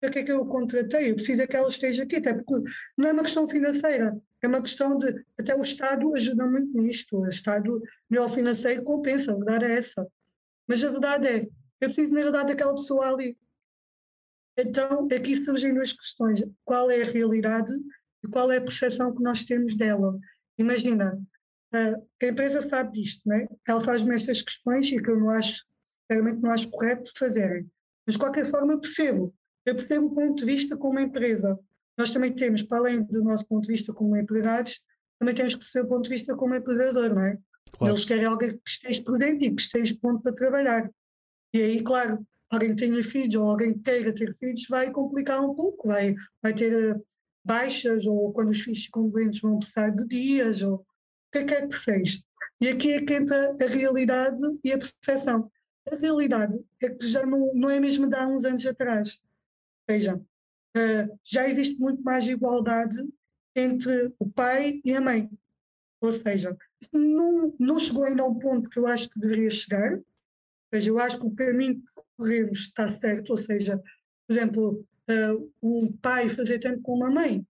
[0.00, 1.10] para que é que eu contratei?
[1.10, 4.48] Eu preciso é que ela esteja aqui, até porque não é uma questão financeira, é
[4.48, 5.24] uma questão de.
[5.38, 7.80] Até o Estado ajuda muito nisto, o Estado,
[8.10, 10.06] melhor financeiro, compensa, a verdade é essa.
[10.66, 11.42] Mas a verdade é,
[11.80, 13.36] eu preciso, na verdade, daquela pessoa ali.
[14.56, 17.72] Então, aqui surgem duas questões: qual é a realidade
[18.24, 20.18] e qual é a percepção que nós temos dela?
[20.58, 21.18] Imagina,
[21.72, 23.46] a empresa sabe disto, né?
[23.66, 27.66] ela faz-me estas questões e que eu não acho, sinceramente, não acho correto fazerem.
[28.06, 31.58] Mas, de qualquer forma, eu percebo eu percebo o ponto de vista como empresa.
[31.96, 34.82] Nós também temos, para além do nosso ponto de vista como empregados,
[35.18, 37.38] também temos que perceber o ponto de vista como empregador, não é?
[37.72, 37.92] Claro.
[37.92, 40.90] Eles querem alguém que esteja presente e que esteja pronto para trabalhar.
[41.54, 45.40] E aí, claro, alguém que tenha filhos ou alguém que queira ter filhos vai complicar
[45.40, 47.00] um pouco, vai, vai ter
[47.44, 50.84] baixas ou quando os filhos ficam doentes vão precisar de dias ou o
[51.32, 52.22] que é que é que seja.
[52.60, 55.50] E aqui é que entra a realidade e a percepção.
[55.90, 59.20] A realidade é que já não, não é mesmo de há uns anos atrás
[59.88, 62.96] seja, uh, já existe muito mais igualdade
[63.54, 65.30] entre o pai e a mãe.
[66.00, 66.56] Ou seja,
[66.92, 69.94] não, não chegou ainda ao ponto que eu acho que deveria chegar.
[69.94, 70.04] Ou
[70.74, 73.30] seja, eu acho que o caminho que corremos está certo.
[73.30, 73.78] Ou seja,
[74.26, 77.46] por exemplo, uh, um pai fazer tanto como a mãe.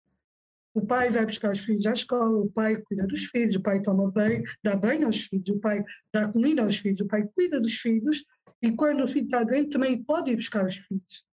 [0.73, 3.81] O pai vai buscar os filhos à escola, o pai cuida dos filhos, o pai
[3.81, 5.83] toma bem, dá bem aos filhos, o pai
[6.13, 8.23] dá comida aos filhos, o pai cuida dos filhos
[8.61, 11.25] e quando o filho está doente também pode ir buscar os filhos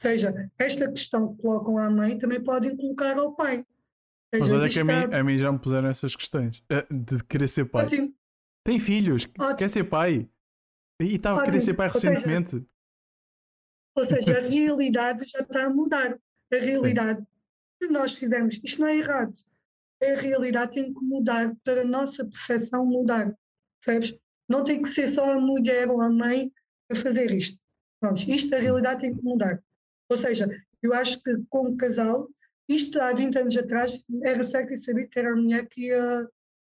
[0.00, 3.64] seja, esta questão que colocam à mãe também podem colocar ao pai.
[4.32, 7.22] Seja, Mas olha que a mim, a mim, já me puseram essas questões eh, de
[7.24, 7.86] querer ser pai.
[7.86, 8.14] Ótimo.
[8.64, 9.56] Tem filhos, Ótimo.
[9.56, 10.28] quer ser pai.
[11.00, 12.64] E estava a querer ser pai ou recentemente.
[13.98, 16.16] Ou seja, a realidade já está a mudar.
[16.52, 17.26] A realidade,
[17.82, 19.34] se nós fizermos, isto não é errado.
[20.00, 23.36] A realidade tem que mudar para a nossa percepção mudar.
[23.84, 24.16] Percebes?
[24.48, 26.52] Não tem que ser só a mulher ou a mãe
[26.92, 27.58] a fazer isto.
[28.00, 29.60] Pronto, isto, a realidade tem que mudar.
[30.08, 30.48] Ou seja,
[30.80, 32.28] eu acho que como casal,
[32.68, 33.92] isto há 20 anos atrás
[34.22, 35.90] era certo e sabia que era a mulher que,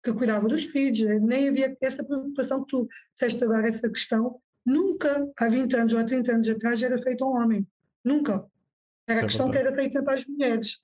[0.03, 4.41] que cuidava dos filhos, nem havia essa preocupação que tu disseste agora, essa questão.
[4.65, 7.67] Nunca, há 20 anos ou há 30 anos atrás, era feito a um homem.
[8.05, 8.47] Nunca.
[9.07, 10.81] Era a é questão que era feita para as mulheres.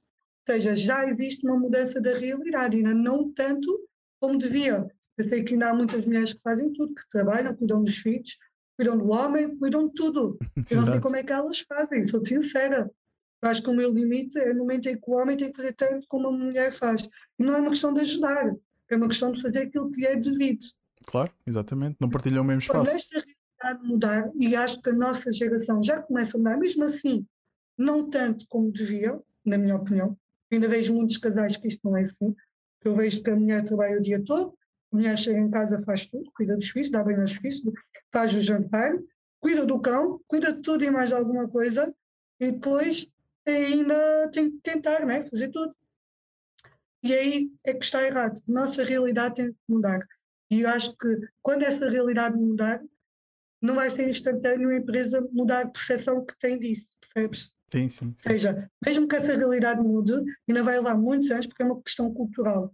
[0.49, 3.89] Ou seja, já existe uma mudança da realidade, ainda não tanto
[4.21, 4.87] como devia.
[5.17, 8.39] Eu sei que ainda há muitas mulheres que fazem tudo, que trabalham, cuidam dos filhos,
[8.77, 10.39] cuidam do homem, cuidam de tudo.
[10.71, 12.91] Eu não sei como é que elas fazem, sou sincera.
[13.43, 15.57] Eu acho que o meu limite é no momento em que o homem tem que
[15.57, 17.09] fazer tanto como a mulher faz.
[17.39, 18.55] E não é uma questão de ajudar,
[18.91, 20.65] é uma questão de fazer aquilo que é devido.
[21.07, 21.97] Claro, exatamente.
[22.01, 22.91] Não partilham o mesmo espaço.
[22.91, 23.34] Quando
[23.65, 27.27] realidade mudar, e acho que a nossa geração já começa a mudar, mesmo assim,
[27.77, 30.17] não tanto como devia, na minha opinião.
[30.51, 32.35] ainda vejo muitos casais que isto não é assim.
[32.85, 34.57] Eu vejo que a mulher trabalha o dia todo,
[34.93, 37.63] a mulher chega em casa, faz tudo, cuida dos filhos, dá bem aos filhos,
[38.13, 38.93] faz o jantar,
[39.41, 41.93] cuida do cão, cuida de tudo e mais alguma coisa,
[42.39, 43.09] e depois
[43.47, 45.25] ainda tem que tentar, né?
[45.29, 45.75] fazer tudo.
[47.03, 48.41] E aí é que está errado.
[48.49, 50.01] A nossa realidade tem que mudar.
[50.51, 51.09] E eu acho que
[51.43, 52.83] quando essa realidade mudar,
[53.65, 57.53] não vai ser instantâneo a empresa mudar a percepção que tem disso, percebes?
[57.69, 58.07] Sim, sim.
[58.07, 60.15] Ou seja, mesmo que essa realidade mude,
[60.49, 62.73] ainda vai levar muitos anos, porque é uma questão cultural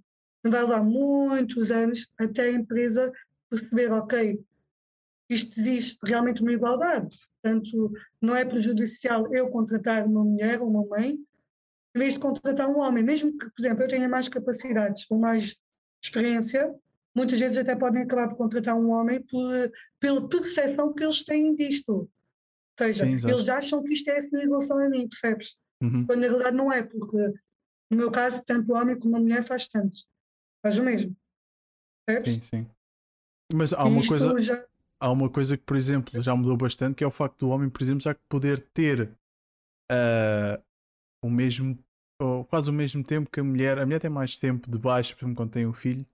[0.49, 3.13] vai levar muitos anos até a empresa
[3.51, 4.43] perceber, ok,
[5.29, 7.15] isto existe realmente uma igualdade.
[7.43, 11.19] Portanto, não é prejudicial eu contratar uma mulher ou uma mãe,
[11.95, 13.03] em vez de contratar um homem.
[13.03, 15.57] Mesmo que, por exemplo, eu tenha mais capacidades ou mais
[16.03, 16.75] experiência,
[17.15, 21.55] muitas vezes até podem acabar por contratar um homem por, pela percepção que eles têm
[21.55, 21.93] disto.
[21.93, 22.11] Ou
[22.79, 25.57] seja, Sim, eles acham que isto é assim em relação a mim, percebes?
[25.83, 26.07] Uhum.
[26.07, 27.17] Quando na realidade não é, porque
[27.91, 29.99] no meu caso, tanto o homem como a mulher faz tanto
[30.63, 31.15] faz o mesmo.
[32.07, 32.35] Percebes?
[32.35, 32.67] Sim, sim.
[33.53, 34.41] Mas há uma coisa.
[34.41, 34.65] Já...
[35.03, 37.71] Há uma coisa que, por exemplo, já mudou bastante, que é o facto do homem,
[37.71, 39.17] por exemplo, já poder ter
[39.91, 40.63] uh,
[41.25, 41.79] o mesmo
[42.21, 43.79] ou quase o mesmo tempo que a mulher.
[43.79, 46.07] A mulher tem mais tempo de baixo, por exemplo, quando tem um filho,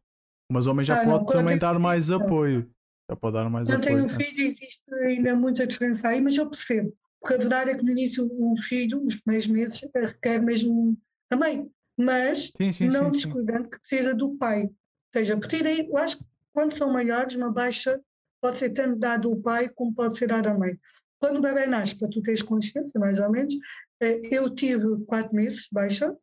[0.51, 2.23] mas o homem já Ah, não, pode quando também tem- dar mais não.
[2.25, 2.71] apoio.
[3.09, 3.95] Já pode dar mais Não apoio.
[3.95, 6.93] tenho um filho, existe ainda muita diferença aí, mas eu percebo.
[7.21, 10.97] Porque a verdade é que no início um filho, nos primeiros meses, eh, requer mesmo
[11.31, 11.69] a mãe.
[11.97, 14.65] Mas Sim, sim, não sim, descuidando que precisa do pai.
[14.65, 14.73] Ou
[15.13, 18.01] seja, a partir daí, eu acho que quando são maiores, uma baixa
[18.41, 20.79] pode ser tanto dado ao pai como pode ser dado à mãe.
[21.19, 23.55] Quando o bebê nasce, para tu teres consciência, mais ou menos,
[24.01, 26.15] eh, eu tive quatro meses de baixa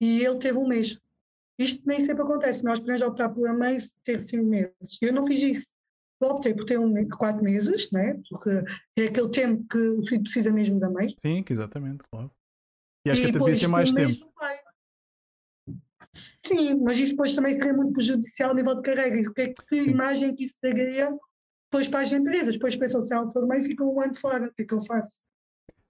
[0.00, 0.98] e ele teve um mês.
[1.58, 2.62] Isto nem sempre acontece.
[2.62, 4.98] Nós podemos optar por a mãe ter cinco meses.
[5.02, 5.75] Eu não fiz isso.
[6.20, 8.18] Optei por ter um, quatro meses, né?
[8.30, 8.50] porque
[8.96, 11.14] é aquele tempo que o filho precisa mesmo da mãe.
[11.18, 12.30] Sim, que exatamente, claro.
[13.06, 14.32] E acho que E até devia ser mais tempo.
[16.12, 19.18] Sim, mas isso depois também seria muito prejudicial a nível de carreira.
[19.20, 19.90] E que, é que- que Sim.
[19.90, 21.10] imagem que isso daria
[21.70, 22.54] depois para as empresas?
[22.54, 24.46] Depois pensam se ela for mãe, fica um ano fora.
[24.46, 25.20] O que é que eu faço?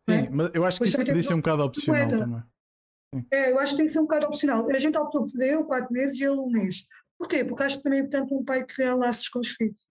[0.08, 0.28] Sim, né?
[0.30, 2.42] mas eu acho que isso podia ser um bocado opcional também.
[3.30, 4.68] É, eu acho que tem que ser um bocado opcional.
[4.68, 6.84] A gente optou por fazer eu quatro meses e ele um mês.
[7.18, 7.44] Porquê?
[7.44, 9.86] Porque acho que também é importante um pai criar laços com os filhos.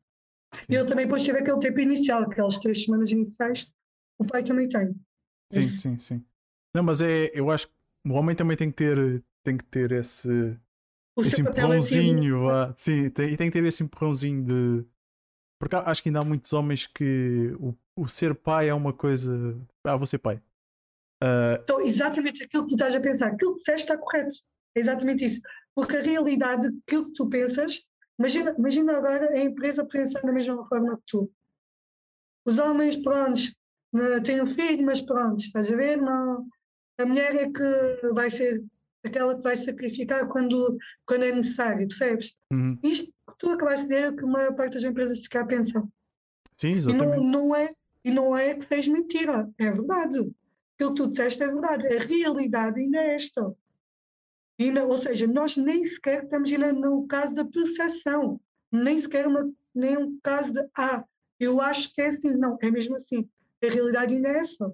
[0.70, 3.72] E ele também depois teve aquele tempo inicial, aquelas três semanas iniciais,
[4.20, 4.93] o pai também tem.
[5.51, 5.82] Sim, Isso.
[5.82, 6.26] sim, sim.
[6.74, 7.74] Não, mas é, eu acho que
[8.08, 10.28] o homem também tem que ter, tem que ter esse,
[11.16, 11.86] O esse papel ativo.
[11.97, 12.74] empurrãozinho, vá.
[12.78, 14.86] Sim, tem, e tem que ter esse empurrãozinho de.
[15.60, 19.32] Porque acho que ainda há muitos homens que o, o ser pai é uma coisa.
[19.84, 20.41] Ah, vou ser pai.
[21.24, 24.36] Ah, Então, exatamente aquilo que tu estás a pensar, aquilo que disseste está correto.
[24.76, 25.41] É exatamente isso.
[25.74, 27.86] Porque a realidade, aquilo que tu pensas,
[28.20, 31.32] imagina, imagina agora a empresa pensar da mesma forma que tu.
[32.45, 33.55] Os homens, prontos,
[33.91, 35.97] né, têm um filho, mas pronto, estás a ver?
[35.97, 36.47] Não,
[36.99, 38.63] a mulher é que vai ser
[39.05, 42.36] aquela que vai sacrificar quando, quando é necessário, percebes?
[42.51, 42.78] uhum.
[42.84, 45.45] Isto que tu acabaste de dizer é que a maior parte das empresas se cá
[45.45, 45.91] pensam.
[46.53, 47.26] Sim, E não, exatamente.
[47.26, 50.20] não é, e não é que fez mentira, é verdade.
[50.76, 53.55] Aquilo que tu disseste é verdade, a realidade ainda é esta.
[54.58, 58.39] Ou seja, nós nem sequer estamos no caso da percepção,
[58.72, 61.03] nem sequer uma, nem um caso de ah,
[61.39, 63.30] eu acho que é assim, não, é mesmo assim.
[63.64, 64.74] A realidade ainda é essa.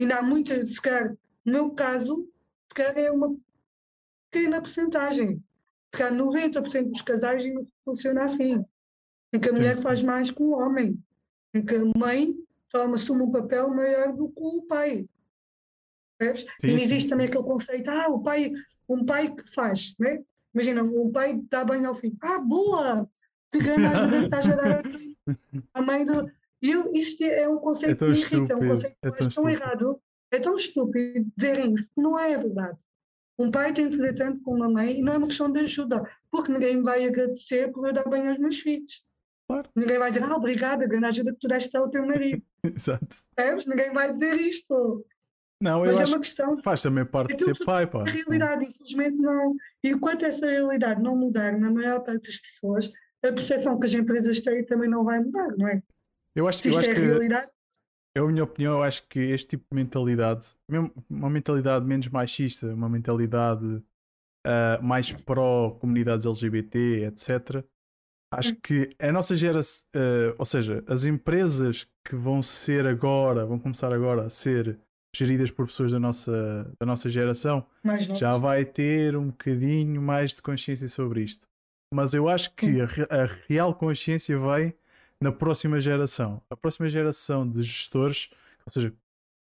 [0.00, 2.28] Ainda há muita, se calhar, no meu caso,
[2.68, 3.36] se calhar é uma
[4.30, 5.42] pequena porcentagem.
[5.94, 8.64] Se calhar 90% dos casais ainda funciona assim.
[9.32, 10.98] Em que a Sim, mulher faz mais que o homem.
[11.54, 12.34] Em que a mãe
[12.70, 15.08] toma, assume um papel maior do que o pai.
[16.18, 16.46] Percebes?
[16.60, 17.08] Sim, e existe sim.
[17.08, 18.52] também aquele conceito, ah, o pai,
[18.88, 20.22] um pai que faz, né?
[20.54, 22.16] Imagina, um pai dá banho ao filho.
[22.22, 23.08] Ah, boa!
[23.52, 24.82] Que grande ajuda que estás a dar
[25.74, 26.30] a mãe do.
[26.62, 29.28] Eu, isto é um conceito tão que me irrita, é um conceito que é tão
[29.28, 30.00] tão errado,
[30.30, 32.78] é tão estúpido dizerem isso, não é verdade.
[33.38, 35.60] Um pai tem que fazer tanto com uma mãe e não é uma questão de
[35.60, 39.04] ajuda, porque ninguém vai agradecer por eu dar banho aos meus filhos.
[39.46, 39.68] Claro.
[39.76, 42.42] Ninguém vai dizer, ah, obrigada, grande ajuda que tu deste ao teu marido.
[42.64, 43.06] Exato.
[43.34, 43.66] Percebes?
[43.66, 45.04] Ninguém vai dizer isto.
[45.60, 48.02] Não, eu Mas é acho uma que questão faz também parte de ser pai, pá.
[48.02, 49.54] a realidade, infelizmente, não.
[49.82, 52.92] E enquanto essa realidade não mudar na maior parte das pessoas,
[53.24, 55.82] a percepção que as empresas têm também não vai mudar, não é?
[56.34, 57.50] Eu acho, Se eu acho é a que realidade,
[58.14, 62.08] É a minha opinião, eu acho que este tipo de mentalidade, mesmo uma mentalidade menos
[62.08, 63.82] machista, uma mentalidade
[64.46, 67.64] ah, mais pró-comunidades LGBT, etc.,
[68.32, 68.56] acho Hum.
[68.62, 73.92] que a nossa geração, ah, ou seja, as empresas que vão ser agora, vão começar
[73.92, 74.78] agora a ser
[75.16, 77.66] geridas por pessoas da nossa, da nossa geração,
[78.16, 81.46] já vai ter um bocadinho mais de consciência sobre isto.
[81.92, 82.84] Mas eu acho que a,
[83.22, 84.74] a real consciência vai
[85.20, 86.42] na próxima geração.
[86.50, 88.28] A próxima geração de gestores,
[88.66, 88.92] ou seja,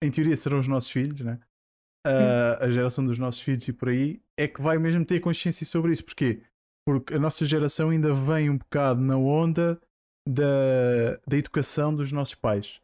[0.01, 1.39] em teoria serão os nossos filhos, né?
[2.05, 5.65] a, a geração dos nossos filhos e por aí, é que vai mesmo ter consciência
[5.65, 6.03] sobre isso.
[6.03, 6.41] Porquê?
[6.85, 9.79] Porque a nossa geração ainda vem um bocado na onda
[10.27, 12.81] da, da educação dos nossos pais.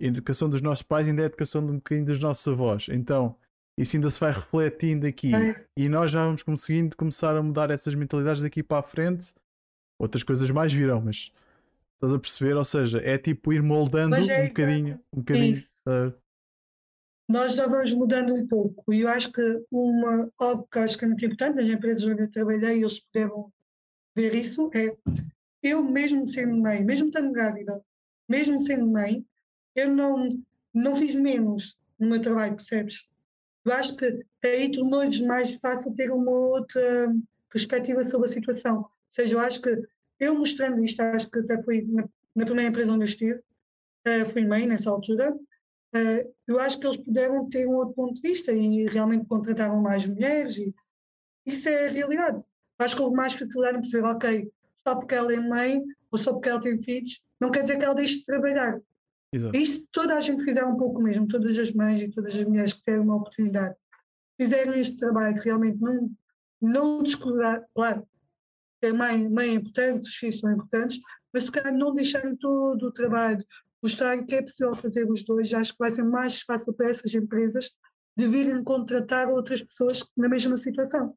[0.00, 2.86] A educação dos nossos pais ainda é a educação de um bocadinho dos nossos avós.
[2.88, 3.36] Então,
[3.76, 5.34] isso ainda se vai refletindo aqui.
[5.34, 5.64] É.
[5.76, 9.32] E nós já vamos conseguindo começar a mudar essas mentalidades daqui para a frente.
[9.98, 11.32] Outras coisas mais virão, mas
[11.94, 12.56] estás a perceber?
[12.56, 15.56] Ou seja, é tipo ir moldando é um bocadinho, um bocadinho.
[15.86, 16.12] Ah,
[17.28, 18.92] Nós já vamos mudando um pouco.
[18.92, 22.22] E eu acho que uma, algo que acho que é muito importante nas empresas onde
[22.22, 23.52] eu trabalhei, eles puderam
[24.16, 24.96] ver isso, é
[25.62, 27.80] eu mesmo sendo mãe, mesmo estando grávida,
[28.28, 29.24] mesmo sendo mãe,
[29.78, 30.28] eu não,
[30.74, 33.08] não fiz menos no meu trabalho, percebes?
[33.64, 37.14] Eu acho que aí tornou-lhes mais fácil ter uma outra
[37.50, 38.78] perspectiva sobre a situação.
[38.78, 39.82] Ou seja, eu acho que
[40.20, 43.40] eu mostrando isto, acho que até foi na, na primeira empresa onde eu estive,
[44.04, 45.34] eh, fui mãe nessa altura,
[45.94, 49.80] eh, eu acho que eles puderam ter um outro ponto de vista e realmente contrataram
[49.80, 50.74] mais mulheres e
[51.46, 52.44] isso é a realidade.
[52.78, 56.32] Acho que houve mais facilidade em perceber, ok, só porque ela é mãe ou só
[56.32, 58.80] porque ela tem filhos, não quer dizer que ela deixe de trabalhar.
[59.32, 59.56] Exato.
[59.56, 62.44] Isto se toda a gente fizer um pouco mesmo, todas as mães e todas as
[62.44, 63.76] mulheres que têm uma oportunidade
[64.40, 66.10] fizerem este trabalho, realmente não,
[66.60, 68.06] não descuidar, claro,
[68.84, 71.00] a mãe, mãe é importante, os filhos são importantes,
[71.34, 73.44] mas se calhar não deixarem todo o trabalho,
[73.82, 77.12] mostrarem que é possível fazer os dois, acho que vai ser mais fácil para essas
[77.14, 77.70] empresas
[78.16, 81.14] de virem contratar outras pessoas na mesma situação.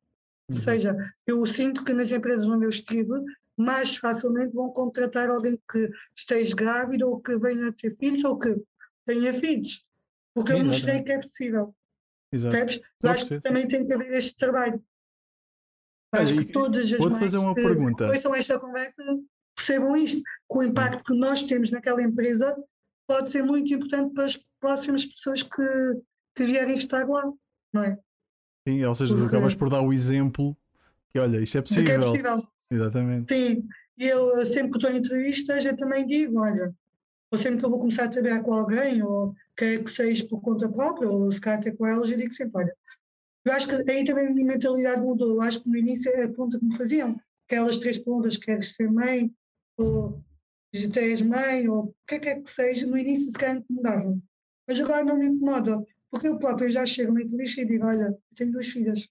[0.49, 0.62] Ou uhum.
[0.62, 0.95] seja,
[1.26, 3.24] eu sinto que nas empresas onde eu estive,
[3.57, 8.37] mais facilmente vão contratar alguém que esteja grávida ou que venha a ter filhos ou
[8.37, 8.55] que
[9.05, 9.83] tenha filhos.
[10.33, 11.75] Porque eu mostrei que é possível.
[12.31, 12.55] Exato.
[13.03, 14.81] Acho que também tem que haver este trabalho.
[16.13, 18.07] Acho que todas as vou fazer uma que pergunta.
[18.07, 19.03] ouçam esta conversa
[19.55, 22.55] percebam isto, que o impacto que nós temos naquela empresa
[23.07, 26.01] pode ser muito importante para as próximas pessoas que,
[26.35, 27.31] que vierem estar lá,
[27.73, 27.97] não é?
[28.67, 29.35] Sim, ou seja, Porque...
[29.35, 30.55] acabas por dar o exemplo
[31.09, 31.93] que olha, isto é possível.
[31.93, 32.47] É possível.
[32.72, 33.34] Exatamente.
[33.34, 33.67] Sim,
[33.97, 36.74] e eu sempre que estou em entrevistas eu também digo, olha,
[37.32, 40.41] ou sempre que eu vou começar a trabalhar com alguém, ou quer que seja por
[40.41, 42.76] conta própria, ou se calhar até com elas, eu digo sempre, olha,
[43.45, 45.36] eu acho que aí também a minha mentalidade mudou.
[45.36, 48.89] Eu acho que no início a pergunta que me faziam, aquelas três perguntas, queres ser
[48.89, 49.34] mãe,
[49.78, 50.24] ou
[50.93, 54.22] tens mãe, ou o que é que, é que seja, no início se calhar incomodavam.
[54.67, 58.03] Mas agora não me incomoda, porque eu próprio já chego na entrevista e digo, olha,
[58.03, 59.09] eu tenho duas filhas.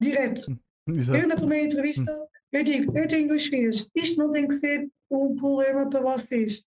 [0.00, 0.40] Direto.
[0.88, 1.18] Exato.
[1.18, 3.88] Eu na primeira entrevista, eu digo, eu tenho duas filhas.
[3.94, 6.62] Isto não tem que ser um problema para vocês.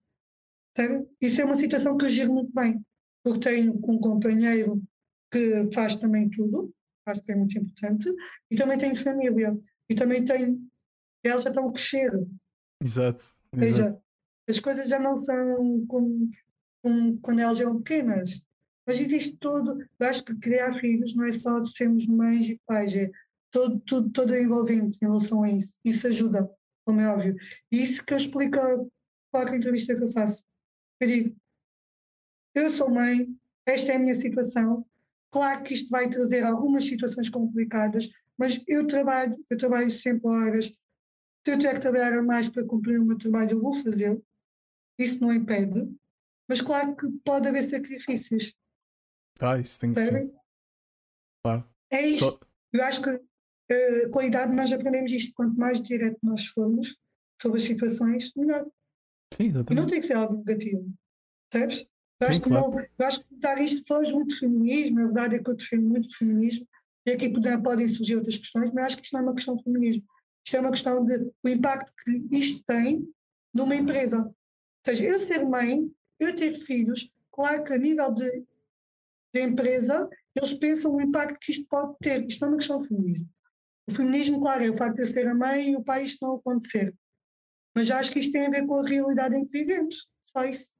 [0.76, 1.06] Sabe?
[1.20, 2.84] Isso é uma situação que eu giro muito bem,
[3.24, 4.82] porque tenho um companheiro
[5.30, 6.72] que faz também tudo,
[7.06, 8.08] acho que é muito importante,
[8.50, 9.58] e também tenho família,
[9.88, 10.60] e também tenho,
[11.24, 12.12] elas já estão a crescer.
[12.82, 13.24] Exato.
[13.52, 13.98] Ou seja,
[14.48, 16.26] as coisas já não são como,
[16.82, 18.42] como quando elas eram pequenas.
[18.86, 22.60] Mas existe tudo, eu acho que criar filhos não é só de sermos mães e
[22.66, 23.10] pais, é
[23.50, 25.78] todo, tudo, todo envolvente em relação a isso.
[25.84, 26.50] Isso ajuda,
[26.84, 27.36] como é óbvio.
[27.70, 28.84] E isso que eu explico a
[29.32, 30.44] qualquer entrevista que eu faço.
[31.00, 31.36] Eu digo,
[32.54, 33.26] eu sou mãe,
[33.66, 34.84] esta é a minha situação,
[35.30, 40.66] Claro que isto vai trazer algumas situações complicadas, mas eu trabalho, eu trabalho sempre horas.
[40.66, 44.24] Se eu tiver que trabalhar a mais para cumprir o meu trabalho, eu vou fazê-lo.
[44.98, 45.94] Isso não impede.
[46.48, 48.54] Mas claro que pode haver sacrifícios.
[49.38, 50.30] Ah, isso tem que ser.
[51.42, 51.64] Claro.
[51.90, 52.24] É isto.
[52.24, 52.40] Só...
[52.72, 53.20] Eu acho que
[54.12, 55.32] com a idade nós aprendemos isto.
[55.34, 56.96] Quanto mais direto nós formos
[57.40, 58.66] sobre as situações, melhor.
[59.32, 59.72] Sim, exatamente.
[59.72, 60.92] E não tem que ser algo negativo.
[61.50, 61.86] Percebes?
[62.20, 62.70] Eu acho, Sim, que claro.
[62.70, 65.56] não, eu acho que dar isto foge muito do feminismo, a verdade é que eu
[65.56, 66.66] defendo muito o feminismo,
[67.06, 69.64] e aqui podem surgir outras questões, mas acho que isto não é uma questão de
[69.64, 70.04] feminismo.
[70.44, 73.08] Isto é uma questão de o impacto que isto tem
[73.54, 74.18] numa empresa.
[74.18, 74.34] Ou
[74.84, 78.30] seja, eu ser mãe, eu ter filhos, claro que a nível de,
[79.34, 82.24] de empresa, eles pensam o impacto que isto pode ter.
[82.26, 83.28] Isto não é uma questão de feminismo.
[83.90, 86.24] O feminismo, claro, é o facto de eu ser a mãe e o pai isto
[86.24, 86.94] não acontecer.
[87.74, 90.06] Mas acho que isto tem a ver com a realidade em que vivemos.
[90.22, 90.72] Só isso.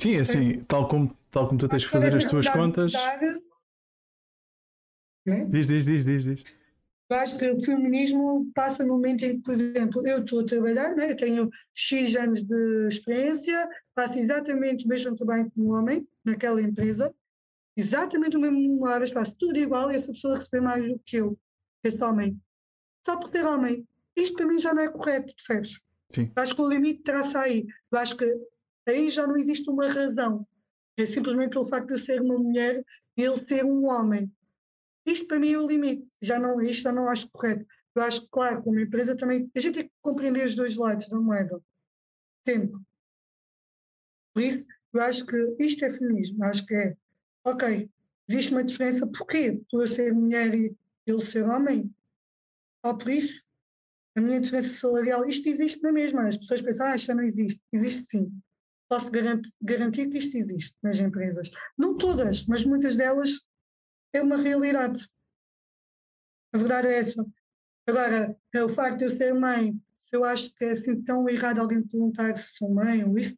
[0.00, 2.92] Sim, é assim, tal como, tal como tu tens que fazer as tuas contas.
[5.26, 5.44] Né?
[5.44, 6.44] Diz, diz, diz, diz, diz.
[7.10, 10.44] Eu acho que o feminismo passa no momento em que, por exemplo, eu estou a
[10.44, 11.12] trabalhar, né?
[11.12, 16.60] eu tenho X anos de experiência, faço exatamente o mesmo trabalho que um homem naquela
[16.60, 17.14] empresa,
[17.76, 21.38] exatamente o mesmo horas, faço tudo igual e essa pessoa receber mais do que eu,
[21.82, 22.38] esse homem.
[23.04, 23.86] Só por ser homem.
[24.16, 25.80] Isto para mim já não é correto, percebes?
[26.10, 26.30] Sim.
[26.36, 27.66] Acho que o limite terá-se aí.
[27.90, 28.36] Eu acho que
[28.86, 30.46] aí já não existe uma razão.
[30.96, 32.84] É simplesmente pelo facto de eu ser uma mulher
[33.16, 34.30] e ele ser um homem.
[35.06, 36.10] Isto para mim é o limite.
[36.20, 37.64] Já não, isto já não acho correto.
[37.94, 41.08] Eu acho que, claro, como empresa também, a gente tem que compreender os dois lados
[41.08, 41.60] da moeda.
[42.46, 42.80] Sempre.
[44.34, 46.44] Por isso, eu acho que isto é feminismo.
[46.44, 46.96] Acho que é,
[47.44, 47.90] ok,
[48.28, 49.06] existe uma diferença.
[49.06, 49.60] Porquê?
[49.70, 50.76] Por eu ser mulher e
[51.06, 51.92] ele ser homem?
[52.84, 53.42] Só por isso?
[54.16, 56.26] A minha diferença salarial, isto existe na mesma.
[56.26, 57.60] As pessoas pensam, ah, isto não existe.
[57.72, 58.42] Existe sim
[58.88, 61.50] posso garantir, que isto existe nas empresas.
[61.76, 63.46] Não todas, mas muitas delas
[64.12, 65.06] é uma realidade.
[66.52, 67.24] A verdade é essa.
[67.86, 71.28] Agora, é o facto de eu ser mãe, se eu acho que é assim tão
[71.28, 73.36] errado alguém perguntar se sou mãe ou isso,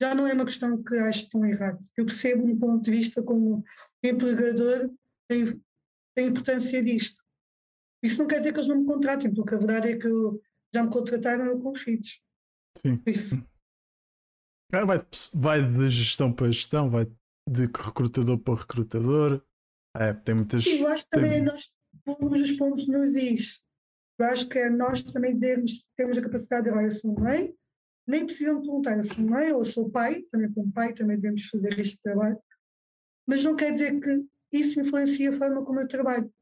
[0.00, 1.78] já não é uma questão que acho tão errado.
[1.96, 3.64] Eu percebo um ponto de vista como
[4.02, 4.90] empregador
[5.30, 7.22] a importância disto.
[8.02, 10.08] Isso não quer dizer que eles não me contratem, porque a verdade é que
[10.74, 12.22] já me contrataram com filhos.
[12.76, 13.02] Sim.
[13.06, 13.42] Isso.
[14.72, 14.98] Ah, vai,
[15.34, 17.06] vai de gestão para gestão, vai
[17.48, 19.42] de recrutador para recrutador.
[19.96, 20.64] É, tem muitas.
[20.64, 21.42] Sim, eu acho que também tem...
[21.42, 21.72] nós
[22.04, 23.62] pomos os pontos nos is.
[24.18, 27.54] Eu acho que é nós também dizermos temos a capacidade de, olha, eu sou mãe,
[28.06, 31.78] nem precisam perguntar, eu sou mãe ou sou pai, também como pai também devemos fazer
[31.78, 32.38] este trabalho,
[33.26, 36.32] mas não quer dizer que isso influencia a forma como eu trabalho.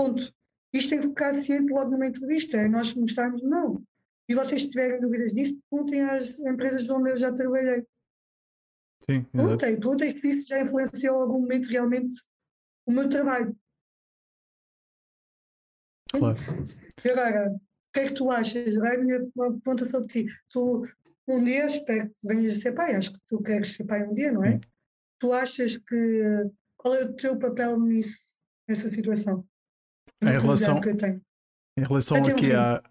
[0.00, 0.34] Ponto.
[0.72, 3.84] Isto ficar ciente logo numa entrevista, é nós mostrarmos, não,
[4.26, 7.84] e vocês tiverem dúvidas disso, perguntem às empresas onde eu já trabalhei.
[9.04, 12.14] Sim, perguntem, perguntem se isso já influenciou em algum momento realmente
[12.86, 13.54] o meu trabalho.
[16.12, 16.38] Claro.
[17.04, 17.60] E agora, o
[17.92, 18.76] que é que tu achas?
[18.78, 20.26] Agora a minha pergunta para ti.
[20.48, 20.86] Tu,
[21.28, 24.14] um dia, espero que venhas a ser pai, acho que tu queres ser pai um
[24.14, 24.52] dia, não é?
[24.52, 24.60] Sim.
[25.18, 26.50] Tu achas que.
[26.78, 29.46] Qual é o teu papel nisso, nessa situação?
[30.22, 31.22] Em relação- que eu tenho.
[31.76, 32.82] Em relação Eu tenho aqui à.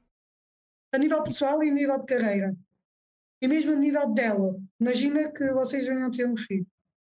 [0.91, 2.55] A nível pessoal e a nível de carreira.
[3.41, 4.59] E mesmo a nível dela.
[4.79, 6.65] Imagina que vocês venham a ter um filho,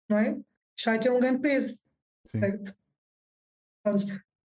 [0.08, 0.30] não é?
[0.76, 1.80] Isto vai ter um grande peso.
[2.26, 2.40] Sim.
[2.40, 2.74] Certo?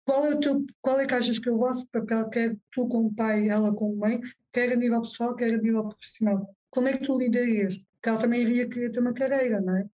[0.05, 2.87] Qual é, o teu, qual é que achas que é o vosso papel, quer tu
[2.87, 4.21] como pai, ela como mãe,
[4.53, 6.55] quer a nível pessoal, quer a nível profissional?
[6.69, 7.77] Como é que tu lidarias?
[7.77, 9.89] Porque ela também iria querer ter uma carreira, não é?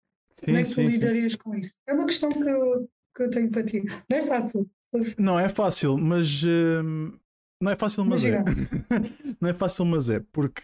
[0.44, 0.92] Como é Sim, que tu sim, sim.
[0.92, 1.74] lidarias com isso?
[1.86, 3.82] É uma questão que eu, que eu tenho para ti.
[4.08, 4.70] Não é fácil.
[5.18, 6.42] Não é fácil, mas.
[6.44, 7.18] hum,
[7.62, 8.42] não é fácil, mas é.
[9.40, 10.20] não é fácil, mas é.
[10.20, 10.62] Porque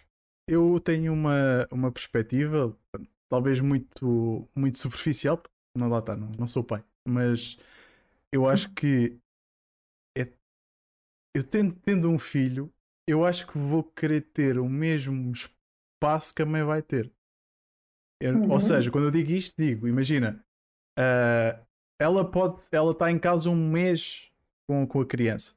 [0.48, 2.76] eu tenho uma, uma perspectiva,
[3.28, 7.56] talvez muito, muito superficial, porque não lá está, não, não sou pai, mas
[8.32, 9.16] eu acho que
[10.18, 10.30] é,
[11.34, 12.72] eu tendo, tendo um filho,
[13.08, 17.10] eu acho que vou querer ter o mesmo espaço que a mãe vai ter.
[18.20, 18.52] Eu- Uhum.
[18.52, 20.44] Ou seja, quando eu digo isto, digo, imagina,
[20.98, 21.60] ah,
[22.02, 24.24] ela pode, ela está em casa um mês
[24.68, 25.54] com, com a criança.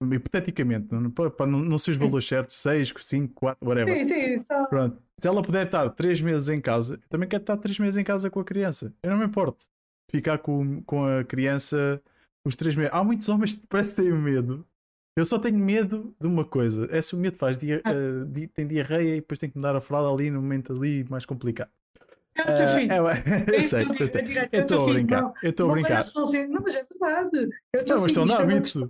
[0.00, 3.94] Hipoteticamente, não, não, não ser os valores certos, 6, 5, 4, whatever.
[3.96, 4.66] Sim, sim, só.
[4.68, 5.02] Pronto.
[5.18, 8.04] Se ela puder estar 3 meses em casa, eu também quero estar 3 meses em
[8.04, 8.94] casa com a criança.
[9.02, 9.64] Eu não me importo
[10.08, 12.00] ficar com, com a criança
[12.46, 12.92] os 3 meses.
[12.94, 14.64] Há muitos homens que parece que têm medo.
[15.16, 16.86] Eu só tenho medo de uma coisa.
[16.92, 17.90] É se o medo faz dia, Ah.
[18.24, 21.04] di- tem diarreia e depois tem que me dar a fralda ali no momento ali
[21.10, 21.70] mais complicado.
[22.38, 22.92] É o teu filho.
[22.92, 22.98] é,
[23.50, 25.22] eu É sei, é é estou a brincar.
[25.22, 26.06] Não, Eu estou a é brincar.
[26.48, 27.48] não, mas é verdade.
[27.74, 28.72] Eu Não, mas é uma hábitos.
[28.72, 28.88] questão-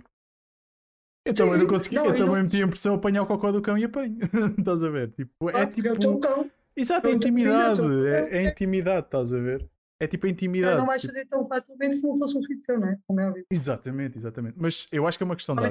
[1.25, 1.95] Eu também não consegui.
[1.95, 4.17] não, eu também não- meti a impressão apanhar o cocó do cão e apanho.
[4.57, 5.11] estás a ver?
[5.11, 6.49] Tipo, é estou tipo.
[6.75, 8.07] Exato, é também, eu intimidade.
[8.07, 9.67] É, é intimidade, estás a ver?
[10.01, 10.77] É tipo a eu intimidade.
[10.77, 12.97] não vais tipo- fazer tão facilmente se não fosse um filho teu, não é?
[13.05, 13.45] Como é óbvio.
[13.51, 14.55] Exatamente, exatamente.
[14.57, 15.67] Mas eu acho que é uma questão de Eu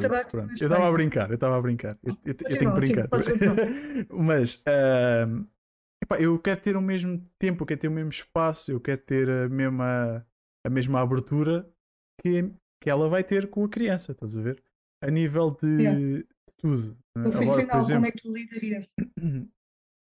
[0.68, 1.96] estava a brincar, eu estava a brincar.
[2.04, 3.08] Eu, eu- eu tenho que brincar.
[4.12, 5.44] Mas ahm,
[6.02, 9.00] epá, eu quero ter o mesmo tempo, eu quero ter o mesmo espaço, eu quero
[9.02, 10.26] ter a mesma,
[10.64, 11.70] a mesma abertura
[12.20, 14.62] que, que ela vai ter com a criança, estás a ver?
[15.02, 16.00] A nível de, Yeah.
[16.00, 16.98] de tudo.
[17.14, 18.86] Agora, Profissional, como exemplo, é que tu lidarias?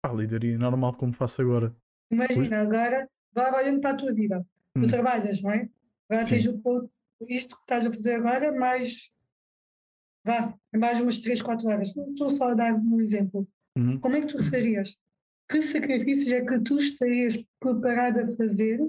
[0.04, 1.76] pá, lidaria normal como faço agora.
[2.12, 4.88] Imagina, agora, agora olhando para a tua vida, tu Hum.
[4.88, 5.70] trabalhas, não é?
[6.10, 6.36] Agora Sim.
[6.36, 6.92] tens o pouco,
[7.30, 9.12] isto que estás a fazer agora, mais,
[10.26, 11.96] vá, é mais umas 3, 4 horas.
[11.96, 13.48] Estou só a dar um exemplo.
[13.78, 14.00] Uhum.
[14.00, 14.98] Como é que tu farias?
[15.52, 18.80] Que sacrifícios é que tu estarias preparado a fazer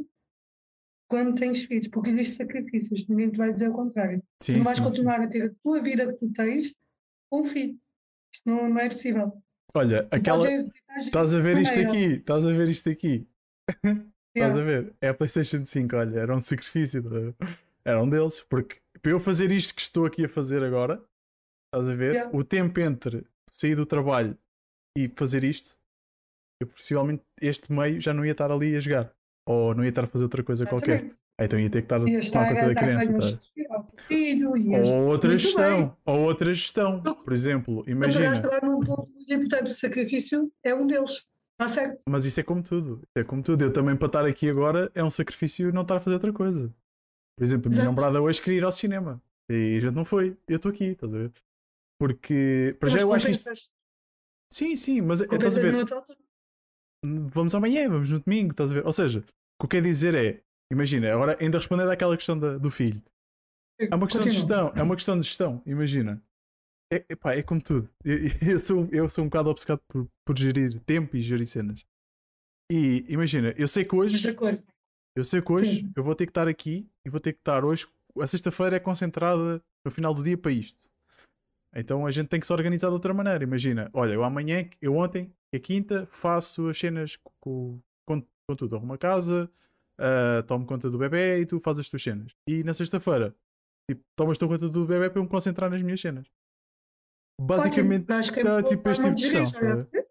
[1.09, 1.89] quando tens filhos?
[1.89, 4.21] Porque existem sacrifícios, ninguém te vai dizer o contrário.
[4.39, 4.89] Tu Sim, não vais sim, sim.
[4.91, 6.75] continuar a ter a tua vida que tu tens
[7.31, 7.79] com um filho.
[8.35, 9.33] Isto não, não é possível.
[9.75, 10.47] Olha, Tu aquela.
[11.01, 12.05] Estás a ver de isto aqui?
[12.15, 13.27] Estás a ver isto aqui?
[14.35, 14.61] Estás Yeah.
[14.63, 14.95] a ver?
[15.03, 17.01] É a PlayStation 5, olha, era um sacrifício.
[17.01, 17.35] estás a ver?
[17.85, 21.05] Era um deles, porque para eu fazer isto que estou aqui a fazer agora,
[21.67, 22.15] estás a ver?
[22.15, 22.35] Yeah.
[22.35, 24.39] O tempo entre sair do trabalho
[24.97, 25.79] e fazer isto,
[26.63, 29.13] eu possivelmente este meio já não ia estar ali a jogar.
[29.47, 31.05] Ou não ia estar a fazer outra coisa qualquer.
[31.05, 31.23] Exatamente.
[31.41, 33.13] Então ia ter que estar a tomar conta a da criança.
[33.13, 33.87] tá?
[34.07, 34.53] filho,
[34.95, 35.81] Ou outra gestão.
[35.81, 35.93] bem.
[36.07, 37.03] Ou outra gestão.
[37.03, 38.37] Por exemplo, imagina.
[39.29, 41.27] importante, o sacrifício é um deles.
[41.61, 42.03] Está certo?
[42.09, 43.03] Mas isso é como tudo.
[43.17, 43.63] É como tudo.
[43.63, 46.73] Eu também para estar aqui agora é um sacrifício não estar a fazer outra coisa.
[47.37, 47.95] Por exemplo, a minha Exato.
[47.97, 49.23] namorada hoje queria ir ao cinema.
[49.51, 50.37] E a gente não foi.
[50.49, 51.33] Eu estou aqui, estás a ver?
[51.99, 53.51] Porque para já eu acho isto.
[54.53, 55.75] Sim, sim, mas é- estás a ver?
[57.05, 58.87] Vamos amanhã, vamos no domingo, estás a ver?
[58.87, 60.41] Ou seja, o que eu quero dizer é,
[60.73, 63.03] imagina, agora ainda respondendo àquela questão da- do filho.
[63.81, 64.33] É uma questão de Continua.
[64.33, 66.23] gestão, é uma questão de gestão, imagina.
[66.93, 67.89] É, epá, é como tudo.
[68.05, 68.17] Eu,
[68.55, 71.85] eu sou, eu sou um bocado obcecado por, por gerir tempo e gerir cenas.
[72.71, 74.25] E imagina, eu sei que hoje.
[75.17, 75.93] Eu sei que hoje Sim.
[75.97, 77.87] eu vou ter que estar aqui e vou ter que estar hoje.
[78.21, 80.85] A sexta-feira é concentrada no final do dia para isto.
[81.75, 83.43] Então a gente tem que se organizar de outra maneira.
[83.43, 88.57] Imagina, olha, eu amanhã, eu ontem, que é quinta, faço as cenas com, com, com
[88.57, 88.75] tudo.
[88.75, 89.51] Arrumo a casa,
[89.99, 92.35] ah, tomo conta do bebê e tu fazes as tuas cenas.
[92.49, 93.37] E na sexta-feira,
[93.89, 96.27] tipo, tomas tu conta do bebê para eu me concentrar nas minhas cenas.
[97.39, 99.85] Basicamente, Ótimo, acho que é tá tipo este tipo de olha.
[99.85, 100.03] tá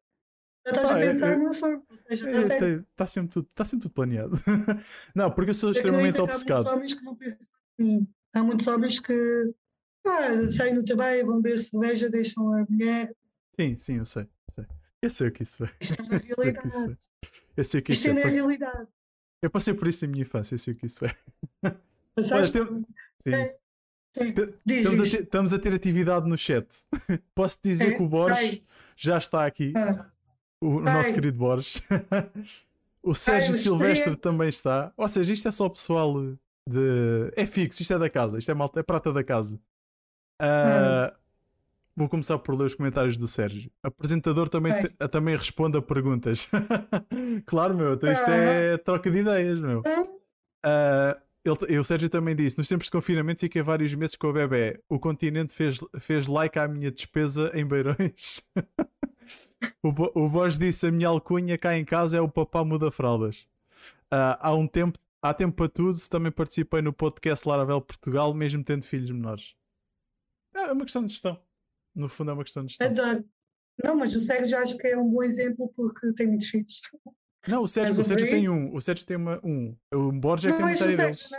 [0.63, 4.31] Já estás a é- pensar é- no está está sempre, tudo, tá sempre tudo planeado.
[5.15, 6.67] não, porque eu sou extremamente obcecado.
[6.67, 7.17] Há muitos homens que não
[7.79, 8.07] assim.
[8.33, 9.53] Há muitos homens que
[10.05, 13.15] ah, saem do trabalho, vão beber cerveja, deixam a mulher.
[13.59, 14.23] Sim, sim, eu sei.
[14.23, 14.65] Eu sei,
[15.01, 15.69] eu sei o que isso é.
[15.79, 16.97] Isto é uma Eu sei o que isso realidade.
[17.23, 17.27] é.
[17.57, 18.09] Eu sei o que Isto isso é.
[18.11, 18.87] ainda é Passei- realidade.
[19.43, 21.15] Eu passei por isso na minha infância, eu sei o que isso é.
[21.65, 21.75] Olha,
[22.15, 22.53] Passaste?
[22.53, 22.85] tem-
[23.21, 23.33] Sim.
[23.33, 23.57] É.
[24.13, 24.33] Sim.
[24.67, 26.67] Estamos a, ter, estamos a ter atividade no chat.
[27.33, 27.95] Posso dizer É?
[27.97, 28.61] que o Borges
[28.95, 30.11] já está aqui, Ah,
[30.61, 31.81] o, o nosso querido Borges.
[33.01, 34.91] o Sérgio Silvestre também está.
[34.97, 36.35] Ou seja, isto é só pessoal eh,
[36.69, 37.31] de.
[37.37, 39.59] É fixo, isto é da casa, isto é, malta, é prata da casa.
[40.41, 41.15] Uh,
[41.95, 43.69] Vou começar por ler os comentários do Sérgio.
[43.83, 46.49] Apresentador também, te, também responde a perguntas.
[47.45, 49.79] claro, meu, então isto é troca de ideias, meu.
[49.81, 54.33] Uh, ele, o Sérgio também disse: nos tempos de confinamento fiquei vários meses com o
[54.33, 54.81] bebê.
[54.87, 58.41] O continente fez, fez like à minha despesa em Beirões.
[59.83, 59.89] o,
[60.23, 63.47] o Bosch disse: a minha alcunha cá em casa é o papá muda fraldas.
[64.13, 68.63] Uh, há um tempo, há tempo para tudo, também participei no podcast Laravel Portugal, mesmo
[68.63, 69.55] tendo filhos menores.
[70.53, 71.39] É uma questão de gestão.
[71.95, 72.87] No fundo é uma questão de gestão.
[72.87, 73.25] Adoro.
[73.83, 76.81] Não, mas o Sérgio acho que é um bom exemplo porque tem muitos filhos.
[77.47, 78.73] Não, o Sérgio, o Sérgio tem um.
[78.73, 79.75] O Sérgio tem uma, um.
[79.91, 81.29] O Borges é que tem uma série deles.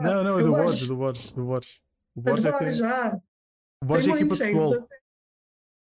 [0.00, 1.80] Não, não, é do Borges, do Borges, do Borges.
[2.14, 3.20] O Borges é já.
[3.82, 4.88] O Borges é a equipa de futebol.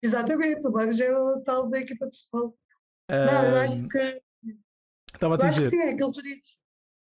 [0.03, 2.59] Exatamente, o Borges é o tal da equipa de futebol.
[3.09, 4.23] Não, eu acho que.
[5.15, 5.69] Estava a dizer.
[5.69, 6.59] Acho que é aquilo que tu dizes.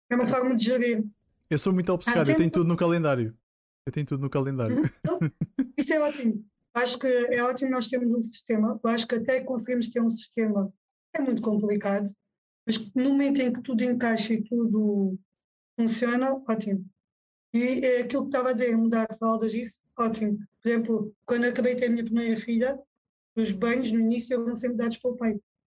[0.09, 1.05] É uma forma de gerir.
[1.49, 3.35] Eu sou muito obcecado, eu tenho tudo no calendário.
[3.85, 4.89] Eu tenho tudo no calendário.
[4.99, 5.19] Então,
[5.77, 6.45] isso é ótimo.
[6.73, 8.79] Acho que é ótimo nós termos um sistema.
[8.83, 10.71] Eu acho que até conseguimos ter um sistema
[11.13, 12.07] é muito complicado,
[12.65, 15.17] mas no momento em que tudo encaixa e tudo
[15.75, 16.85] funciona, ótimo.
[17.53, 20.37] E é aquilo que estava a dizer, mudar de fraldas, isso, ótimo.
[20.61, 22.79] Por exemplo, quando acabei de ter a minha primeira filha,
[23.35, 25.39] os banhos no início eram sempre dados pelo pai,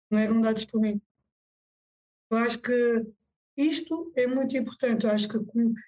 [0.10, 1.00] não eram dados por mim.
[2.32, 3.06] Eu acho que
[3.58, 5.06] isto é muito importante.
[5.06, 5.38] Eu acho que,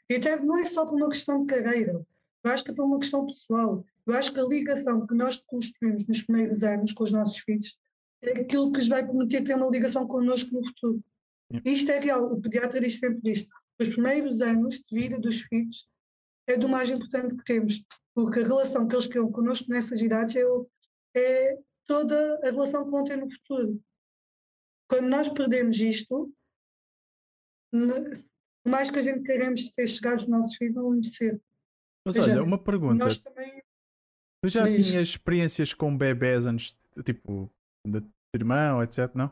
[0.10, 2.06] e até não é só por uma questão de carreira,
[2.44, 3.86] eu acho que é por uma questão pessoal.
[4.06, 7.78] Eu acho que a ligação que nós construímos nos primeiros anos com os nossos filhos
[8.22, 11.04] é aquilo que lhes vai permitir ter uma ligação connosco no futuro.
[11.66, 13.50] Isto é real, o pediatra diz sempre isto.
[13.80, 15.88] Os primeiros anos de vida dos filhos
[16.48, 17.84] é do mais importante que temos,
[18.14, 20.44] porque a relação que eles criam connosco nessas idades é,
[21.16, 23.82] é toda a relação que vão ter no futuro.
[24.88, 26.34] Quando nós perdemos isto,
[27.72, 31.42] por mais que a gente queremos ser chegados aos nossos filhos, não vamos ser.
[32.06, 33.08] Mas seja, olha, uma pergunta.
[33.22, 33.62] Também...
[34.44, 34.88] Tu já Diz.
[34.88, 36.76] tinhas experiências com bebés antes,
[37.06, 37.50] tipo,
[37.88, 39.32] de irmão, etc, não?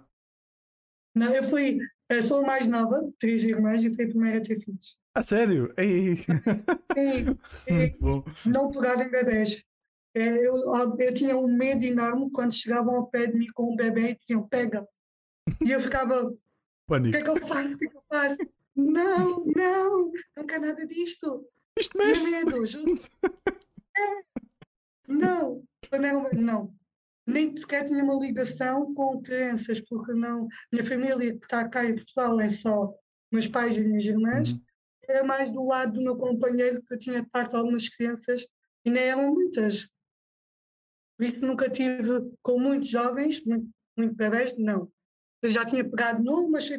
[1.15, 4.41] Não, eu fui, eu sou a mais nova, três irmãs, e fui a primeira a
[4.41, 4.99] ter filhos.
[5.15, 5.73] Ah, sério?
[5.77, 6.17] Ei.
[6.95, 7.93] Sim, sim.
[8.49, 9.65] não pegava em bebés.
[10.15, 10.55] É, eu,
[10.99, 14.15] eu tinha um medo enorme quando chegavam ao pé de mim com um bebê e
[14.15, 14.87] diziam, pega.
[15.65, 16.31] E eu ficava,
[16.87, 17.09] Pânico.
[17.09, 17.73] o que é que eu faço?
[17.73, 18.37] O que é que eu faço?
[18.75, 21.45] Não, não, não quero nada disto.
[21.79, 22.65] Isto mexe.
[22.65, 22.99] juro.
[23.97, 24.23] É.
[25.07, 25.63] Não,
[25.99, 26.75] não, não.
[27.25, 30.47] Nem sequer tinha uma ligação com crianças, porque não.
[30.71, 32.93] Minha família que está cá em Portugal é só
[33.31, 34.51] meus pais e minhas irmãs.
[34.51, 34.61] Uhum.
[35.03, 38.45] Era mais do lado do meu companheiro que eu tinha parte algumas crianças
[38.85, 39.89] e nem eram muitas.
[41.19, 44.91] Vi que nunca tive com muitos jovens, muito, muito bebés, não.
[45.41, 46.69] Eu já tinha pegado num, mas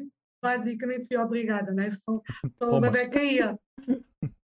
[0.43, 1.91] basicamente fui obrigada, né?
[1.91, 2.23] Só,
[2.59, 3.59] só o bebê caía.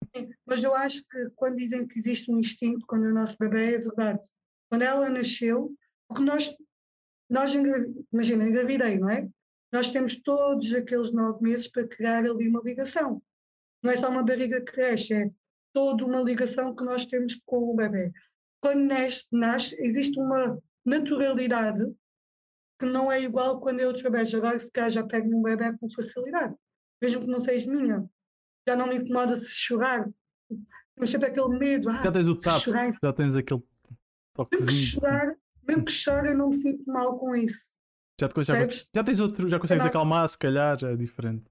[0.47, 3.79] Mas eu acho que quando dizem que existe um instinto quando o nosso bebê é
[3.79, 4.27] verdade.
[4.69, 5.75] Quando ela nasceu,
[6.09, 6.55] porque nós,
[7.29, 7.53] nós
[8.13, 9.29] imagina, engravidei, não é?
[9.73, 13.23] Nós temos todos aqueles nove meses para criar ali uma ligação.
[13.83, 15.31] Não é só uma barriga que cresce, é
[15.73, 18.13] toda uma ligação que nós temos com o bebê.
[18.61, 21.85] Quando nasce, nasce existe uma naturalidade
[22.79, 24.35] que não é igual quando é outros bebés.
[24.35, 26.55] Agora, se calhar, já pego um bebê com facilidade,
[27.01, 28.09] mesmo que não seja minha
[28.67, 30.09] já não me incomoda se chorar.
[30.99, 31.89] Mas sempre aquele medo.
[31.91, 33.63] Ah, já tens o tato, chorar, já tens aquele
[34.35, 34.67] toquezinho.
[34.67, 35.37] Mesmo que, chorar,
[35.67, 37.77] mesmo que chore, eu não me sinto mal com isso.
[38.19, 38.55] Já, te, já,
[38.95, 41.45] já tens outro, já consegues acalmar, se calhar, já é diferente.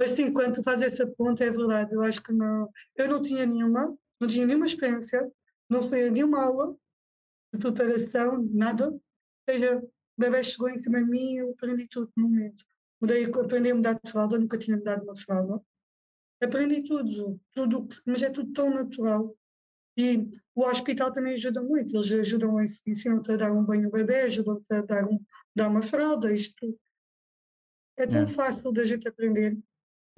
[0.00, 1.94] Mas tu fazes essa ponta, é verdade.
[1.94, 2.68] Eu acho que não.
[2.96, 5.30] Eu não tinha nenhuma, não tinha nenhuma experiência,
[5.70, 6.74] não fui a nenhuma aula
[7.52, 8.90] de preparação, nada.
[8.90, 9.00] Ou
[9.48, 9.90] seja, o
[10.20, 12.64] bebê chegou em cima de mim e eu aprendi tudo no momento.
[13.00, 15.62] Mudei, aprendi a mudar de fralda, nunca tinha mudado uma fralda
[16.40, 19.34] aprendi tudo, tudo, mas é tudo tão natural.
[19.96, 24.20] E o hospital também ajuda muito, eles ajudam a ensinam-te a dar um banho bebê,
[24.22, 25.20] ajudam-te a dar, um,
[25.54, 26.78] dar uma fralda, isto
[27.98, 28.26] é tão é.
[28.26, 29.58] fácil da gente aprender.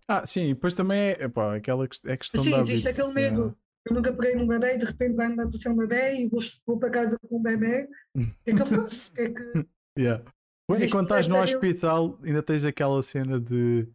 [0.06, 3.56] Ah, sim, e depois também é epá, aquela é questão sim, da existe aquele medo.
[3.56, 3.70] É.
[3.90, 6.78] Eu nunca peguei num bebê e de repente vai-me aparecer um bebê e vou, vou
[6.78, 7.88] para casa com um bebê.
[8.14, 9.12] O que é que eu faço?
[9.16, 9.66] É que...
[9.98, 10.22] yeah.
[10.78, 13.88] E quando estás no hospital, ainda tens aquela cena de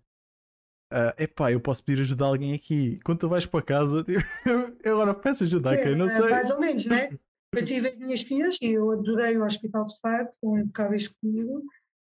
[0.95, 3.01] Uh, epá, eu posso pedir ajuda a alguém aqui.
[3.03, 4.05] Quando tu vais para casa,
[4.81, 6.29] eu agora peço ajuda a quem, não é, sei.
[6.29, 7.09] Mais ou menos, né?
[7.51, 11.63] Eu tive as minhas filhas e eu adorei o Hospital de Fado, foram impecáveis comigo,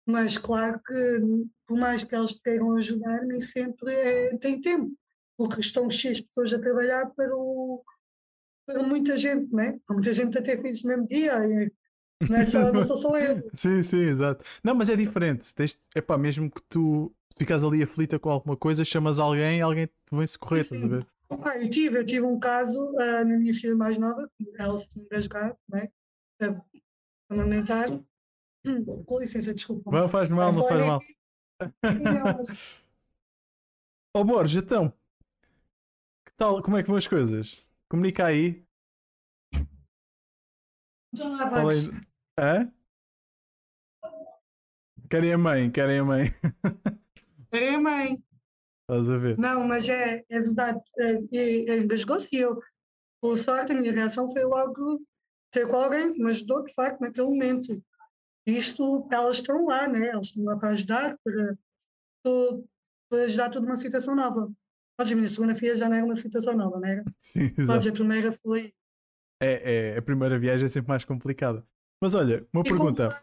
[0.06, 1.22] mas claro que,
[1.66, 4.94] por mais que eles queiram ajudar, nem sempre é, tem tempo,
[5.38, 7.82] porque estão cheias de pessoas a trabalhar para, o,
[8.68, 9.80] para muita gente, né?
[9.88, 11.72] Há muita gente a ter filhos no mesmo dia.
[12.30, 13.50] Não, é só, não sou só eu.
[13.54, 14.44] sim, sim, exato.
[14.64, 15.54] Não, mas é diferente.
[15.54, 19.88] Tens, epá, mesmo que tu ficas ali aflita com alguma coisa, chamas alguém e alguém
[19.88, 21.08] te vem socorrer, estás a ver?
[21.44, 24.90] Ah, eu tive, eu tive um caso uh, na minha filha mais nova, ela se
[24.90, 25.90] tinha engasgado, né?
[26.42, 26.62] Uh,
[27.30, 27.90] amamentar.
[28.66, 29.92] Hum, com licença, desculpa.
[29.92, 31.02] Não faz mal, não faz mal.
[34.14, 34.94] Ó oh, Borges, então,
[36.26, 37.68] que tal, como é que vão as coisas?
[37.90, 38.64] Comunica aí.
[41.18, 41.90] Lá vais.
[42.38, 42.70] Hã?
[45.10, 46.26] Querem a mãe, querem a mãe.
[47.50, 48.24] Querem a mãe.
[48.82, 49.38] Estás a ver?
[49.38, 50.80] Não, mas é, é verdade.
[50.98, 52.60] É, Engasgou-se eu.
[53.22, 55.02] Por sorte, a minha reação foi logo
[55.52, 57.82] ter com alguém que me ajudou, de facto, naquele momento.
[58.46, 60.10] Isto, elas estão lá, né?
[60.10, 61.58] Elas estão lá para ajudar, para,
[63.10, 64.52] para ajudar toda uma situação nova.
[64.98, 67.04] Podes, a minha segunda filha já não era uma situação nova, não era?
[67.22, 67.68] Sim, exato.
[67.68, 68.74] Podes, a primeira foi.
[69.42, 71.66] É, é, a primeira viagem é sempre mais complicada.
[72.06, 73.20] Mas olha, uma E pergunta.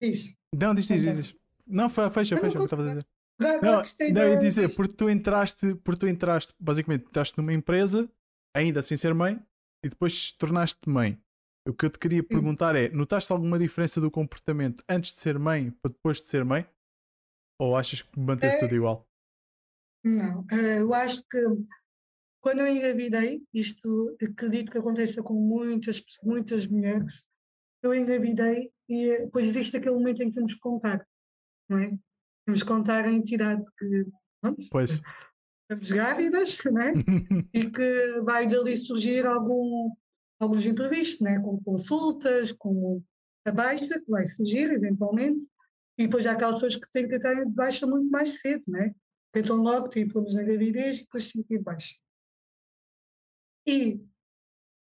[0.00, 0.34] Diz.
[0.54, 1.36] Não, diz, diz, diz.
[1.66, 3.06] Não, fe- fecha, Eu fecha, o que estavas a dizer.
[3.38, 3.82] Não, não,
[4.28, 8.10] ia da- dizer, porque tu entraste, porque tu entraste, basicamente, entraste numa empresa,
[8.56, 9.38] ainda sem ser mãe,
[9.84, 11.20] e depois tornaste-te mãe.
[11.68, 15.38] O que eu te queria perguntar é: notaste alguma diferença do comportamento antes de ser
[15.38, 16.66] mãe para depois de ser mãe?
[17.60, 18.60] Ou achas que manteve-se É.
[18.62, 19.06] tudo igual?
[20.02, 21.38] Não, eh, eu acho que
[22.40, 27.26] quando eu engravidei, isto acredito que aconteça com muitas, muitas mulheres,
[27.82, 31.06] eu engravidei e eh, depois existe aquele momento em que temos que contar,
[31.68, 31.98] não é?
[32.46, 34.06] Temos que contar a entidade que
[34.40, 35.00] pronto, Pois.
[35.70, 36.92] estamos grávidas, não é?
[37.52, 39.92] e que vai dali surgir algum,
[40.40, 41.40] alguns imprevistos, né?
[41.40, 43.04] como consultas, como
[43.44, 45.46] a baixa, que vai surgir eventualmente,
[45.98, 48.94] e depois há aquelas pessoas que têm que estar de baixa muito mais cedo, né?
[49.32, 51.96] tentam logo ter problemas na gravidez e depois sentir baixa.
[53.66, 54.00] E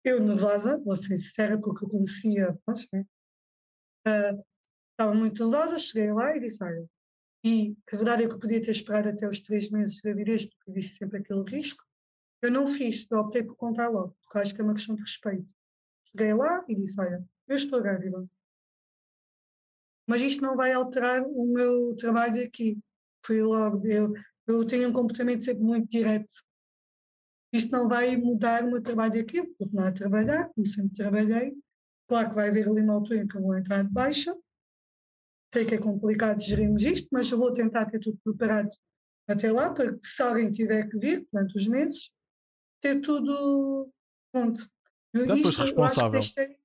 [0.09, 3.05] eu, nervosa, vou ser sincera, porque eu conhecia, pronto, né?
[4.05, 4.37] Ah,
[4.91, 6.87] estava muito nervosa, cheguei lá e disse, olha,
[7.43, 10.45] e a verdade é que eu podia ter esperado até os três meses de gravidez,
[10.45, 11.83] porque existe sempre aquele risco.
[12.41, 15.01] Eu não fiz, eu optei por contar logo, porque acho que é uma questão de
[15.01, 15.47] respeito.
[16.05, 18.27] Cheguei lá e disse, olha, eu estou grávida.
[20.07, 22.79] Mas isto não vai alterar o meu trabalho aqui.
[23.25, 24.13] Fui logo, eu,
[24.47, 26.33] eu tenho um comportamento sempre muito direto.
[27.53, 31.55] Isto não vai mudar o meu trabalho aqui, vou continuar a trabalhar, como sempre trabalhei.
[32.07, 34.35] Claro que vai haver ali uma altura em que eu vou entrar de baixa.
[35.53, 38.69] Sei que é complicado gerirmos isto, mas eu vou tentar ter tudo preparado
[39.27, 42.11] até lá, para que se alguém tiver que vir, durante os meses,
[42.81, 43.89] ter tudo
[44.31, 44.69] pronto.
[45.13, 46.19] Eu- foste isto eu responsável.
[46.19, 46.57] deixei-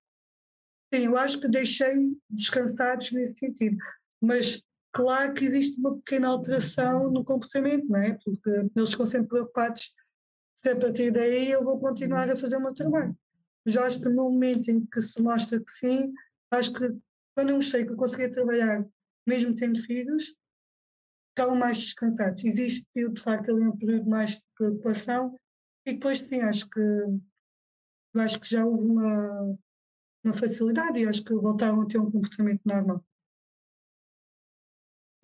[0.93, 3.77] sim, eu acho que deixei descansados nesse sentido.
[4.21, 8.19] Mas claro que existe uma pequena alteração no comportamento, não é?
[8.25, 9.93] Porque eles ficam sempre preocupados
[10.71, 13.17] a partir daí eu vou continuar a fazer o meu trabalho.
[13.65, 16.13] Mas acho que no momento em que se mostra que sim,
[16.51, 16.97] acho que
[17.35, 18.85] quando eu mostrei que eu conseguia trabalhar,
[19.27, 20.35] mesmo tendo filhos,
[21.31, 22.45] ficavam mais descansados.
[22.45, 25.37] Existe, de facto, ali um período mais de preocupação
[25.87, 26.81] e depois, sim, acho que,
[28.17, 29.59] acho que já houve uma,
[30.25, 33.05] uma facilidade e acho que voltaram a ter um comportamento normal.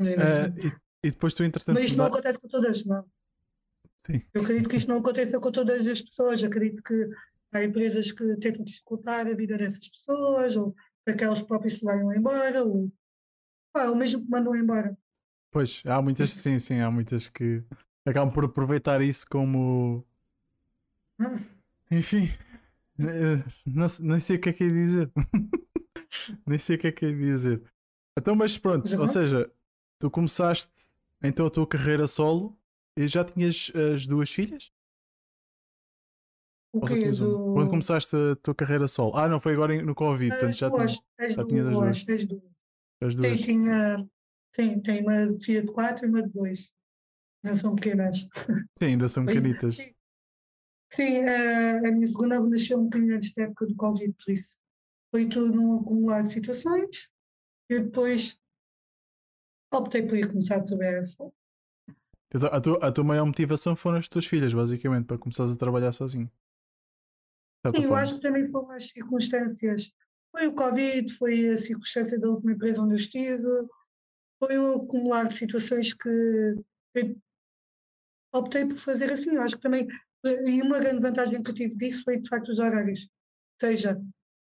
[0.00, 0.12] Assim.
[1.02, 3.04] e, e depois tu, entretanto, Mas isto não acontece com todas, não.
[4.08, 4.22] Sim.
[4.32, 6.42] Eu acredito que isto não aconteça com todas as pessoas.
[6.42, 7.08] Acredito que
[7.52, 10.74] há empresas que tentam dificultar a vida dessas pessoas, ou
[11.04, 12.90] que aquelas próprias se vão embora, ou,
[13.74, 14.96] ou mesmo que mandam embora.
[15.50, 17.62] Pois, há muitas, sim, sim, há muitas que
[18.06, 20.06] acabam por aproveitar isso como.
[21.20, 21.38] Ah,
[21.90, 22.30] Enfim,
[22.98, 25.10] eh, não, sei o que é que é dizer.
[26.46, 27.62] nem sei o que é que é dizer.
[28.16, 29.50] Então, mas pronto, ou seja,
[29.98, 30.70] tu começaste
[31.22, 32.57] então a tua carreira solo
[33.06, 34.72] já tinhas as duas filhas?
[36.72, 37.10] o Ou quê?
[37.10, 37.54] Do...
[37.54, 39.16] Quando começaste a tua carreira solo?
[39.16, 42.24] Ah, não, foi agora no Covid, portanto As já duas, tinhas as já duas, as
[42.24, 42.42] duas.
[43.02, 43.40] as duas.
[43.40, 44.08] tinha,
[44.54, 46.72] sim, tem uma filha de quatro e uma de dois.
[47.42, 48.26] Não são pequenas.
[48.78, 49.76] Sim, ainda são pequenitas.
[49.76, 49.94] sim.
[50.94, 54.58] Sim, a, a minha segunda nasceu um bocadinho antes da época do Covid, por isso
[55.10, 57.10] foi tudo um acumulado de situações.
[57.68, 58.38] Eu depois
[59.72, 61.30] optei por ir começar a trabalhar só.
[62.34, 65.92] A tua, a tua maior motivação foram as tuas filhas, basicamente, para começares a trabalhar
[65.92, 66.30] sozinho.
[67.74, 69.92] Sim, eu acho que também foram as circunstâncias.
[70.30, 73.42] Foi o Covid, foi a circunstância da última empresa onde eu estive,
[74.38, 76.08] foi o acumular de situações que
[76.94, 77.16] eu
[78.32, 79.34] optei por fazer assim.
[79.34, 79.88] Eu acho que também,
[80.24, 83.08] e uma grande vantagem que eu tive disso foi de facto os horários.
[83.62, 84.00] Ou seja,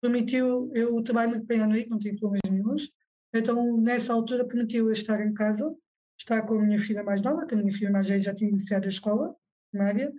[0.01, 2.91] permitiu, eu trabalho muito bem à noite, não tive problemas nenhums,
[3.33, 5.75] então nessa altura permitiu eu estar em casa,
[6.19, 8.51] estar com a minha filha mais nova, que a minha filha mais velha já tinha
[8.51, 9.35] iniciado a escola
[9.71, 10.13] primária,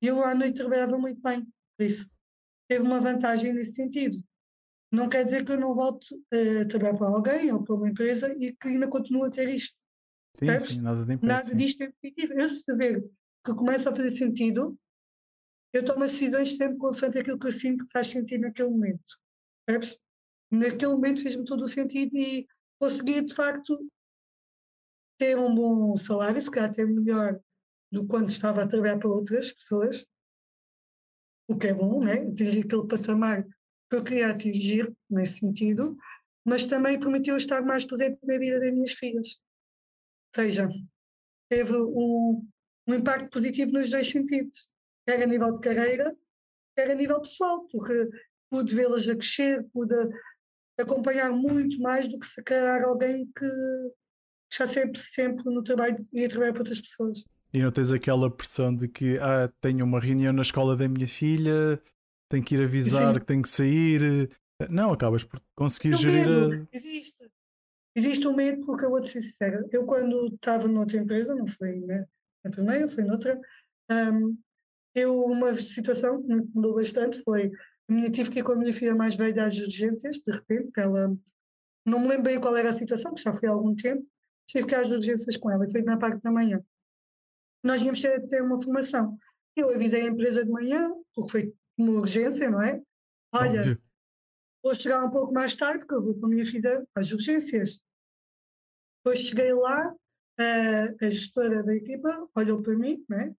[0.00, 1.44] e eu à noite trabalhava muito bem,
[1.76, 2.10] por isso
[2.68, 4.18] teve uma vantagem nesse sentido.
[4.90, 8.34] não quer dizer que eu não volte a trabalhar para alguém ou para uma empresa
[8.38, 9.76] e que ainda continuo a ter isto.
[10.34, 11.56] Sim, sim, nada de impede, Nada sim.
[11.56, 12.32] disto é positivo.
[12.34, 13.04] Eu se ver
[13.44, 14.78] que começa a fazer sentido,
[15.72, 19.18] eu tomo as decisões sempre consoante aquilo que eu sinto que faz sentido naquele momento.
[19.66, 19.98] Percebes?
[20.50, 22.46] Naquele momento fez-me todo o sentido e
[22.78, 23.78] consegui de facto
[25.18, 27.38] ter um bom salário, se calhar até melhor
[27.90, 30.06] do quando estava a trabalhar para outras pessoas,
[31.48, 32.14] o que é bom, né?
[32.14, 35.96] atingir aquele patamar que eu queria atingir nesse sentido,
[36.44, 39.40] mas também permitiu estar mais presente na vida das minhas filhas.
[40.36, 40.68] Ou seja,
[41.48, 42.46] teve um,
[42.86, 44.70] um impacto positivo nos dois sentidos,
[45.06, 46.16] quer a nível de carreira,
[46.74, 48.08] quer a nível pessoal, porque
[48.50, 49.94] pude vê-las a crescer, pude
[50.78, 53.46] acompanhar muito mais do que se calhar alguém que
[54.50, 57.24] está sempre, sempre no trabalho e a trabalhar para outras pessoas.
[57.52, 61.08] E não tens aquela pressão de que ah, tenho uma reunião na escola da minha
[61.08, 61.80] filha,
[62.28, 63.20] tenho que ir avisar Sim.
[63.20, 64.30] que tenho que sair.
[64.68, 66.76] Não, acabas por conseguir O gerir medo, a...
[66.76, 67.16] existe.
[67.94, 69.66] Existe um medo, porque eu vou-te ser sincera.
[69.72, 72.06] Eu, quando estava noutra empresa, não foi né,
[72.44, 73.40] na primeira, foi noutra,
[73.90, 74.36] hum,
[74.94, 77.50] eu, uma situação que me mudou bastante foi:
[77.88, 80.72] a minha, tive que ir com a minha filha mais velha às urgências, de repente,
[80.76, 81.16] ela.
[81.86, 84.04] Não me lembro bem qual era a situação, que já foi há algum tempo,
[84.46, 86.62] tive que às urgências com ela, foi na parte da manhã.
[87.62, 89.18] Nós íamos ter, ter uma formação.
[89.56, 92.82] Eu avisei a empresa de manhã, porque foi uma urgência, não é?
[93.32, 93.82] Olha, Óbvio.
[94.62, 97.80] vou chegar um pouco mais tarde, que eu vou com a minha filha às urgências.
[98.98, 99.94] Depois cheguei lá,
[100.38, 103.34] a, a gestora da equipa olhou para mim, né?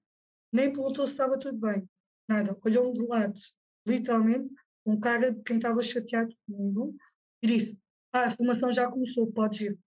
[0.51, 1.87] nem perguntou se estava tudo bem,
[2.27, 2.57] nada.
[2.65, 3.39] Olhou-me de lado,
[3.85, 4.53] literalmente,
[4.85, 6.95] um cara de quem estava chateado comigo,
[7.41, 7.79] e disse:
[8.11, 9.79] Ah, a formação já começou, podes ir.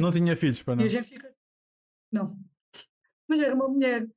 [0.00, 0.84] Não tinha filhos para E não.
[0.84, 1.34] a gente fica.
[2.12, 2.36] Não.
[3.28, 4.08] Mas era uma mulher.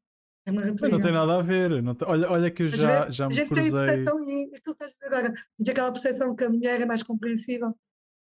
[0.45, 0.97] É uma Mas rapariga.
[0.97, 1.81] não tem nada a ver.
[1.81, 3.11] não tem- Olha, olha que eu já, a ver?
[3.13, 3.85] já a me gente tem cruzei.
[3.85, 5.34] percepção, e aquilo que estás agora,
[5.69, 7.73] aquela percepção que a mulher é mais compreensível.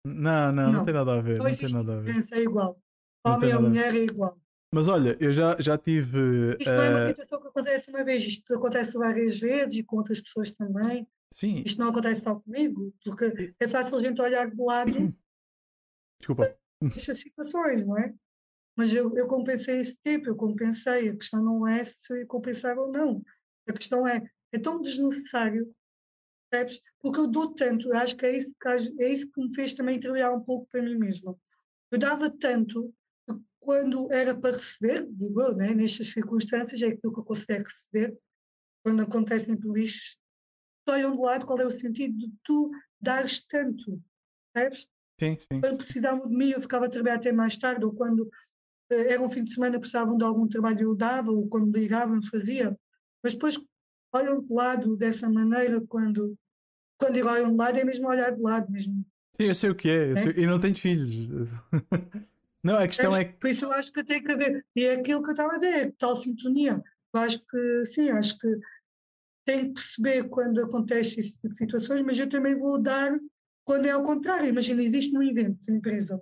[0.04, 0.84] Não, não, não, Não.
[0.84, 1.32] tem nada a ver.
[1.38, 2.14] Não Não tem existe nada a ver.
[2.32, 2.82] é igual.
[3.22, 4.40] Tem Homem ou mulher é igual.
[4.74, 6.56] Mas olha, eu já, já tive.
[6.58, 9.82] Isto não é uma eh, situação que acontece uma vez, isto acontece várias vezes e
[9.84, 11.06] com outras pessoas também.
[11.32, 14.90] sim, Isto não acontece só comigo, porque é fácil a gente olhar de lado
[16.18, 16.56] desculpa.
[16.94, 18.14] Estas situações, não é?
[18.76, 21.10] Mas eu, eu compensei esse tipo, eu compensei.
[21.10, 23.22] A questão não é se compensar ou não.
[23.68, 25.74] A questão é, é tão desnecessário,
[26.50, 26.80] percebes?
[27.00, 28.52] Porque eu dou tanto, eu acho que é isso
[28.98, 31.36] é isso que me fez também trabalhar um pouco para mim mesma.
[31.90, 32.94] Eu dava tanto
[33.28, 35.74] que quando era para receber, digo eu, né?
[35.74, 38.18] nestas circunstâncias, é aquilo que eu consigo receber,
[38.82, 40.18] quando acontecem imprevistos,
[40.88, 42.70] olham do lado qual é o sentido de tu
[43.00, 44.02] dares tanto,
[44.52, 44.88] percebes?
[45.20, 45.60] Sim, sim.
[45.60, 48.30] quando precisavam de mim eu ficava a trabalhar até mais tarde, ou quando
[48.90, 52.22] eh, era um fim de semana precisavam de algum trabalho eu dava, ou quando ligavam
[52.22, 52.74] fazia.
[53.22, 53.60] Mas depois
[54.14, 56.34] olham de lado dessa maneira, quando,
[56.98, 59.04] quando digo olham de lado, é mesmo olhar de lado mesmo.
[59.36, 60.12] Sim, eu sei o que é.
[60.12, 60.16] É?
[60.16, 61.50] sei- E não tenho filhos.
[62.64, 63.38] Não, a questão é que.
[63.38, 65.56] Por isso eu acho que tem que haver, e é aquilo que eu estava a
[65.56, 66.82] dizer, tal sintonia.
[67.14, 68.48] Eu acho que sim, acho que
[69.46, 73.12] tem que perceber quando acontece esse tipo de situações, mas eu também vou dar
[73.70, 74.48] quando é ao contrário.
[74.48, 76.20] Imagina, existe um evento da empresa.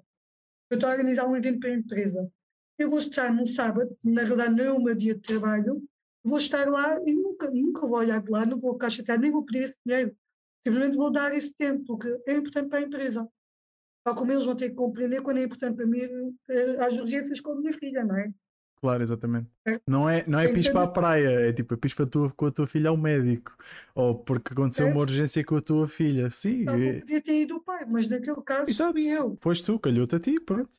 [0.68, 2.30] Eu estou a organizar um evento para a empresa.
[2.78, 5.82] Eu vou estar num sábado, na realidade não é meu dia de trabalho,
[6.22, 9.46] vou estar lá e nunca, nunca vou olhar de lá, não vou ficar nem vou
[9.46, 10.14] pedir esse dinheiro.
[10.62, 13.26] Simplesmente vou dar esse tempo, porque é importante para a empresa.
[14.04, 16.00] Tal como eles vão ter que compreender quando é importante para mim
[16.50, 18.30] eh, as urgências com a minha filha, não é?
[18.80, 19.48] Claro, exatamente.
[19.66, 19.80] É.
[19.86, 21.92] Não é, não é Tem que pis ser para a praia, é tipo, é pis
[21.94, 23.56] para tua, com a tua filha ao médico.
[23.94, 24.90] Ou porque aconteceu É.
[24.92, 26.30] uma urgência com a tua filha.
[26.30, 28.92] Sim, como é- podia ter ido o pai, mas naquele caso exato.
[28.92, 29.36] fui eu.
[29.40, 30.70] Foste tu, calhou-te a ti, pronto.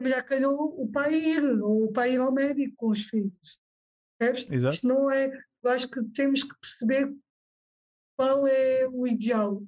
[0.00, 3.60] Já calhou o pai ir, ou o pai ir ao médico com os filhos.
[4.18, 4.50] Percebes?
[4.50, 4.74] Exato.
[4.74, 5.30] Isto não é.
[5.62, 7.14] Eu acho que temos que perceber
[8.18, 9.62] qual é o ideal.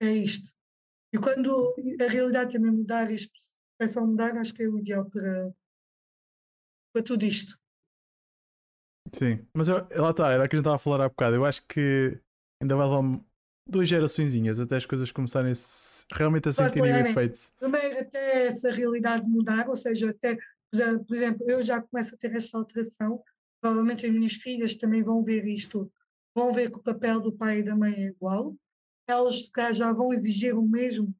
[0.00, 0.52] É isto.
[1.12, 3.18] E quando a realidade também mudar e a
[3.78, 5.50] percepção mudar, acho que é o ideal para,
[6.98, 7.56] para tudo isto.
[9.14, 11.36] Sim, mas eu- lá está, era o que a gente estava a falar há bocado.
[11.36, 12.20] Eu acho que
[12.60, 13.20] ainda vai levar
[13.66, 17.38] duas geraçõezinhas até as coisas começarem a realmente a sentirem o efeito.
[17.58, 22.14] Primeiro, até essa realidade mudar, ou seja, até, por exemplo- por exemplo, eu já começo
[22.14, 23.22] a ter esta alteração,
[23.60, 25.90] provavelmente as minhas filhas também vão ver isto,
[26.34, 28.54] vão ver que o papel do pai e da mãe é igual,
[29.06, 31.14] elas se calhar já vão exigir o mesmo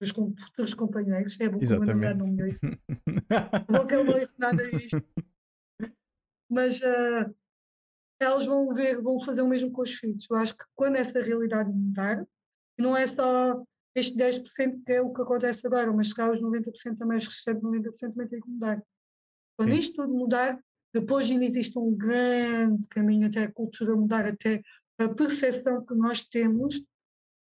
[0.00, 1.58] dos futuros companheiros, é bom
[2.14, 5.02] não me ouça, bom que ele não ouça nada disto,
[6.50, 7.30] mas ah,
[8.20, 10.26] elas vão ver, vão fazer o mesmo com os filhos.
[10.30, 12.26] Eu acho que quando essa realidade mudar,
[12.78, 13.62] não é só
[13.94, 17.26] este 10% que é o que acontece agora, mas se calhar os 90% também, os
[17.26, 18.82] restantes 90% também têm que mudar.
[19.56, 19.78] Quando Sim.
[19.78, 20.60] isto tudo mudar,
[20.92, 24.62] depois ainda existe um grande caminho até a cultura mudar, até
[24.98, 26.84] a percepção que nós temos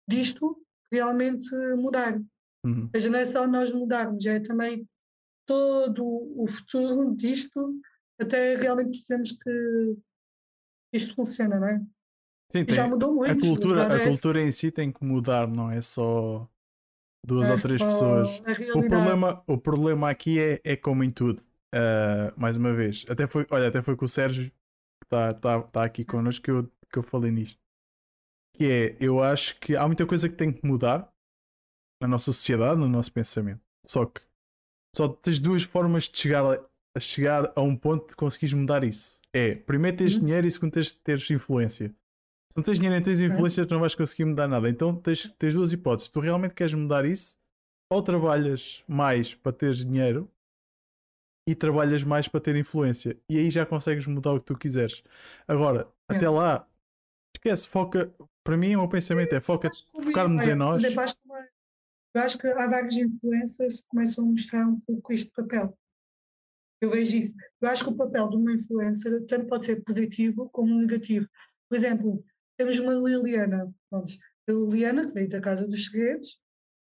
[0.08, 0.60] disto
[0.92, 2.20] realmente mudar.
[2.64, 2.84] Uhum.
[2.84, 4.86] Ou seja, não é só nós mudarmos, é também
[5.46, 7.80] todo o futuro disto,
[8.18, 9.96] até realmente percebemos que
[10.92, 11.80] isto funciona, não é?
[12.50, 13.32] Sim, E já tem, mudou muito.
[13.32, 16.48] a cultura, agora a é- cultura em si tem que mudar, não é só
[17.24, 18.42] duas é ou três pessoas.
[18.74, 21.42] O problema, o problema aqui é, é como em tudo.
[21.72, 25.62] Ah, mais uma vez, até foi, olha, até foi com o Sérgio que está tá,
[25.62, 27.60] tá aqui connosco que eu, que eu falei nisto.
[28.54, 31.12] Que é, eu acho que há muita coisa que tem que mudar
[32.00, 33.60] na nossa sociedade, no nosso pensamento.
[33.86, 34.20] Só que
[34.94, 36.60] só tens duas formas de chegar a,
[36.96, 39.20] a chegar a um ponto de conseguires mudar isso.
[39.32, 40.24] É, primeiro tens Uhum.
[40.26, 41.94] dinheiro e segundo tens, teres influência.
[42.52, 44.68] Se não tens dinheiro nem tens influência, tu não vais conseguir mudar nada.
[44.68, 46.08] Então tens, tens duas hipóteses.
[46.08, 47.36] Tu realmente queres mudar isso,
[47.92, 50.28] ou trabalhas mais para teres dinheiro
[51.48, 53.16] e trabalhas mais para ter influência.
[53.28, 55.02] E aí já consegues mudar o que tu quiseres.
[55.46, 56.16] Agora, É.
[56.16, 56.66] até lá,
[57.36, 58.12] esquece, foca.
[58.44, 60.82] Para mim, o meu pensamento é foca, é, em nós.
[62.14, 65.76] Eu acho que há várias influências que começam a mostrar um pouco este papel.
[66.80, 67.34] Eu vejo isso.
[67.60, 71.28] Eu acho que o papel de uma influencer tanto pode ser positivo como negativo.
[71.68, 72.24] Por exemplo,
[72.56, 73.72] temos uma Liliana.
[73.88, 74.12] Pronto,
[74.48, 76.40] a Liliana, que veio da Casa dos Segredos,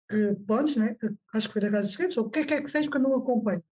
[0.09, 0.97] que, pronto, né?
[1.35, 2.91] acho que foi da Casa dos Segredos, ou o que é que é que seja
[2.91, 3.63] que eu não acompanho.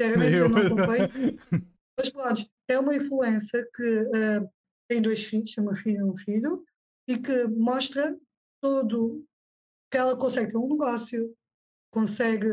[0.00, 0.48] Sinceramente, eu, Eu.
[0.48, 1.08] não acompanho.
[1.96, 4.48] Mas pronto, é uma influencer que ah,
[4.88, 6.64] tem dois filhos, uma filha e um filho,
[7.08, 8.16] e que mostra
[8.60, 9.24] todo
[9.90, 11.34] que ela consegue ter um negócio,
[11.90, 12.48] consegue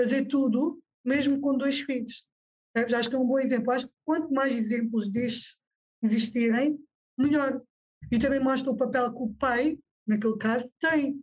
[0.00, 2.26] fazer tudo, mesmo com dois filhos.
[2.72, 2.94] Percebes?
[2.94, 3.72] Acho que é um bom exemplo.
[3.72, 5.58] Acho que quanto mais exemplos destes
[6.02, 6.78] existirem,
[7.18, 7.62] melhor.
[8.10, 11.22] E também mostra o papel que o pai, naquele caso, tem.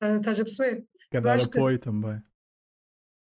[0.00, 0.86] Ah, Estás a perceber?
[1.10, 2.20] Quer dar acho que- apoio também.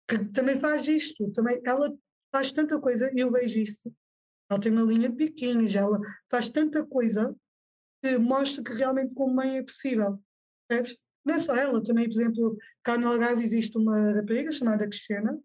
[0.08, 1.94] que também faz isto, também ela
[2.32, 3.92] faz tanta coisa, e eu vejo isso.
[4.50, 5.98] Ela tem uma linha de biquínis, ela
[6.30, 7.34] faz tanta coisa
[8.02, 10.20] que mostra que realmente como mãe é possível.
[10.68, 10.98] Percebes?
[11.24, 15.38] Não é só ela, também, por exemplo, cá no Algarve existe uma rapariga chamada Cristiana,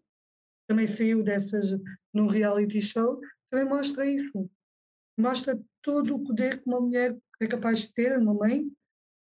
[0.68, 1.70] também saiu dessas
[2.12, 3.20] num reality show,
[3.50, 4.48] também mostra isso.
[5.18, 8.70] Mostra todo o poder que uma mulher é capaz de ter, uma mãe,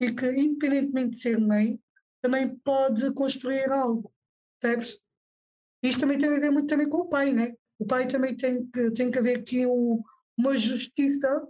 [0.01, 1.81] e que, independentemente de ser mãe,
[2.23, 4.13] também pode construir algo.
[4.61, 4.99] Percebes?
[5.83, 7.55] Isto também tem a ver muito também com o pai, né?
[7.79, 10.03] O pai também tem que, tem que haver aqui um-
[10.37, 11.47] uma justiça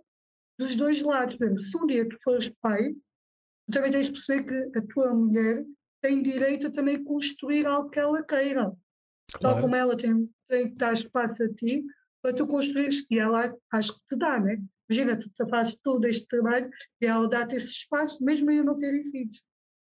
[0.58, 1.36] dos dois lados.
[1.36, 2.94] Por exemplo, se um dia tu fores pai,
[3.72, 5.64] também tens de perceber que a tua mulher
[6.02, 8.64] tem direito a também construir algo que ela queira.
[9.32, 9.60] Tal Claro.
[9.60, 11.84] como ela tem, tem que dar espaço a ti
[12.22, 14.60] para tu construires, e ela acho que te dá, né?
[14.88, 16.70] Imagina, tu fazes todo este trabalho
[17.00, 19.42] e ela dá-te esse espaço, mesmo eu não terem filhos,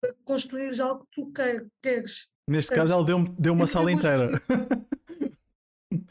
[0.01, 2.27] para construires algo que tu quer- queres.
[2.47, 2.75] Neste É.
[2.75, 4.31] caso, ela deu, deu uma sala gosto inteira.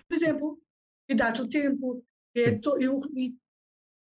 [0.09, 0.60] por exemplo,
[1.09, 2.05] e dá-te o tempo,
[2.35, 2.78] e, é to-
[3.16, 3.36] e-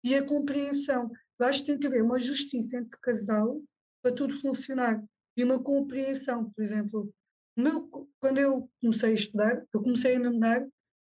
[0.05, 1.11] e a compreensão.
[1.41, 3.63] Eu acho que tem que haver uma justiça entre casal
[4.03, 5.03] para tudo funcionar.
[5.37, 7.13] E uma compreensão, por exemplo,
[7.57, 7.89] meu
[8.21, 10.69] quando eu comecei a estudar, eu comecei a namorar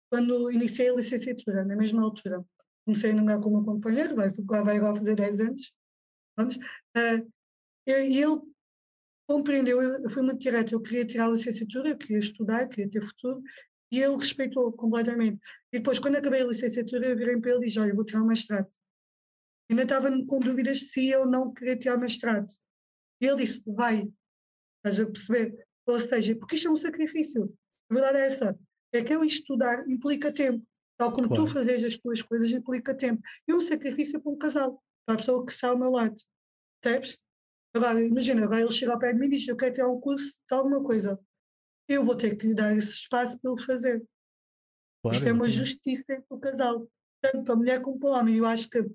[0.10, 2.46] quando iniciei a licenciatura, na mesma altura.
[2.86, 5.74] Comecei a namorar com o meu companheiro, vai, vai vai agora fazer 10 anos.
[6.38, 6.60] anos.
[6.96, 7.22] Ah,
[7.88, 8.42] e ele
[9.28, 12.90] compreendeu, eu eu fui muito direta, eu queria tirar a licenciatura, eu queria estudar, queria
[12.90, 13.42] ter futuro,
[13.92, 15.40] e ele respeitou completamente.
[15.74, 18.06] E depois, quando acabei a licenciatura, eu virei para ele e disse: Olha, eu vou
[18.06, 18.70] tirar o mestrado.
[19.72, 22.48] Ainda estava com dúvidas se eu não queria tirar o mestrado.
[23.22, 24.06] E ele disse: Vai,
[24.78, 25.66] estás a perceber?
[25.88, 27.58] Ou seja, porque isto é um sacrifício.
[27.90, 28.60] A verdade é essa:
[28.94, 30.66] é que eu estudar implica tempo.
[30.98, 31.46] Tal como Claro.
[31.46, 33.22] tu fazes as tuas coisas implica tempo.
[33.48, 36.16] E um sacrifício para um casal, para a pessoa que está ao meu lado.
[36.82, 37.18] Percebes?
[37.74, 40.02] Agora, imagina, agora ele chega ao pé de mim e diz: Eu quero tirar um
[40.02, 41.18] curso de alguma coisa.
[41.88, 44.04] Eu vou ter que lhe dar esse espaço para ele fazer.
[45.02, 46.92] Claro, Isto é uma justiça entre o casal,
[47.22, 48.36] tanto para a mulher como para o homem.
[48.36, 48.86] Eu acho que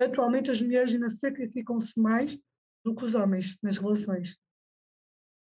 [0.00, 2.38] atualmente as mulheres ainda sacrificam-se mais
[2.84, 4.30] do que os homens nas relações.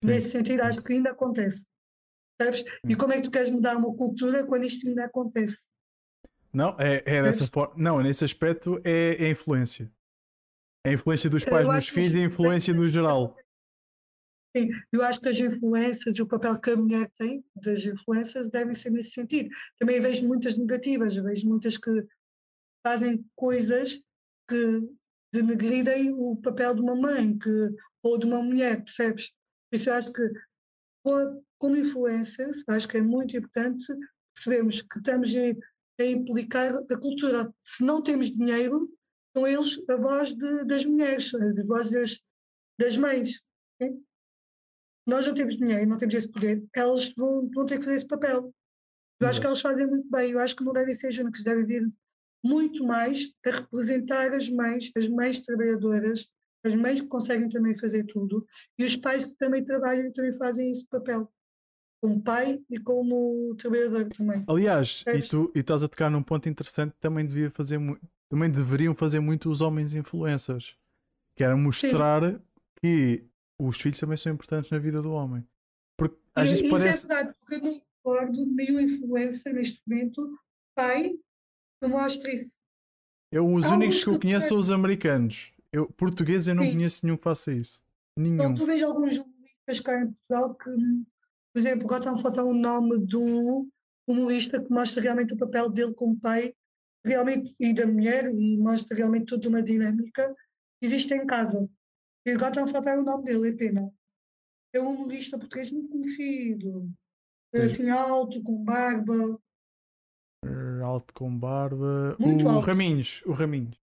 [0.03, 0.11] Sim.
[0.11, 1.67] Nesse sentido, acho que ainda acontece.
[2.41, 2.61] Sabes?
[2.85, 2.97] E Sim.
[2.97, 5.67] como é que tu queres mudar uma cultura quando isto ainda acontece?
[6.53, 7.75] Não, é, é dessa forma.
[7.77, 9.93] Não, nesse aspecto é, é a influência.
[10.85, 13.37] É a influência dos pais nos filhos e a influência no geral.
[14.57, 18.75] Sim, eu acho que as influências, o papel que a mulher tem das influências devem
[18.75, 19.51] ser nesse sentido.
[19.79, 21.91] Também vejo muitas negativas, vejo muitas que
[22.83, 24.01] fazem coisas
[24.49, 24.81] que
[25.33, 27.51] denegrirem o papel de uma mãe que,
[28.03, 29.33] ou de uma mulher, percebes?
[29.73, 30.29] Isso eu acho que,
[31.05, 33.87] co- como influências, acho que é muito importante
[34.35, 37.53] percebermos que estamos a, a implicar a cultura.
[37.65, 38.91] Se não temos dinheiro,
[39.35, 42.21] são eles a voz de- das mulheres, a voz das,
[42.79, 43.41] das mães.
[43.83, 44.03] sim?
[45.07, 48.07] Nós não temos dinheiro, não temos esse poder, elas vão, vão ter que fazer esse
[48.07, 48.53] papel.
[49.21, 51.65] Eu acho que elas fazem muito bem, eu acho que não devem ser únicos, devem
[51.65, 51.93] vir
[52.47, 56.29] muito mais a representar as mães, as mães trabalhadoras,
[56.65, 58.47] as mães que conseguem também fazer tudo
[58.79, 61.31] e os pais que também trabalham e também fazem esse papel,
[62.01, 64.45] como pai e como trabalhador também.
[64.49, 67.79] Aliás, e tu e estás a tocar num ponto interessante, também devia fazer
[68.29, 70.77] também deveriam fazer muito os homens influencers,
[71.37, 72.41] que era mostrar Sim.
[72.81, 73.25] que
[73.59, 75.47] os filhos também são importantes na vida do homem.
[75.97, 77.07] Porque às vezes parece.
[77.07, 80.39] é verdade, porque eu não recordo de nenhuma influência neste momento,
[80.75, 81.17] pai,
[81.81, 82.59] que mostre isso.
[83.31, 85.53] Eu, os únicos que eu conheço são os americanos.
[85.73, 86.73] Eu, português eu não Sim.
[86.73, 87.83] conheço nenhum que faça isso.
[88.17, 88.35] Nenhum.
[88.37, 90.71] Então, tu vês alguns jornalistas cá em Portugal que,
[91.53, 93.69] por exemplo, agora estão a faltar o nome de um
[94.07, 96.55] humorista que mostra realmente o papel dele como pai
[97.05, 100.35] realmente e da mulher e mostra realmente toda uma dinâmica
[100.81, 101.69] existe em casa.
[102.25, 103.93] E agora estão a faltar o nome dele, é pena.
[104.73, 106.91] É um humorista português muito conhecido.
[107.53, 109.41] É assim, alto, com barba.
[110.87, 112.17] Alto com barba.
[112.17, 112.67] Muito o alto.
[112.67, 113.77] Raminhos, o Raminhos.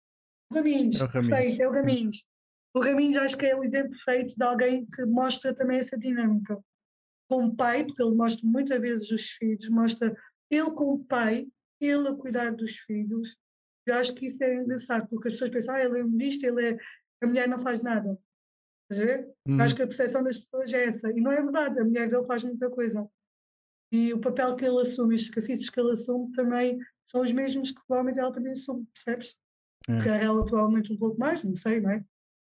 [0.54, 1.38] Raminhos, é o Raminhos.
[1.38, 2.26] perfeito, é o Raminhos.
[2.74, 6.58] O Raminhos acho que é o exemplo perfeito de alguém que mostra também essa dinâmica.
[7.30, 10.16] Como pai, porque ele mostra muitas vezes os filhos, mostra
[10.50, 11.46] ele como pai,
[11.82, 13.36] ele a cuidar dos filhos.
[13.86, 16.70] Eu acho que isso é engraçado, porque as pessoas pensam, ah, ele é humorista, ele
[16.70, 16.78] é...
[17.22, 18.18] a mulher não faz nada.
[18.90, 19.34] Estás a ver?
[19.46, 19.62] Uhum.
[19.62, 21.10] Acho que a percepção das pessoas é essa.
[21.12, 23.06] E não é verdade, a mulher dele faz muita coisa.
[23.92, 27.72] E o papel que ele assume, os sacrifícios que ele assume também são os mesmos
[27.72, 29.36] que provavelmente ela também assume, percebes?
[29.88, 30.00] É.
[30.00, 32.04] Se calhar ela provavelmente um pouco mais, não sei, não é?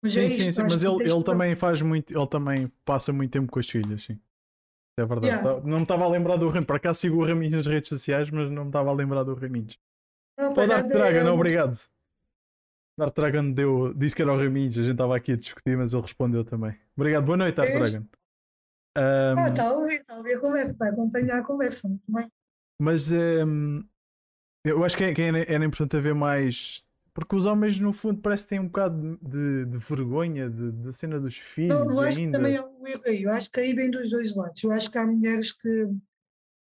[0.02, 3.12] Mas sim, é isto, sim, sim, mas ele, ele também faz muito, ele também passa
[3.12, 4.20] muito tempo com as filhas, sim.
[4.98, 5.26] É verdade.
[5.26, 5.60] Yeah.
[5.62, 6.66] Não me estava a lembrar do Raminhos.
[6.66, 9.34] Para cá sigo o Raminhos nas redes sociais, mas não me estava a lembrar do
[9.34, 9.78] Raminhos.
[10.38, 11.76] Não, o Dark Dragon, obrigado.
[12.98, 14.78] Dark Dragon deu, disse que era o Raminhos.
[14.78, 16.78] A gente estava aqui a discutir, mas ele respondeu também.
[16.96, 18.06] Obrigado, boa noite, Dark Dragon.
[18.98, 22.10] Um, ah, está a ouvir, está a ouvir a conversa, vai acompanhar a conversa, muito
[22.10, 22.32] bem.
[22.80, 23.84] Mas um,
[24.70, 26.86] eu acho que é, que é, era importante haver mais
[27.16, 31.18] porque os homens, no fundo, parece que têm um bocado de, de vergonha da cena
[31.18, 32.38] dos filhos não, eu acho ainda.
[32.38, 33.22] Que também é um erro aí.
[33.22, 34.62] Eu acho que aí vem dos dois lados.
[34.62, 35.88] Eu acho que há mulheres que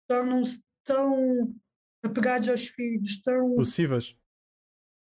[0.08, 1.54] tornam-se tão
[2.02, 3.54] apegados aos filhos, tão.
[3.56, 4.16] Possíveis?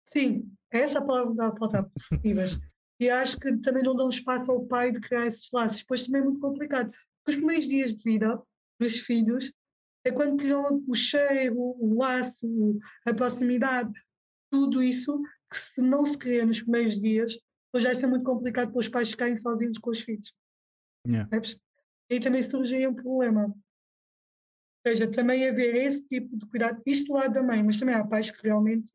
[0.07, 2.59] Sim, é essa a palavra que dá a faltar, possíveis.
[2.99, 5.81] e acho que também não dão espaço ao pai de criar esses laços.
[5.81, 6.89] Depois também é muito complicado.
[6.89, 8.41] Porque os primeiros dias de vida
[8.79, 9.53] dos filhos
[10.03, 12.47] é quando criam o cheiro, o laço,
[13.05, 13.93] a proximidade
[14.51, 17.37] tudo isso que se não se cria nos primeiros dias,
[17.73, 20.35] hoje já é muito complicado para os pais ficarem sozinhos com os filhos.
[21.07, 21.29] Yeah.
[22.09, 23.45] E também surge um problema.
[23.45, 23.55] Ou
[24.85, 28.05] seja, também haver esse tipo de cuidado, isto do lado da mãe, mas também há
[28.05, 28.91] pais que realmente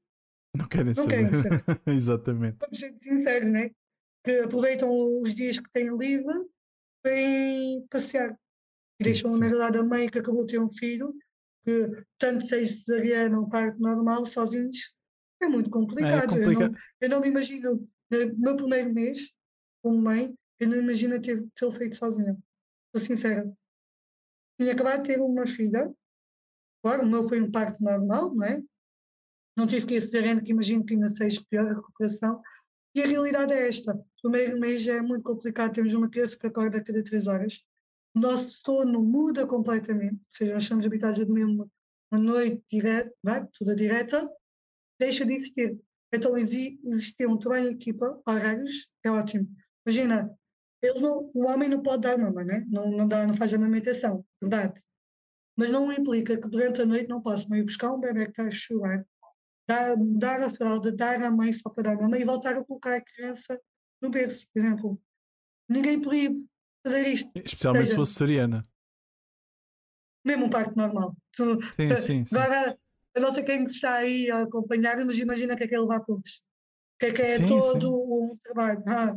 [0.57, 1.31] não querem não saber.
[1.31, 1.81] Querem saber.
[1.87, 2.57] Exatamente.
[2.61, 3.71] Vamos ser sinceros, né?
[4.25, 6.47] Que aproveitam os dias que têm livre
[7.03, 7.13] para
[7.91, 8.39] passear.
[9.01, 9.41] Deixam, sim.
[9.41, 11.15] na verdade, a mãe que acabou de ter um filho,
[11.65, 14.95] que tanto seja cesariana ou parto normal, sozinhos,
[15.41, 16.25] é muito complicado.
[16.25, 16.65] É complica...
[16.65, 19.35] eu, não, eu, não, me imagino, no meu primeiro mês,
[19.83, 22.37] como mãe, eu não imagino ter, ter feito sozinha.
[22.87, 23.53] Estou sincera.
[24.59, 25.93] Tinha acabado de ter uma filha,
[26.83, 28.63] claro, o meu foi um parto normal, não é?
[29.57, 32.41] Não tive que ir cesariana, que imagino que ainda seja pior a recuperação.
[32.95, 35.75] E a realidade é esta: o primeiro mês é muito complicado.
[35.75, 37.65] Temos uma criança que acorda a cada três horas.
[38.17, 41.69] O nosso sono muda completamente, ou seja, nós estamos habituados a dormir uma,
[42.11, 44.27] uma noite direta, vai, toda direta,
[44.99, 45.79] deixa de existir.
[46.11, 49.47] Então existir um trabalho em equipa, horários, é ótimo.
[49.85, 50.35] Imagina,
[50.81, 52.65] eles não, o homem não pode dar mama, né?
[52.71, 54.83] não, não, dá, não faz a amamentação, verdade.
[55.55, 58.45] Mas não implica que durante a noite não possa ir buscar um bebê que está
[58.45, 59.07] a chorar,
[59.69, 62.97] dar, dar a fralda, dar a mãe só para dar mama e voltar a colocar
[62.97, 63.61] a criança
[64.01, 65.03] no berço, por exemplo.
[65.69, 66.47] Ninguém proíbe
[66.87, 67.31] fazer isto.
[67.35, 68.67] Especialmente se fosse seriana.
[70.25, 71.17] Mesmo um parto normal.
[71.37, 72.37] Tu, sim, sim, sim.
[72.37, 72.79] Agora,
[73.17, 76.43] não sei quem está aí a acompanhar, mas imagina que é que é levar pontos.
[76.97, 77.87] O que é que é sim, todo sim.
[77.87, 78.83] um trabalho.
[78.87, 79.17] Ah,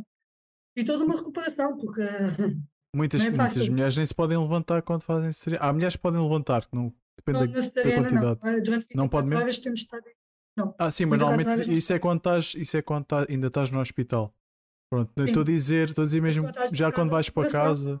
[0.76, 2.02] e toda uma recuperação, porque.
[2.94, 5.70] Muitas, é muitas mulheres nem se podem levantar quando fazem cerimónia.
[5.70, 8.40] Há mulheres que podem levantar, não depende não, da, da quantidade.
[8.42, 9.42] Não, Durante não pode mesmo.
[9.44, 10.02] Horas temos estado...
[10.56, 10.74] não.
[10.76, 13.80] Ah, sim, mas normalmente isso é quando estás, isso é quando estás, ainda estás no
[13.80, 14.34] hospital.
[14.90, 18.00] Pronto, estou a dizer, estou a dizer mesmo, já quando vais para casa,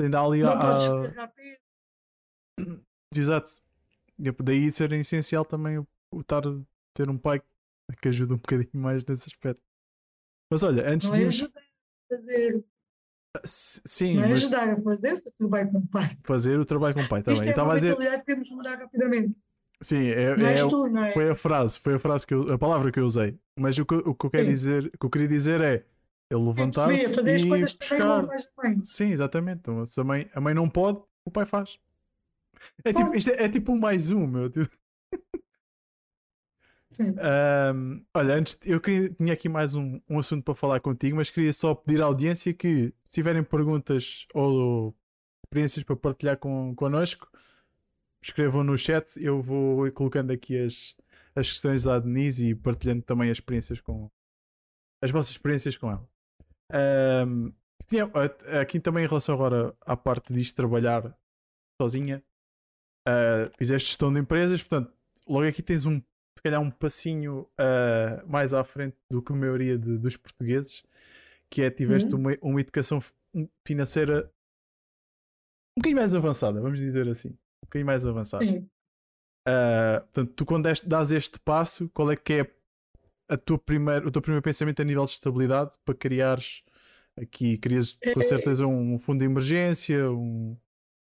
[0.00, 1.32] ainda há ali não a.
[3.14, 3.60] Exato.
[4.44, 6.42] Daí ser essencial também o, o estar,
[6.94, 7.42] ter um pai
[8.00, 9.62] que ajuda um bocadinho mais nesse aspecto.
[10.52, 11.24] Mas olha, antes não de.
[11.24, 12.64] É ajudar a fazer.
[13.36, 14.44] Ah, sim, não é mas...
[14.44, 16.18] ajudar a fazer o trabalho com o pai.
[16.24, 17.40] Fazer o trabalho com o pai, também.
[17.40, 17.96] Tá Isto é uma a dizer...
[17.96, 19.36] que temos de mudar rapidamente.
[19.80, 22.90] Sim, é, é, tu, é, foi a frase, foi a frase que eu, a palavra
[22.90, 23.38] que eu usei.
[23.56, 24.50] Mas o que, o que eu quero Sim.
[24.50, 25.84] dizer, o que eu queria dizer é
[26.30, 28.26] ele levantar-se e buscar.
[28.82, 29.60] Sim, exatamente.
[29.60, 31.78] Então, se a mãe, a mãe não pode, o pai faz.
[32.84, 34.50] É tipo, isto é, é tipo um mais um, meu.
[36.90, 37.14] Sim.
[37.74, 41.30] Um, olha, antes eu queria, tinha aqui mais um, um assunto para falar contigo, mas
[41.30, 44.96] queria só pedir à audiência que se tiverem perguntas ou
[45.46, 47.28] experiências para partilhar com, connosco,
[48.30, 49.16] escrevam no chat.
[49.22, 50.94] Eu vou colocando aqui as,
[51.34, 54.10] as questões à Denise e partilhando também as experiências com
[55.02, 56.08] as vossas experiências com ela.
[57.26, 57.52] Um,
[58.60, 61.16] aqui também em relação agora à parte disto trabalhar
[61.80, 62.22] sozinha,
[63.08, 64.92] uh, fizeste gestão de empresas, portanto,
[65.26, 66.02] logo aqui tens um
[66.36, 70.84] se calhar um passinho uh, mais à frente do que a maioria de, dos portugueses,
[71.50, 72.20] que é tiveste uhum.
[72.20, 73.00] uma, uma educação
[73.66, 74.32] financeira
[75.76, 77.36] um bocadinho mais avançada, vamos dizer assim.
[77.62, 78.44] Um bocadinho mais avançada.
[78.44, 78.68] Sim.
[79.46, 82.50] Uh, portanto, tu quando deste, dás este passo, qual é que é
[83.28, 86.62] a tua primeira, o teu primeiro pensamento a nível de estabilidade para criares
[87.16, 90.56] aqui, com é, certeza um fundo de emergência, um...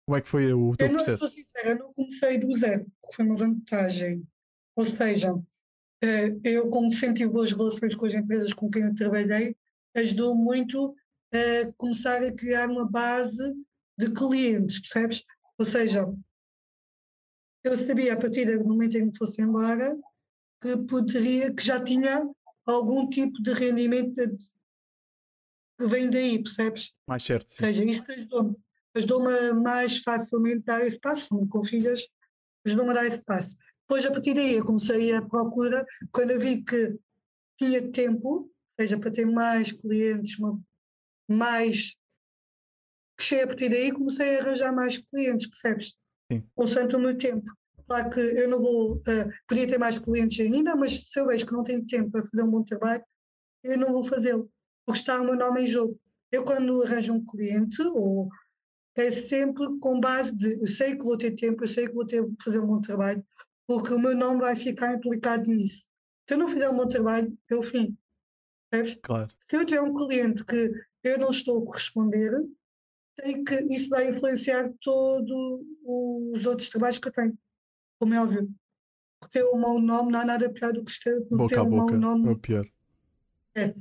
[0.06, 1.24] como é que foi o teu eu processo?
[1.24, 4.28] Eu não sou sincera, eu não comecei do zero, foi uma vantagem.
[4.76, 5.34] Ou seja,
[6.04, 9.56] eh, eu, como tive boas relações com as empresas com quem eu trabalhei,
[9.96, 10.96] ajudou muito
[11.34, 13.54] a começar a criar uma base
[13.98, 15.24] de clientes, percebes?
[15.58, 16.08] Ou seja,
[17.64, 19.98] eu sabia a partir do momento em que fosse embora
[20.62, 22.30] que poderia, que já tinha
[22.66, 24.22] algum tipo de rendimento
[25.80, 26.94] que vem daí, percebes?
[27.08, 27.52] Mais certo.
[27.52, 27.66] Sim.
[27.66, 28.56] Ou seja, isso ajudou-me.
[28.94, 32.08] Ajudou-me mais facilmente a dar esse passo, com filhas,
[32.66, 33.58] ajudou-me a dar esse passo.
[33.88, 36.98] Depois, a partir daí, eu comecei a procura, quando eu vi que
[37.58, 40.38] tinha tempo, ou seja, para ter mais clientes,
[41.28, 41.96] mais.
[43.18, 45.98] Cresci a partir daí comecei a arranjar mais clientes, percebes?
[46.32, 46.44] Sim.
[46.56, 47.52] Constante o meu tempo.
[47.86, 48.94] Claro que eu não vou.
[48.94, 52.26] Uh, podia ter mais clientes ainda, mas se eu vejo que não tenho tempo para
[52.26, 53.04] fazer um bom trabalho,
[53.64, 54.50] eu não vou fazê-lo,
[54.86, 56.00] porque está o meu nome em jogo.
[56.32, 58.30] Eu, quando arranjo um cliente, ou
[58.96, 62.06] é sempre com base de eu sei que vou ter tempo, eu sei que vou
[62.06, 63.24] ter fazer um bom trabalho,
[63.68, 65.86] porque o meu nome vai ficar implicado nisso.
[66.28, 67.98] Se eu não fizer o meu trabalho, é o fim.
[68.70, 69.02] Percebes?
[69.04, 69.30] Claro.
[69.44, 70.72] Se eu tiver um cliente que
[71.04, 72.32] eu não estou a corresponder,
[73.22, 77.38] sei que isso vai influenciar todos os outros trabalhos que eu tenho.
[78.00, 78.50] Como é óbvio.
[79.20, 81.70] Porque ter um mau nome não há nada pior do que ter, boca ter um
[81.70, 82.28] mau nome.
[82.28, 82.66] É o pior.
[83.56, 83.76] É.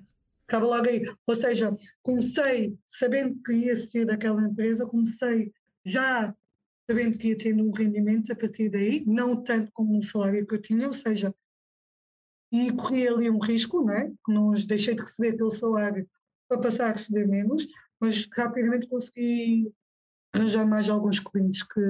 [0.47, 1.05] Acaba logo aí.
[1.27, 5.53] Ou seja, comecei sabendo que ia ser daquela empresa, comecei
[5.85, 6.35] já
[6.87, 10.57] sabendo que ia tendo um rendimento a partir daí, não tanto como um salário que
[10.57, 11.33] eu tinha, ou seja,
[12.53, 14.13] e corri ali um risco, não é?
[14.27, 16.11] Não deixei de receber aquele salário
[16.49, 17.67] para passar a receber menos,
[18.01, 19.73] mas rapidamente consegui
[20.33, 21.81] arranjar mais alguns clientes que,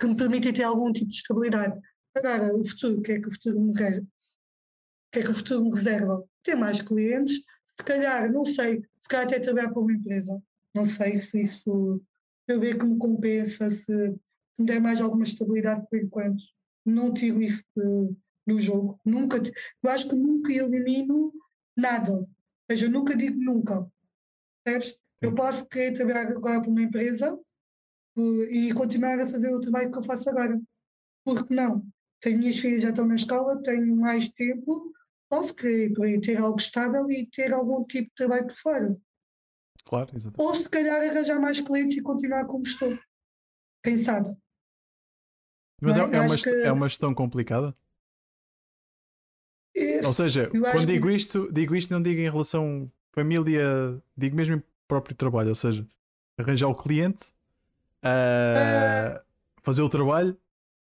[0.00, 1.78] que me permitem ter algum tipo de estabilidade.
[2.14, 4.06] Agora, o futuro, o que é que o futuro me reserva?
[4.06, 6.24] O que é que o futuro me reserva?
[6.42, 10.40] Ter mais clientes, se calhar, não sei, se calhar até trabalhar para uma empresa,
[10.72, 12.00] não sei se isso
[12.46, 13.92] eu ver que me compensa, se,
[14.58, 16.42] me der mais alguma estabilidade por enquanto.
[16.84, 18.14] Não tiro isso de,
[18.46, 19.00] no jogo.
[19.04, 19.38] Nunca,
[19.82, 21.32] eu acho que nunca elimino
[21.76, 22.12] nada.
[22.12, 22.28] Ou
[22.70, 23.90] seja, nunca digo nunca.
[24.64, 24.98] Percebes?
[25.20, 27.38] Eu posso querer trabalhar agora para uma empresa
[28.16, 30.60] e continuar a fazer o trabalho que eu faço agora.
[31.24, 31.86] Porque não?
[32.20, 34.92] Tenho minhas filhas já estão na escola, tenho mais tempo,
[35.28, 38.96] posso querer ter algo estável e ter algum tipo de trabalho por fora.
[39.84, 40.48] Claro, exatamente.
[40.48, 42.98] Ou se calhar arranjar mais clientes e continuar como estou.
[43.82, 44.34] Quem sabe?
[45.80, 46.48] Mas é, é, uma, que...
[46.48, 47.76] é uma gestão complicada?
[50.06, 51.14] Ou seja, quando digo que...
[51.14, 55.50] isto, digo isto, não digo em relação família, digo mesmo em próprio trabalho.
[55.50, 55.86] Ou seja,
[56.36, 57.32] arranjar o cliente,
[58.02, 59.20] uh,
[59.62, 60.36] fazer o trabalho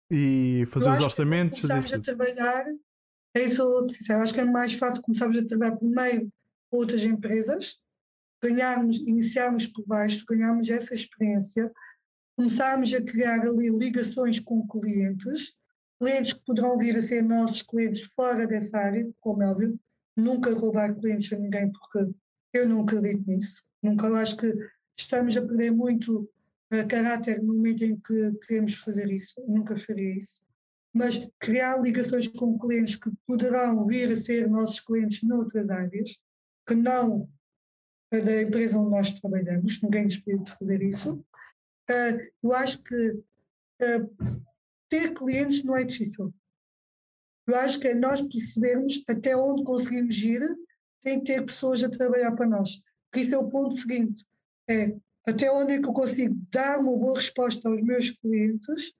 [0.09, 1.59] e fazer os orçamentos.
[1.59, 2.65] Fazer isso a trabalhar,
[3.35, 6.31] é isso que eu acho que é mais fácil começarmos a trabalhar por meio de
[6.71, 7.81] outras empresas
[8.43, 11.71] ganharmos, iniciarmos por baixo, ganharmos essa experiência,
[12.35, 15.55] começarmos a criar ali ligações com clientes,
[15.97, 19.79] clientes que poderão vir a ser nossos clientes fora dessa área, como é óbvio,
[20.15, 22.13] nunca roubar clientes a ninguém, porque
[22.53, 24.53] eu não acredito nisso, nunca, eu acho que
[24.97, 26.29] estamos a perder muito
[26.73, 30.41] uh, caráter no momento em que queremos fazer isso, nunca faria isso,
[30.93, 36.21] mas criar ligações com clientes que poderão vir a ser nossos clientes noutras áreas,
[36.67, 37.27] que não
[38.21, 41.15] da empresa onde nós trabalhamos, ninguém nos pediu de fazer isso.
[41.89, 44.37] Uh, eu acho que uh,
[44.87, 46.33] ter clientes não é difícil.
[47.47, 50.41] Eu acho que é nós percebermos até onde conseguimos ir
[51.01, 52.81] sem ter pessoas a trabalhar para nós.
[53.15, 54.25] Isso é o ponto seguinte,
[54.69, 54.95] é
[55.25, 58.93] até onde é que eu consigo dar uma boa resposta aos meus clientes,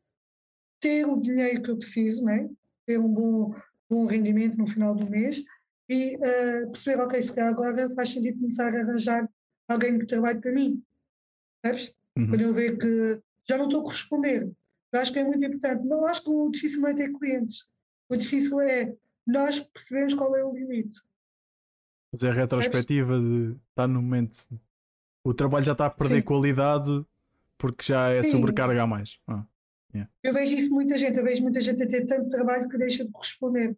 [0.80, 2.49] ter o dinheiro que eu preciso, né?
[2.86, 3.56] ter um bom,
[3.90, 5.44] bom rendimento no final do mês
[5.90, 9.30] e uh, perceber, ok, se calhar agora faz sentido começar a arranjar
[9.68, 10.82] alguém que trabalhe para mim.
[11.65, 11.94] Sabes?
[12.18, 12.28] Uhum.
[12.28, 14.52] Quando eu ver que já não estou a corresponder.
[14.91, 15.86] Eu acho que é muito importante.
[15.86, 17.65] Não acho que o difícil não é ter clientes.
[18.14, 18.94] O difícil é
[19.26, 21.02] nós percebemos qual é o limite.
[22.11, 24.38] Fazer a retrospectiva de estar no momento.
[24.52, 24.61] De...
[25.23, 26.22] O trabalho já está a perder Sim.
[26.22, 27.06] qualidade
[27.57, 28.31] porque já é Sim.
[28.31, 29.18] sobrecarga a mais.
[29.27, 29.44] Ah,
[29.95, 30.11] yeah.
[30.22, 33.03] Eu vejo isso muita gente, eu vejo muita gente a ter tanto trabalho que deixa
[33.03, 33.76] de corresponder.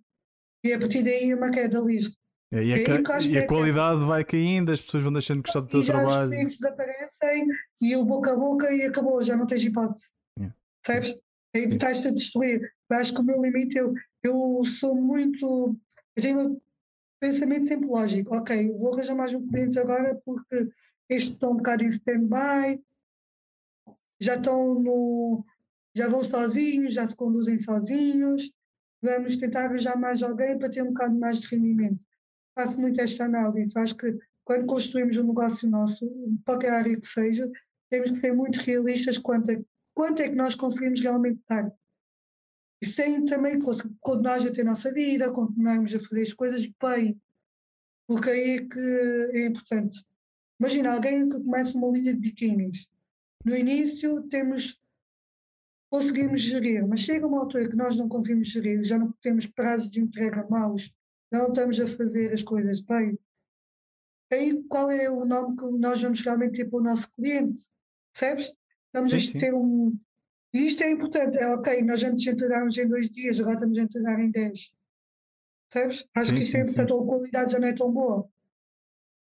[0.64, 2.14] E a partir daí é uma queda livre.
[2.52, 5.62] É, e, a, e a é qualidade vai caindo, as pessoas vão deixando de gostar
[5.62, 6.24] do teu e já trabalho.
[6.24, 7.48] Os clientes desaparecem
[7.82, 10.12] e o boca a boca e acabou, já não tens hipótese.
[10.38, 10.56] Yeah.
[10.86, 11.10] Sabes?
[11.53, 11.76] Aí yeah.
[11.76, 12.74] estás a destruir.
[12.90, 13.94] Eu acho que o meu limite, eu,
[14.24, 15.78] eu sou muito.
[16.16, 16.62] Eu tenho um
[17.20, 18.36] pensamento sempre lógico.
[18.36, 20.70] Ok, vou arranjar mais um cliente agora porque
[21.10, 22.84] estes estão um bocado em stand-by,
[24.20, 25.45] já estão no.
[25.95, 28.52] já vão sozinhos, já se conduzem sozinhos.
[29.02, 31.99] Vamos tentar arranjar mais alguém para ter um bocado mais de rendimento
[32.56, 33.78] faço muito esta análise.
[33.78, 36.10] Acho que quando construímos um negócio nosso,
[36.45, 37.52] qualquer área que seja,
[37.90, 39.56] temos que ser muito realistas quanto a
[39.94, 41.72] quanto é que nós conseguimos realmente dar.
[42.86, 43.60] E sem também
[43.99, 47.20] condenar a ter a nossa vida, continuarmos a fazer as coisas bem.
[48.07, 50.06] Porque aí é que é importante.
[50.60, 52.90] Imagina alguém que começa uma linha de biquínis.
[53.44, 54.80] No início temos
[55.90, 59.90] conseguimos gerir, mas chega uma altura que nós não conseguimos gerir, já não temos prazos
[59.90, 60.94] de entrega maus,
[61.32, 63.18] não estamos a fazer as coisas bem.
[64.32, 67.70] Aí qual é o nome que nós vamos realmente ter para o nosso cliente?
[68.12, 68.53] Percebes?
[68.88, 69.98] Estamos sim, a ter um.
[70.56, 71.38] E isto é importante.
[71.38, 74.73] É ok, nós antes entregámos em dois dias, agora estamos a entregar em dez.
[75.69, 76.07] Percebes?
[76.15, 76.94] Acho sim, que isto é importante.
[76.94, 78.30] Ou a qualidade já não é tão boa.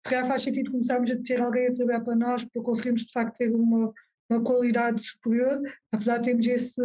[0.04, 3.12] Se calhar faz sentido começarmos a ter alguém a trabalhar para nós para conseguirmos de
[3.12, 3.90] facto ter uma,
[4.28, 6.82] uma qualidade superior, apesar de termos esse,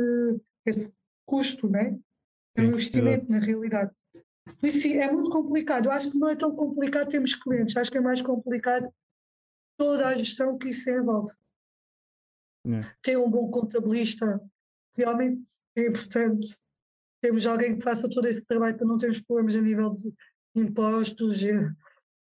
[0.66, 0.90] esse
[1.26, 2.00] custo, né?
[2.56, 3.92] É um investimento na realidade.
[4.64, 5.88] Isso é muito complicado.
[5.88, 8.90] Eu acho que não é tão complicado termos clientes, acho que é mais complicado
[9.78, 11.34] toda a gestão que isso envolve.
[12.72, 12.92] É.
[13.02, 14.42] Ter um bom contabilista
[14.96, 15.44] realmente
[15.76, 16.48] é importante.
[17.22, 20.14] Temos alguém que faça todo esse trabalho para não termos problemas a nível de
[20.56, 21.42] impostos.
[21.44, 21.72] Eu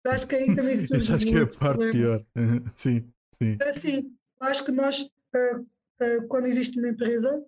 [0.06, 1.14] acho que aí também surge.
[1.14, 1.92] acho que é a parte problema.
[1.92, 2.26] pior.
[2.76, 3.58] sim, sim.
[3.76, 7.46] Assim, acho que nós, uh, uh, quando existe uma empresa,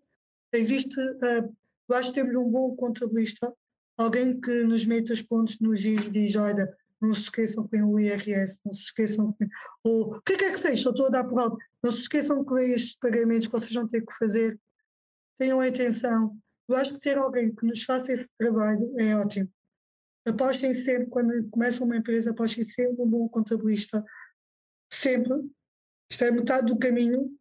[0.53, 0.99] existe.
[0.99, 1.55] Uh,
[1.89, 3.53] eu acho que temos um bom contabilista
[3.97, 7.71] alguém que nos meta os pontos no giro e diz, olha, não se esqueçam que
[7.71, 9.47] tem o IRS, não se esqueçam que
[9.83, 12.53] ou o que é que seja, estou a dar por alto, não se esqueçam que
[12.61, 14.59] estes pagamentos que vocês vão ter que fazer,
[15.39, 16.37] tenham atenção.
[16.69, 19.49] Eu acho que ter alguém que nos faça esse trabalho é ótimo.
[20.25, 24.05] Apostem sempre, quando começam uma empresa, apostem sempre um bom contabilista.
[24.93, 25.33] Sempre.
[26.09, 27.35] Isto é metade do caminho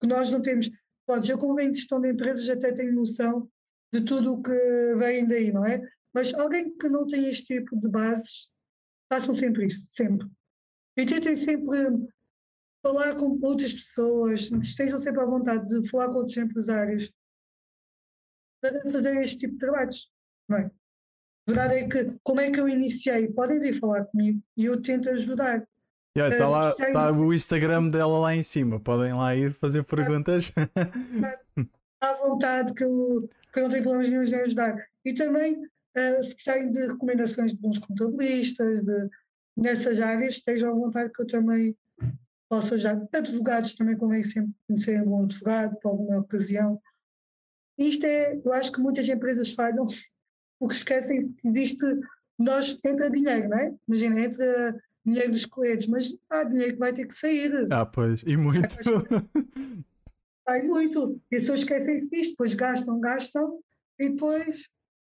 [0.00, 0.70] que nós não temos.
[1.06, 3.48] Pode, eu como venho de gestão de empresas até tenho noção
[3.92, 5.80] de tudo o que vem daí, não é?
[6.12, 8.50] Mas alguém que não tem este tipo de bases,
[9.12, 10.26] façam sempre isso, sempre.
[10.96, 12.08] E tentem sempre
[12.82, 17.12] falar com outras pessoas, estejam sempre à vontade de falar com outros empresários
[18.60, 20.10] para fazer este tipo de trabalhos,
[20.48, 20.70] não é?
[21.48, 23.28] A verdade é que, como é que eu iniciei?
[23.28, 25.66] Podem vir falar comigo e eu tento ajudar.
[26.16, 30.52] Está yeah, lá tá o Instagram dela lá em cima, podem lá ir fazer perguntas.
[32.00, 34.76] À vontade, que eu, que eu não tenho problemas nenhum em ajudar.
[35.04, 35.62] E também
[35.96, 39.08] uh, se precisarem de recomendações de bons contabilistas, de,
[39.56, 41.76] nessas áreas, estejam à vontade que eu também
[42.48, 43.06] posso ajudar.
[43.12, 46.80] Advogados também convém sempre conhecer um bom advogado para alguma ocasião.
[47.78, 49.84] Isto é, eu acho que muitas empresas falham
[50.58, 51.84] porque esquecem que existe,
[52.38, 53.74] nós, entra dinheiro, não é?
[53.86, 57.66] Imagina, entra dinheiro dos clientes, mas há dinheiro que vai ter que sair.
[57.70, 58.60] Ah, pois, e muito.
[60.44, 61.20] Sai muito.
[61.30, 63.60] E as pessoas esquecem disto, depois gastam, gastam,
[63.98, 64.70] e depois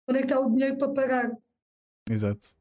[0.09, 1.37] onde é que está o dinheiro para pagar?
[2.09, 2.55] Exato.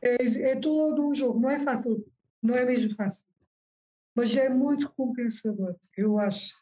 [0.00, 2.04] É, é todo um jogo, não é fácil,
[2.42, 3.26] não é mesmo fácil.
[4.14, 6.60] Mas é muito compensador, eu acho.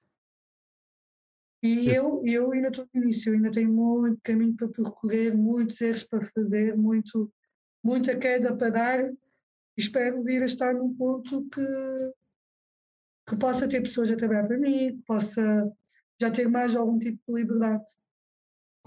[1.62, 6.04] E eu, eu ainda estou no início, ainda tenho muito caminho para percorrer, muitos erros
[6.04, 7.32] para fazer, muito,
[7.82, 9.12] muita queda para dar.
[9.76, 12.12] Espero vir a estar num ponto que,
[13.28, 15.72] que possa ter pessoas a trabalhar para mim, que possa
[16.20, 17.84] já ter mais algum tipo de liberdade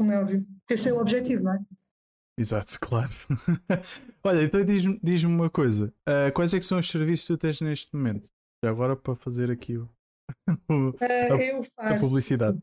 [0.01, 0.45] como é óbvio.
[0.67, 1.59] Esse é o objetivo, não é?
[2.35, 3.11] Exato, claro.
[4.23, 7.37] Olha, então diz-me diz uma coisa: uh, quais é que são os serviços que tu
[7.37, 8.29] tens neste momento?
[8.63, 9.87] Já agora para fazer aqui o,
[10.67, 10.97] o uh,
[11.77, 12.59] a, a, publicidade.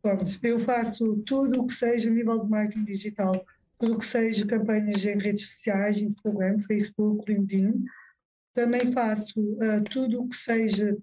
[0.00, 3.44] Pronto, eu faço tudo o que seja a nível de marketing digital,
[3.78, 7.84] tudo o que seja campanhas em redes sociais, Instagram, Facebook, LinkedIn.
[8.54, 10.96] Também faço uh, tudo o que seja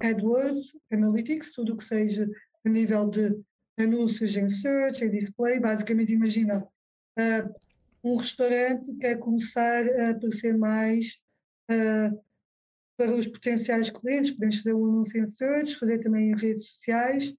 [0.00, 2.30] AdWords, Analytics, tudo o que seja
[2.64, 3.36] a nível de
[3.78, 5.60] anúncios em search, em display.
[5.60, 7.54] Basicamente, imagina uh,
[8.02, 11.18] um restaurante quer começar a aparecer mais
[11.70, 12.22] uh,
[12.96, 14.32] para os potenciais clientes.
[14.32, 17.34] Podemos fazer um anúncio em search, fazer também em redes sociais.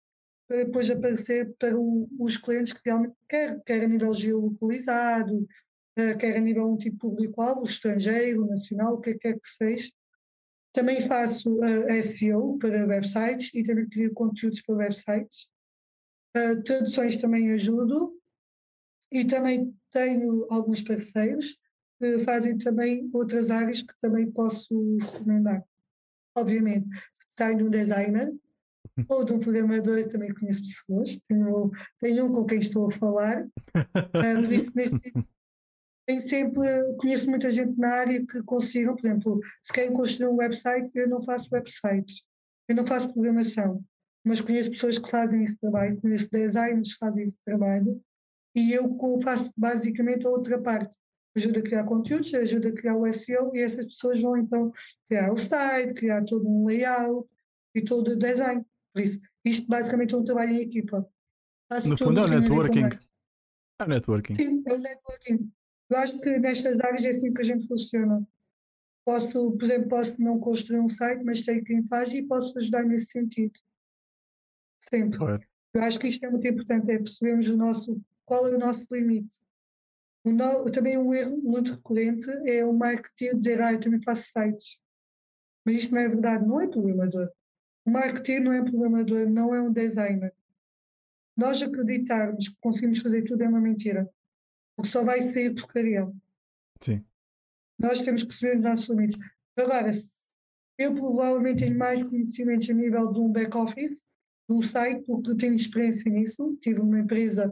[0.47, 5.47] para depois aparecer para o, os clientes que realmente quer, quer a nível geolocalizado,
[5.99, 9.91] uh, quer a nível um tipo público-alvo, estrangeiro, nacional, o que quer que seja.
[10.73, 15.47] Também faço uh, SEO para websites e também crio conteúdos para websites.
[16.35, 18.19] Uh, traduções também ajudo
[19.11, 21.57] e também tenho alguns parceiros
[21.99, 25.63] que fazem também outras áreas que também posso recomendar.
[26.35, 26.89] Obviamente,
[27.31, 28.33] sai de um designer
[29.09, 31.71] ou de um programador, também conheço pessoas, tenho,
[32.01, 34.99] tenho um com quem estou a falar, uh, isso, neste,
[36.05, 36.67] tem sempre,
[36.97, 41.09] conheço muita gente na área que consigam, por exemplo, se querem construir um website, eu
[41.09, 42.23] não faço websites,
[42.67, 43.83] eu não faço programação,
[44.25, 48.01] mas conheço pessoas que fazem esse trabalho, conheço designers que fazem esse trabalho,
[48.55, 50.97] e eu faço basicamente a outra parte.
[51.37, 54.71] Ajuda a criar conteúdos, ajuda a criar o SEO e essas pessoas vão então
[55.09, 57.29] criar o site, criar todo um layout
[57.75, 58.65] e todo o design.
[58.93, 61.07] Por isso, isto basicamente é um trabalho em equipa.
[61.69, 62.89] Faço no fundo é o networking.
[63.79, 64.35] É o networking.
[64.35, 65.51] Sim, é o networking.
[65.89, 68.25] Eu acho que nestas áreas é assim que a gente funciona.
[69.05, 72.83] Posso, por exemplo, posso não construir um site, mas sei quem faz e posso ajudar
[72.85, 73.59] nesse sentido.
[74.89, 75.17] Sempre.
[75.17, 75.47] Correto.
[75.73, 78.85] Eu acho que isto é muito importante, é percebermos o nosso, qual é o nosso
[78.91, 79.41] limite.
[80.23, 84.23] O no, também um erro muito recorrente é o marketing dizer, ah, eu também faço
[84.31, 84.79] sites.
[85.65, 87.29] Mas isto não é verdade, não é programador.
[87.85, 90.33] O marketing não é programador, não é um designer.
[91.37, 94.09] Nós acreditarmos que conseguimos fazer tudo é uma mentira
[94.75, 96.11] porque só vai sair porcaria.
[96.81, 97.03] Sim.
[97.79, 99.17] Nós temos que perceber os nossos limites.
[99.57, 99.91] Agora,
[100.77, 104.03] eu provavelmente tenho mais conhecimentos a nível de um back-office,
[104.49, 106.57] um site, porque tenho experiência nisso.
[106.61, 107.51] Tive uma empresa,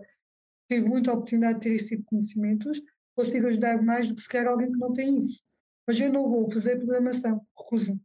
[0.70, 2.82] tive muita oportunidade de ter esse tipo de conhecimentos.
[3.16, 5.44] Consigo ajudar mais do que sequer alguém que não tem isso.
[5.88, 8.00] Mas eu não vou fazer programação, recuso.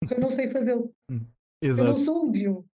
[0.00, 0.94] Porque eu não sei fazê-lo.
[1.62, 1.88] Exato.
[1.88, 2.68] Eu não sou um Diogo.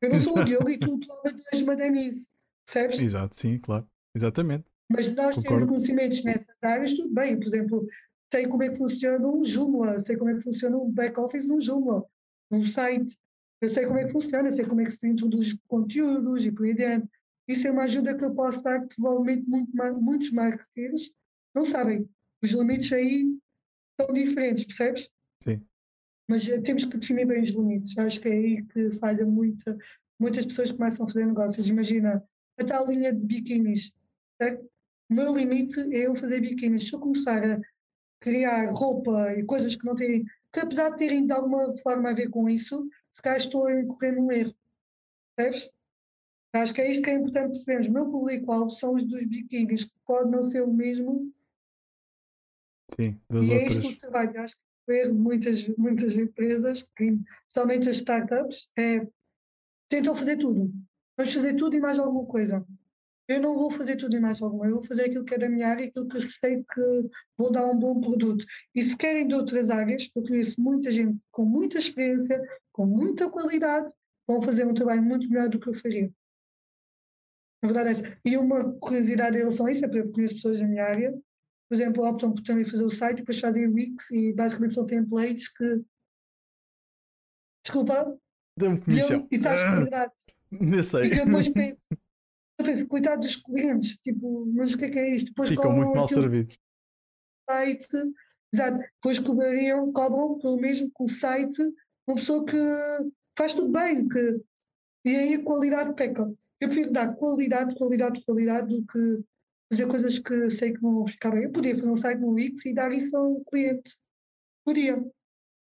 [0.00, 2.30] Eu não sou um Diogo e tu provavelmente uma Denise.
[2.64, 2.98] Percebes?
[2.98, 3.86] Exato, sim, claro.
[4.14, 4.64] Exatamente.
[4.90, 5.58] Mas nós Concordo.
[5.58, 7.38] temos conhecimentos nessas áreas, tudo bem.
[7.38, 7.86] Por exemplo,
[8.32, 11.60] sei como é que funciona um Joomla, sei como é que funciona um back-office num
[11.60, 12.04] Joomla,
[12.50, 13.16] num site.
[13.62, 16.66] Eu sei como é que funciona, sei como é que se introduz conteúdos e por
[16.66, 17.08] aí adiante.
[17.46, 19.70] Isso é uma ajuda que eu posso dar que provavelmente muito,
[20.00, 21.12] muitos marketers
[21.54, 22.08] não sabem.
[22.42, 23.32] Os limites aí
[24.00, 25.08] são diferentes, percebes?
[25.44, 25.64] Sim.
[26.28, 27.96] Mas eh, temos que definir bem os limites.
[27.96, 29.78] Acho que é aí que falha muita,
[30.18, 31.68] muitas pessoas que começam a fazer negócios.
[31.68, 32.24] Imagina
[32.58, 33.92] a tal linha de biquínis,
[34.40, 34.68] certo?
[35.08, 36.88] O meu limite é eu fazer biquínis.
[36.88, 37.60] Se eu começar a
[38.20, 42.14] criar roupa e coisas que não têm, que apesar de terem de alguma forma a
[42.14, 44.54] ver com isso, se calhar estou a incorrer num erro.
[45.36, 45.70] Percebes?
[46.54, 47.88] Acho que é isto que é importante percebermos.
[47.88, 51.32] O meu público-alvo são os dos biquínis, que pode não ser o mesmo.
[52.94, 53.62] Sim, das e outras.
[53.62, 54.40] é isto o trabalho.
[54.40, 59.06] Acho que o erro de muitas, muitas empresas, especialmente as startups, é
[59.88, 60.72] tentam fazer tudo.
[61.16, 62.66] Vamos fazer tudo e mais alguma coisa
[63.28, 65.48] eu não vou fazer tudo e mais alguma, eu vou fazer aquilo que é da
[65.48, 68.44] minha área, aquilo que eu sei que vou dar um bom produto.
[68.74, 72.40] E se querem de outras áreas, eu conheço muita gente com muita experiência,
[72.72, 73.92] com muita qualidade,
[74.26, 76.12] vão fazer um trabalho muito melhor do que eu faria.
[77.62, 78.18] A verdade é essa.
[78.24, 81.12] E uma curiosidade em relação a isso, é porque eu conheço pessoas da minha área,
[81.72, 85.48] por exemplo, optam por também fazer o site, depois fazem Wix e basicamente são templates
[85.48, 85.82] que.
[87.64, 88.18] Desculpa.
[88.58, 89.26] Dê-me comissão.
[89.30, 90.12] E sabes que é verdade.
[90.52, 91.04] Não sei.
[91.04, 91.81] E eu depois penso, eu
[92.62, 95.28] penso, coitado dos clientes, tipo, mas o que é que é isto?
[95.28, 96.58] Depois Ficam muito mal servidos.
[97.48, 97.88] Site,
[98.52, 101.62] exato, depois cobrariam, cobram pelo mesmo que o site,
[102.06, 102.56] uma pessoa que
[103.36, 104.40] faz tudo bem, que,
[105.04, 106.32] e aí a qualidade peca.
[106.60, 109.24] Eu prefiro dar qualidade, qualidade, qualidade do que
[109.72, 111.44] fazer coisas que sei que não vão ficar bem.
[111.44, 113.96] Eu podia fazer um site no Wix e dar isso ao cliente.
[114.64, 115.04] Podia,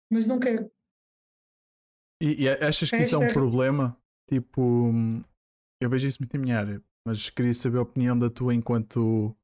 [0.10, 0.72] mas não quero.
[2.22, 3.34] E, e achas que isso é um é...
[3.34, 3.96] problema?
[4.28, 4.92] Tipo,
[5.80, 9.36] eu vejo isso muito em minha área, mas queria saber a opinião da tua enquanto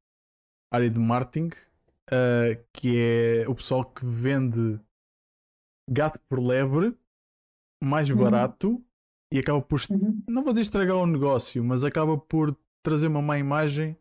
[0.72, 4.80] área de marketing, uh, que é o pessoal que vende
[5.90, 6.98] gato por lebre
[7.82, 8.18] mais uhum.
[8.18, 8.84] barato
[9.32, 10.22] e acaba por, uhum.
[10.28, 13.98] não vou dizer estragar o negócio, mas acaba por trazer uma má imagem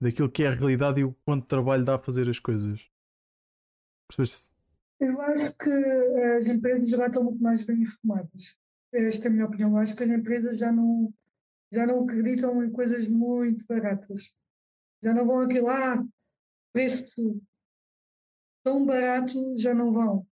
[0.00, 2.90] daquilo que é a realidade e o quanto trabalho dá a fazer as coisas.
[4.08, 4.52] Percebeste?
[5.00, 5.70] Eu acho que
[6.36, 8.56] as empresas já estão muito mais bem informadas.
[8.92, 9.70] Esta é a minha opinião.
[9.70, 11.12] Eu acho que as empresas já não
[11.72, 14.34] já não acreditam em coisas muito baratas.
[15.02, 16.04] Já não vão aquilo, ah,
[16.72, 17.40] preço
[18.64, 20.26] tão barato, já não vão.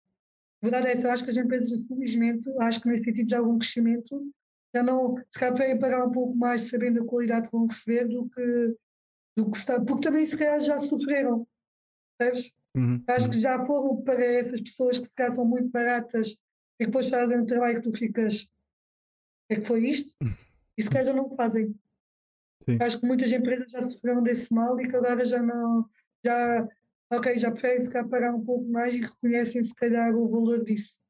[0.63, 3.35] A verdade é que eu acho que as empresas, felizmente, acho que nesse sentido de
[3.35, 4.33] algum crescimento,
[4.75, 8.07] já não, se calhar podem pagar um pouco mais sabendo a qualidade que vão receber
[8.07, 8.77] do que,
[9.37, 11.47] do que está, porque também se calhar já sofreram,
[12.19, 12.55] percebes?
[12.77, 13.03] Uhum.
[13.09, 13.31] Acho uhum.
[13.31, 16.37] que já foram para essas pessoas que se calhar são muito baratas
[16.79, 18.49] e depois fazem um trabalho que tu ficas
[19.49, 20.15] é que foi isto,
[20.77, 21.75] e se calhar não fazem.
[22.65, 22.79] Sim.
[22.81, 25.89] Acho que muitas empresas já sofreram desse mal e que agora já não,
[26.25, 26.69] já,
[27.13, 31.01] ok, já preferem ficar pagar um pouco mais e reconhecem se calhar o valor disso.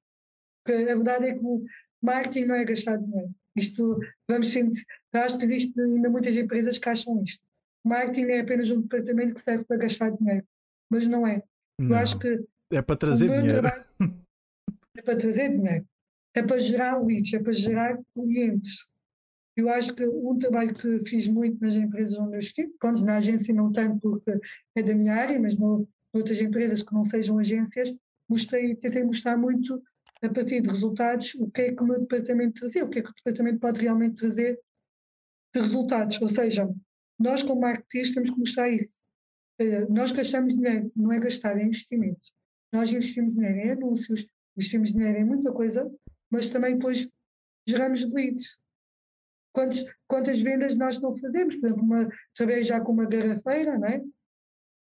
[0.65, 1.65] Porque a verdade é que o
[2.03, 3.35] marketing não é gastar dinheiro.
[3.57, 7.43] Isto, vamos sentir, acho que existe ainda muitas empresas que acham isto.
[7.85, 10.47] O marketing é apenas um departamento que serve para gastar dinheiro,
[10.89, 11.43] mas não é.
[11.78, 11.91] Não.
[11.91, 13.66] Eu acho que é para trazer dinheiro.
[14.97, 15.87] é para trazer dinheiro.
[16.35, 18.89] É para gerar leads, é para gerar clientes.
[19.61, 23.19] Eu acho que um trabalho que fiz muito nas empresas onde eu estive, pronto, na
[23.19, 24.32] agência não tanto porque
[24.74, 27.95] é da minha área, mas no, noutras empresas que não sejam agências,
[28.27, 29.82] mostrei, tentei mostrar muito
[30.23, 33.03] a partir de resultados o que é que o meu departamento trazia, o que é
[33.03, 34.59] que o departamento pode realmente trazer
[35.55, 36.19] de resultados.
[36.23, 36.66] Ou seja,
[37.19, 39.03] nós como marketeers temos que mostrar isso.
[39.91, 42.31] Nós gastamos dinheiro, não é gastar, é investimento.
[42.73, 44.27] Nós investimos dinheiro em anúncios,
[44.57, 45.93] investimos dinheiro em muita coisa,
[46.31, 47.07] mas também depois
[47.69, 48.59] geramos leads.
[49.53, 51.57] Quantas, quantas vendas nós não fazemos?
[51.57, 54.03] Por exemplo, uma, trabalhei já com uma garrafeira, não é?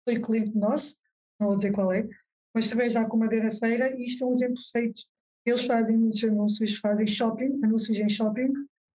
[0.05, 0.97] Foi cliente nosso,
[1.39, 2.07] não vou dizer qual é,
[2.55, 5.03] mas trabalhei já com uma garrafeira e isto é um exemplo feito.
[5.47, 8.53] Eles fazem muitos anúncios, fazem shopping, anúncios em shopping.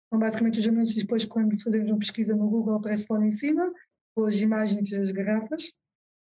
[0.10, 3.72] São basicamente os anúncios depois quando fazemos uma pesquisa no Google aparece lá em cima,
[4.16, 5.72] com as imagens das garrafas,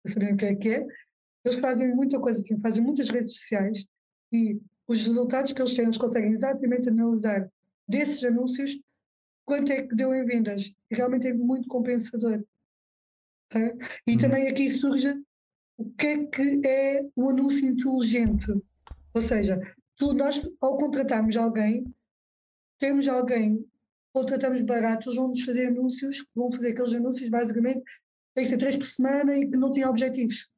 [0.02, 0.88] para saber o que é que é.
[1.44, 3.86] Eles fazem muita coisa, assim, fazem muitas redes sociais
[4.32, 7.49] e os resultados que eles têm, eles conseguem exatamente analisar
[7.88, 8.80] desses anúncios
[9.45, 10.73] quanto é que deu em vendas.
[10.91, 12.43] Realmente é muito compensador.
[13.49, 13.59] Tá?
[14.07, 14.17] E uhum.
[14.17, 15.13] também aqui surge
[15.77, 18.51] o que é que é o anúncio inteligente.
[19.13, 19.59] Ou seja,
[19.95, 21.85] tu, nós, ao contratarmos alguém,
[22.80, 23.65] temos alguém,
[24.13, 27.84] contratamos baratos, eles vão nos fazer anúncios, vão fazer aqueles anúncios, basicamente,
[28.34, 30.49] tem que ser três por semana e que não têm objetivos.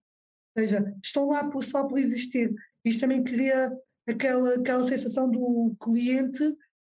[0.56, 2.54] Ou seja, estão lá por, só por existir.
[2.84, 3.72] Isto também cria
[4.08, 6.44] aquela, aquela sensação do cliente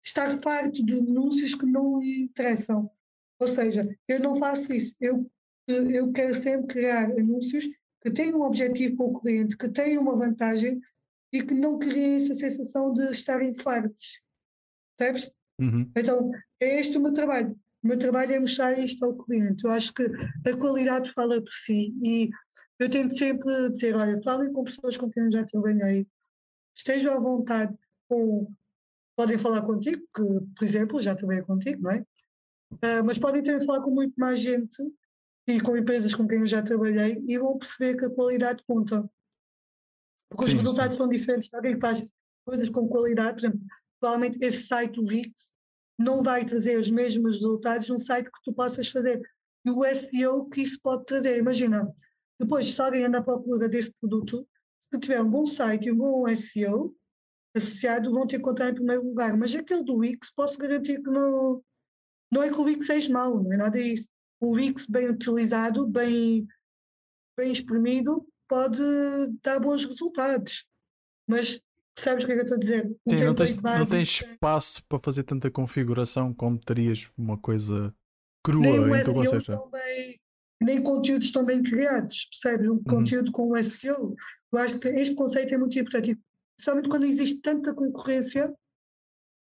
[0.02, 2.90] estar farto de anúncios que não lhe interessam.
[3.38, 4.94] Ou seja, eu não faço isso.
[5.00, 5.30] Eu,
[5.66, 7.66] eu quero sempre criar anúncios
[8.02, 10.80] que tenham um objetivo com o cliente, que tenham uma vantagem
[11.32, 14.22] e que não criem essa sensação de estarem fartos.
[14.96, 15.30] Percebes?
[15.60, 15.90] Uhum.
[15.96, 17.58] Então, é este o meu trabalho.
[17.82, 19.64] O meu trabalho é mostrar isto ao cliente.
[19.64, 20.02] Eu acho que
[20.46, 22.30] a qualidade fala por si e
[22.78, 26.06] eu tento sempre dizer, olha, falem com pessoas com quem eu já trabalhei,
[26.74, 27.74] estejam à vontade
[28.08, 28.50] com,
[29.20, 30.22] podem falar contigo, que,
[30.56, 32.00] por exemplo, já trabalhei contigo, não é?
[32.72, 34.78] Uh, mas podem também falar com muito mais gente
[35.46, 39.06] e com empresas com quem eu já trabalhei e vão perceber que a qualidade conta.
[40.30, 41.02] Porque sim, os resultados sim.
[41.02, 41.52] são diferentes.
[41.52, 42.02] Alguém que faz
[42.46, 43.60] coisas com qualidade, por exemplo,
[44.00, 45.54] provavelmente esse site do Wix
[45.98, 49.20] não vai trazer os mesmos resultados num site que tu possas fazer.
[49.66, 51.36] E o SEO que isso pode trazer.
[51.36, 51.92] Imagina,
[52.38, 54.48] depois, se alguém anda à procura desse produto,
[54.80, 56.96] se tiver um bom site e um bom SEO
[57.54, 59.36] associado, vão que encontrar em primeiro lugar.
[59.36, 61.62] Mas aquele do Wix, posso garantir que não,
[62.30, 64.08] não é que o Wix seja mau, não é nada disso.
[64.40, 66.46] O Wix bem utilizado, bem,
[67.36, 68.82] bem exprimido, pode
[69.42, 70.64] dar bons resultados.
[71.26, 71.60] Mas
[71.94, 72.96] percebes o que é que eu estou a dizer?
[73.08, 77.94] Sim, não tens, não tens espaço para fazer tanta configuração como terias uma coisa
[78.42, 80.20] crua em tua Também,
[80.60, 82.68] nem conteúdos tão bem criados, percebes?
[82.68, 82.84] Um uhum.
[82.84, 84.14] conteúdo com o SEO.
[84.52, 86.18] Eu acho que este conceito é muito importante,
[86.60, 88.54] especialmente quando existe tanta concorrência.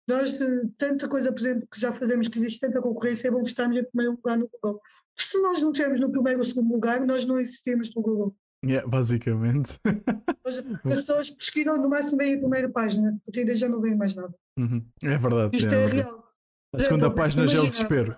[0.07, 0.33] Nós,
[0.77, 3.83] tanta coisa, por exemplo, que já fazemos, que existe tanta concorrência, é bom estarmos em
[3.83, 4.79] primeiro lugar no Google.
[5.17, 8.35] Se nós não estivermos no primeiro ou segundo lugar, nós não existimos no Google.
[8.63, 9.79] Yeah, basicamente.
[10.45, 10.61] As
[10.95, 14.33] pessoas pesquisam no máximo bem a primeira página, a partir já não vem mais nada.
[14.57, 14.85] Uhum.
[15.03, 15.57] É verdade.
[15.57, 16.33] Isto é, é real.
[16.73, 18.17] A segunda página já é o desespero.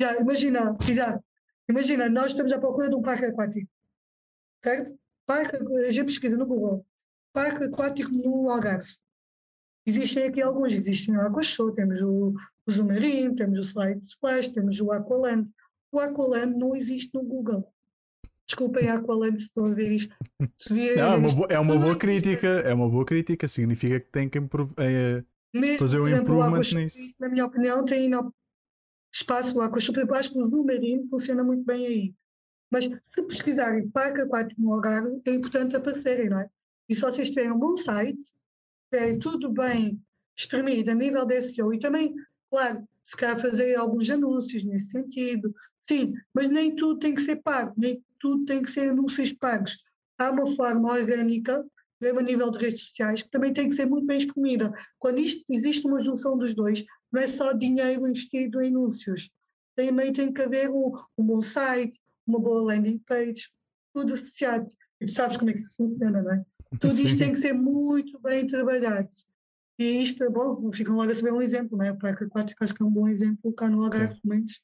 [0.00, 1.24] Yeah, imagina, exato.
[1.68, 3.68] Imagina, nós estamos à procura de um parque aquático,
[4.62, 4.96] certo?
[5.26, 6.86] Parque, a gente pesquisa no Google,
[7.36, 8.88] parque aquático no Algarve.
[9.84, 12.34] Existem aqui alguns, existem o Aquashow, temos o,
[12.66, 15.52] o Zumarim, temos o Slide Splash, temos o Aqualand.
[15.92, 17.70] O Aqualand não existe no Google.
[18.46, 20.16] Desculpem Aqualand se estão a ver isto.
[20.56, 24.10] Se não, é uma, boa, é uma boa crítica, é uma boa crítica, significa que
[24.10, 25.22] tem que é,
[25.78, 26.98] fazer um exemplo, improvement nisso.
[27.20, 28.10] Na minha opinião, tem
[29.12, 32.14] espaço lá com super baixo, o Zumarino funciona muito bem aí.
[32.70, 36.48] Mas se pesquisarem Parque Aquático no Algarve, é importante aparecerem, não é?
[36.88, 38.32] E se vocês tiverem um bom site,
[38.90, 40.00] tiverem tudo bem
[40.36, 42.14] espremido a nível de SEO e também,
[42.50, 45.54] claro, se calhar fazer alguns anúncios nesse sentido,
[45.88, 49.78] sim, mas nem tudo tem que ser pago, nem tudo tem que ser anúncios pagos.
[50.18, 51.64] Há uma forma orgânica,
[52.00, 54.72] mesmo a nível de redes sociais, que também tem que ser muito bem espremida.
[54.98, 59.30] Quando isto, existe uma junção dos dois, não é só dinheiro investido em anúncios.
[59.74, 63.48] Também tem que haver um, um bom site, uma boa landing page,
[63.94, 64.66] tudo associado.
[65.00, 66.44] E tu sabes como é que isso funciona, não é?
[66.80, 69.08] Tudo isto tem que ser muito bem trabalhado.
[69.78, 71.92] E isto, é bom, ficam logo a saber um exemplo, não é?
[71.92, 74.62] O parque aquático acho que é um bom exemplo cá no Algarve, pelo menos.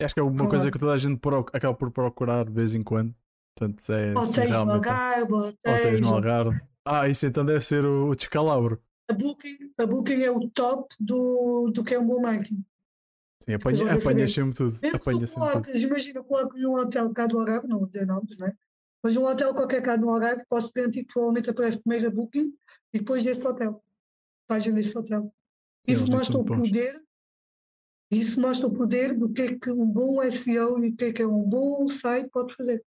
[0.00, 2.74] Acho que é uma coisa que toda a gente pro- acaba por procurar de vez
[2.74, 3.14] em quando.
[3.54, 4.74] Portanto, é se Hotéis no realmente.
[4.88, 6.00] Algarve, Hotéis hotéis.
[6.00, 6.60] no Algarve.
[6.84, 8.82] Ah, isso então deve ser o, o descalabro.
[9.10, 12.64] A Booking, a Booking é o top do, do que é um bom marketing.
[13.44, 14.76] Sim, apanha, apanha sempre tudo.
[14.94, 15.50] Apanha sempre tudo.
[15.52, 18.54] colocas, imagina, colocas num hotel cá do Algarve, não vou dizer nomes, não é?
[19.02, 22.52] Mas um hotel qualquer cá no Algarve, posso garantir que provavelmente aparece primeiro a Booking
[22.92, 23.82] e depois desse hotel.
[24.46, 25.32] Página desse hotel.
[25.86, 26.68] Isso eles mostra o bons.
[26.68, 27.02] poder,
[28.10, 31.12] isso mostra o poder do que é que um bom SEO e o que é
[31.12, 32.84] que é um bom site pode fazer.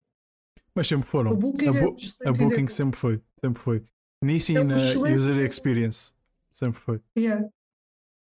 [0.74, 1.34] Mas sempre foram.
[1.36, 2.70] Booking a, é um excelente a Booking exemplo.
[2.70, 3.22] sempre foi.
[3.40, 3.84] Sempre foi.
[4.22, 5.46] Nisso e É na excelente User.
[5.46, 6.12] Experience.
[6.50, 7.00] Sempre foi.
[7.16, 7.48] Yeah.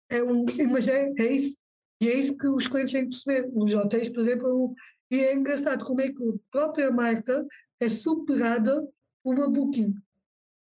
[0.09, 1.57] É um, mas é, é isso.
[2.01, 3.51] E é isso que os clientes têm que perceber.
[3.55, 4.75] Os hotéis, por exemplo,
[5.13, 7.47] é e é engraçado como é que a própria marca
[7.81, 8.87] é superada
[9.23, 9.95] por uma booking.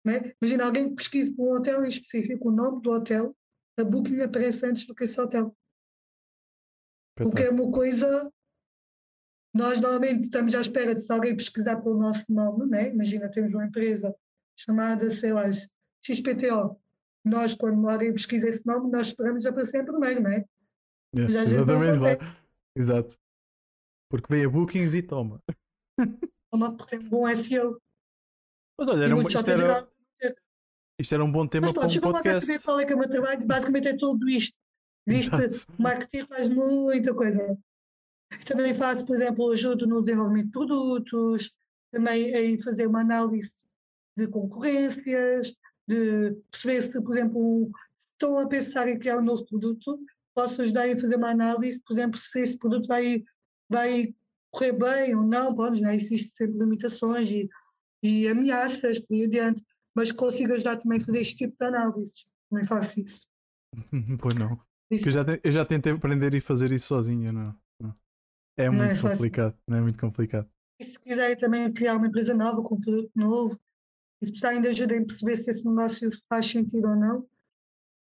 [0.05, 0.33] Né?
[0.41, 3.37] Imagina alguém que pesquisa por um hotel em específico, o nome do hotel,
[3.79, 5.57] a booking aparece antes do que esse hotel.
[7.21, 8.33] O que é uma coisa.
[9.55, 12.89] Nós normalmente estamos à espera de se alguém pesquisar pelo nosso nome, né?
[12.89, 14.15] imagina, temos uma empresa
[14.57, 15.43] chamada, sei lá,
[16.03, 16.81] XPTO.
[17.23, 20.45] Nós, quando alguém pesquisa esse nome, nós esperamos aparecer primeiro, não é?
[21.15, 22.13] Não Exatamente lá.
[22.13, 22.37] acontece.
[22.75, 23.19] Exato.
[24.11, 25.43] Porque vem a Bookings e toma.
[26.53, 27.81] Porque tem um bom SEO.
[28.79, 29.89] Mas olha, era um- isto, era,
[30.99, 32.47] isto era um bom tema Mas para pronto, um podcast.
[32.47, 34.57] saber qual é que é o meu trabalho, basicamente é tudo isto.
[35.07, 35.73] Existe, Exato.
[35.83, 37.59] marketing faz muita coisa.
[38.47, 41.53] Também faço, por exemplo, ajudo no desenvolvimento de produtos,
[41.91, 43.65] também em fazer uma análise
[44.17, 45.55] de concorrências,
[45.89, 47.71] de perceber se, por exemplo,
[48.13, 49.99] estão a pensar em criar um novo produto,
[50.35, 53.23] posso ajudar em fazer uma análise, por exemplo, se esse produto vai,
[53.69, 54.15] vai
[54.53, 55.95] correr bem ou não, pode, né?
[55.95, 57.49] existem sempre limitações e,
[58.03, 59.65] e ameaças por aí adiante,
[59.95, 62.27] mas consigo ajudar também a fazer este tipo de análise.
[62.49, 63.27] Também faço isso.
[64.21, 64.61] pois não.
[64.91, 65.09] Isso.
[65.09, 67.33] Eu, já eu já tentei aprender e fazer isso sozinho.
[67.33, 67.95] Não, não.
[68.57, 69.11] É Não é muito fácil.
[69.17, 69.59] complicado.
[69.67, 70.49] Não é muito complicado.
[70.79, 73.59] E se quiserem também criar uma empresa nova com um produto novo,
[74.21, 77.27] e se precisarem de ajuda em perceber se esse negócio faz sentido ou não,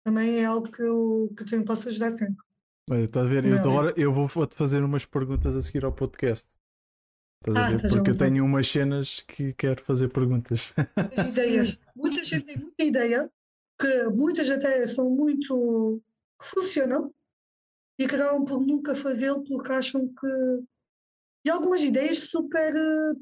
[0.04, 2.45] também é algo que eu, que eu também posso ajudar sempre.
[2.88, 3.44] Olha, estás a ver?
[3.44, 3.74] Eu, Não.
[3.74, 6.56] hora, eu vou- vou-te fazer umas perguntas a seguir ao podcast.
[7.42, 7.76] Estás a Ah, ver?
[7.76, 10.72] estás à Porque eu tenho umas cenas que quero fazer perguntas.
[10.96, 11.80] Muitas ideias.
[11.96, 13.30] Muita gente tem muita ideia,
[13.80, 16.00] que muitas até são muito.
[16.40, 17.14] que funcionam
[17.98, 20.62] e que acabam por nunca fazê-lo porque acham que.
[21.46, 22.74] E algumas ideias super.
[22.74, 23.12] eh,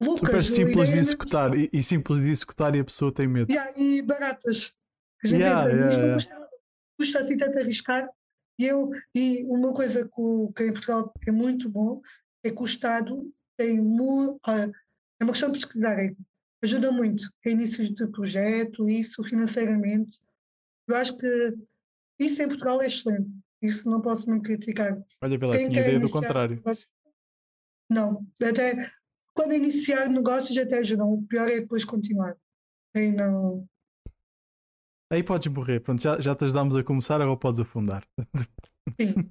[0.00, 0.28] loucas.
[0.28, 1.54] Super simples de executar.
[1.58, 3.50] E, e simples de executar e a pessoa tem medo.
[3.52, 4.78] Yeah, e baratas.
[5.24, 6.14] A gente Yeah, yeah, yeah.
[6.14, 6.48] custa,
[6.98, 8.08] custa assim tanto arriscar.
[8.58, 12.00] E, eu, e uma coisa que, em Portugal é muito bom
[12.44, 13.18] é que o Estado
[13.56, 14.68] tem mu- ah,
[15.20, 16.16] é uma questão de pesquisarem.
[16.62, 20.20] Ajuda muito a inícios de projeto, isso financeiramente.
[20.88, 21.54] Eu acho que
[22.18, 23.32] isso em Portugal é excelente.
[23.60, 25.00] Isso não posso muito criticar.
[25.22, 26.56] Olha, lá, Quem tinha ideia do contrário.
[26.56, 26.86] negócio-
[27.90, 28.90] Não, até
[29.34, 31.12] quando iniciar negócios até ajudam.
[31.12, 32.36] O pior é depois continuar.
[32.94, 33.66] Aí não.
[35.12, 35.78] Aí podes morrer.
[35.80, 38.02] Pronto, já, já te ajudámos a começar, agora podes afundar.
[38.98, 39.30] Sim.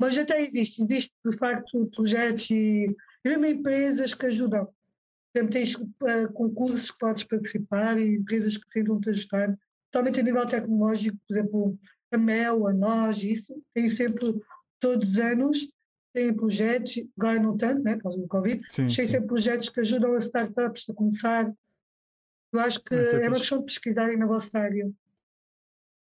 [0.00, 4.64] Mas até existe, existe de facto projetos e, mesmo empresas que ajudam.
[4.64, 9.54] Por exemplo, tens eh, concursos que podes participar e empresas que tentam te ajudar,
[9.90, 11.72] totalmente a nível tecnológico, por exemplo,
[12.10, 14.40] a Mel, a nós, isso, tem sempre,
[14.80, 15.70] todos os anos,
[16.14, 19.80] têm projetos, agora não tanto, né, por causa do Covid, Sim, tem sempre projetos que
[19.80, 21.52] ajudam as startups a começar.
[22.52, 24.90] Eu acho que é é uma questão de pesquisarem na vossa área.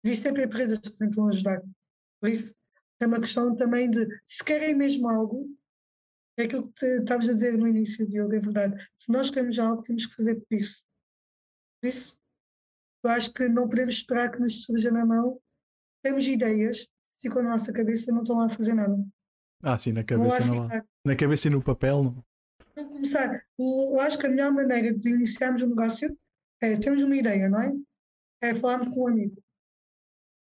[0.06, 1.62] Existem sempre empresas que tentam ajudar.
[2.22, 2.54] Por isso,
[3.00, 5.50] é uma questão também de, se querem mesmo algo,
[6.38, 8.90] é aquilo que estavas a dizer no início, Diogo, é verdade.
[8.96, 10.84] Se nós queremos algo, temos que fazer por isso.
[11.82, 12.18] Por isso,
[13.04, 15.40] eu acho que não podemos esperar que nos surja na mão.
[16.04, 16.88] Temos ideias,
[17.20, 18.96] ficam na nossa cabeça, não estão lá a fazer nada.
[19.64, 20.64] Ah, sim, na cabeça não há.
[20.64, 20.86] ficar.
[21.04, 22.24] Na cabeça e no papel não.
[22.76, 23.44] Vamos começar.
[23.58, 26.16] Eu acho que a melhor maneira de iniciarmos um negócio
[26.62, 27.74] é termos uma ideia, não é?
[28.42, 29.42] É falarmos com um amigo.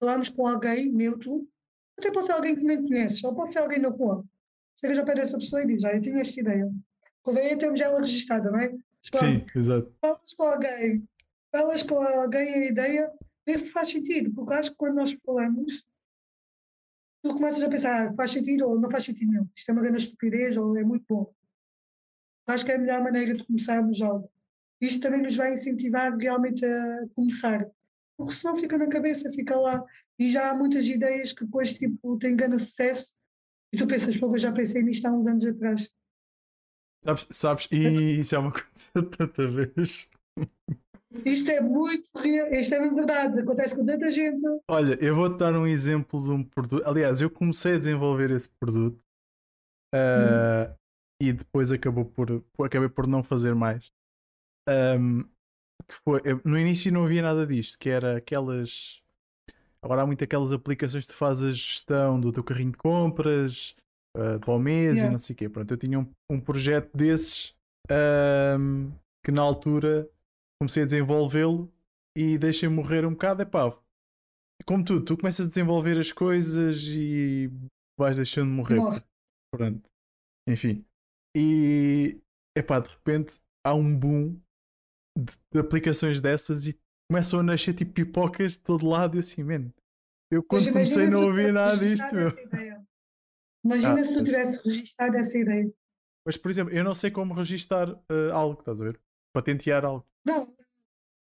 [0.03, 1.49] Falarmos com alguém neutro,
[1.97, 4.25] até pode ser alguém que nem conheces, ou pode ser alguém na rua.
[4.81, 6.69] Chegas ao pé dessa pessoa e dizes, olha, eu tinha esta ideia.
[7.23, 8.69] Convém termos ela registada, não é?
[8.69, 9.95] Pronto, Sim, exato.
[10.01, 11.09] falas com alguém,
[11.53, 13.13] falas com alguém a ideia,
[13.47, 15.87] vê se faz sentido, porque acho que quando nós falamos,
[17.23, 19.83] tu começas a pensar, ah, faz sentido ou não faz sentido nenhum, isto é uma
[19.83, 21.33] grande estupidez ou é muito bom.
[22.49, 24.29] Acho que é a melhor maneira de começarmos algo.
[24.81, 27.71] Isto também nos vai incentivar realmente a começar,
[28.17, 29.85] porque senão fica na cabeça, fica lá,
[30.19, 33.15] e já há muitas ideias que depois tipo, têm grande sucesso,
[33.73, 35.91] e tu pensas, pô, eu já pensei nisto há uns anos atrás.
[37.05, 38.69] Sabes, sabes, e isso é uma coisa
[39.17, 40.09] tanta vez.
[41.25, 44.43] Isto é muito real, isto é verdade, acontece com tanta gente.
[44.69, 46.87] Olha, eu vou-te dar um exemplo de um produto.
[46.87, 48.99] Aliás, eu comecei a desenvolver esse produto
[49.95, 50.75] uh,
[51.21, 53.93] e depois acabou por, por, acabei por não fazer mais.
[54.69, 55.25] Um,
[55.87, 59.01] que foi, no início não havia nada disto, que era aquelas.
[59.83, 63.75] Agora há muito aquelas aplicações que tu fazes a gestão do teu carrinho de compras
[64.17, 65.09] uh, para o mês Yeah.
[65.09, 65.49] e não sei o quê.
[65.49, 67.55] Pronto, eu tinha um, um projeto desses
[68.59, 68.93] um,
[69.25, 70.09] que na altura
[70.61, 71.73] comecei a desenvolvê-lo
[72.17, 73.43] e deixei morrer um bocado.
[73.43, 73.77] Epá,
[74.65, 77.51] como tu, tu começas a desenvolver as coisas e
[77.99, 78.77] vais deixando morrer.
[78.77, 79.03] Morre.
[79.53, 79.83] Pronto.
[80.49, 80.85] Enfim.
[81.37, 82.21] E
[82.57, 84.39] epá, de repente há um boom
[85.17, 86.79] de, de aplicações dessas e
[87.11, 89.71] começam a nascer tipo pipocas de todo lado e assim, man,
[90.31, 92.29] eu quando Mas comecei não tivesse nada disto, meu.
[92.29, 92.83] essa ideia.
[93.65, 95.73] Imagina Ah, se tu tivesse registado essa ideia.
[96.27, 99.01] Mas por exemplo, eu não sei como registar eh, algo, estás a ver?
[99.35, 100.07] Patentear algo.
[100.25, 100.55] Não,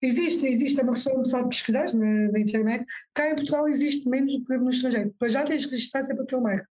[0.02, 2.84] existe, existe, é uma questão de só pesquisar na, na internet.
[3.14, 5.10] Cá em Portugal existe menos do que no estrangeiro.
[5.10, 6.68] Depois já tens de registrar sempre a tua marca.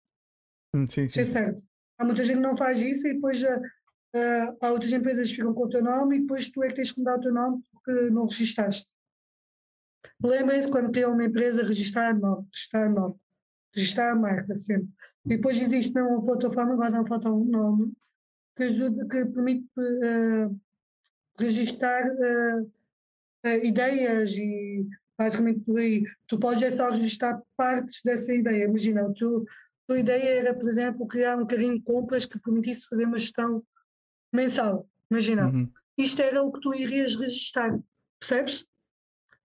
[0.75, 1.33] Hum, sim, Isso é sim.
[1.33, 1.63] certo.
[1.97, 3.61] Há muita gente que não faz isso e depois ah,
[4.15, 6.75] ah, há outras empresas que ficam com o teu nome e depois tu é que
[6.75, 8.87] tens que mudar o teu nome porque não registaste.
[10.23, 13.15] Lembrem-se quando criam uma empresa, registrar nome, registrar nome,
[13.73, 14.89] registrar a marca sempre.
[15.25, 17.93] E depois existe mesmo uma plataforma, agora não falta um nome,
[18.55, 19.67] que, ajuda, que permite
[21.39, 22.63] registar ah,
[23.45, 24.85] ah, ideias e
[25.17, 26.03] basicamente por aí.
[26.27, 28.65] Tu podes é só registrar partes dessa ideia.
[28.65, 32.87] Imagina, tu, a tua ideia era, por exemplo, criar um carrinho de compras que permitisse
[32.89, 33.63] fazer uma gestão
[34.33, 34.87] mensal.
[35.09, 35.71] Imagina, Uhum.
[35.97, 37.79] isto era o que tu irias registar,
[38.19, 38.65] percebes?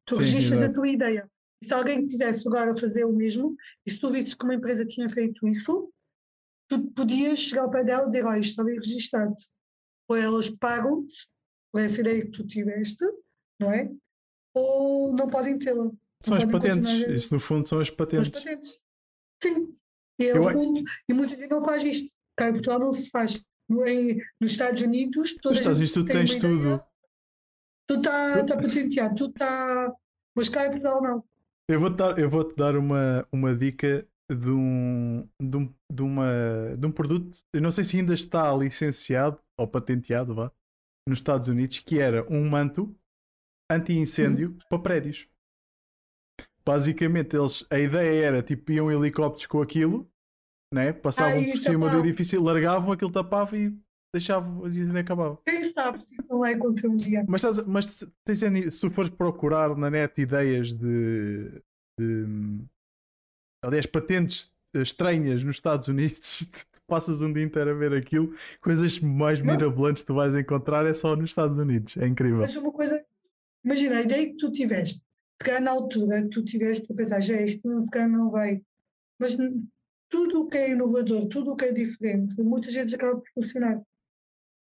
[0.04, 1.30] Tu Sim, registras a tua ideia.
[1.62, 3.56] E se alguém quisesse agora fazer o mesmo,
[3.86, 5.90] e se tu visses que uma empresa tinha feito isso,
[6.68, 9.34] tu podias chegar ao pé dela e dizer, olha, isto está bem registado.
[10.08, 11.16] Ou elas pagam-te
[11.72, 13.04] por essa ideia que tu tiveste,
[13.58, 13.90] não é?
[14.52, 15.90] Ou não podem tê-la.
[16.22, 16.88] São as patentes.
[16.90, 18.28] continuar Isso no fundo são as patentes.
[18.28, 18.78] patentes.
[19.42, 19.74] Sim.
[20.18, 22.14] E, é Eu fundo, e muita gente não faz isto.
[22.36, 23.42] Cá em Portugal não se faz.
[23.70, 26.84] Em- nos Estados Unidos, Nos Estados Unidos tu tens ideia, tudo.
[27.88, 29.92] Tu está tá patenteado, tu está.
[30.36, 31.24] Mas cá em Portugal não.
[31.68, 36.76] Eu vou-te dar, eu vou-te dar uma, uma dica de um, de, um, de, uma,
[36.78, 37.38] de um produto.
[37.52, 40.52] Eu não sei se ainda está licenciado ou patenteado vá,
[41.08, 42.94] nos Estados Unidos, que era um manto
[43.70, 44.58] anti-incêndio Uhum.
[44.68, 45.26] para prédios.
[46.66, 50.10] Basicamente, eles, a ideia era tipo, iam helicópteros com aquilo,
[50.74, 50.92] né?
[50.92, 52.04] passavam Ah, por e cima do tapavam.
[52.06, 53.74] edifício, largavam, aquilo tapava e
[54.14, 55.38] deixavam e ainda acabava.
[55.44, 57.24] Quem sabe se isso não vai acontecer um dia.
[57.28, 61.62] Mas, estás, mas tens, se tu fores procurar na net ideias de,
[61.98, 62.26] de
[63.64, 66.46] aliás, patentes eh, estranhas nos Estados Unidos,
[66.86, 69.46] passas um dia inteiro a ver aquilo, coisas mais Não.
[69.46, 71.96] mirabolantes tu vais encontrar é só nos Estados Unidos.
[71.96, 72.38] É incrível.
[72.40, 73.04] Mas uma coisa,
[73.64, 77.20] imagina, a ideia que tu tiveste, se calhar na altura que tu tiveste a pensar,
[77.20, 78.62] já isto não, se calhar não vai.
[79.18, 79.36] Mas
[80.14, 83.78] tudo o que é inovador, tudo o que é diferente, muitas vezes acaba por funcionar.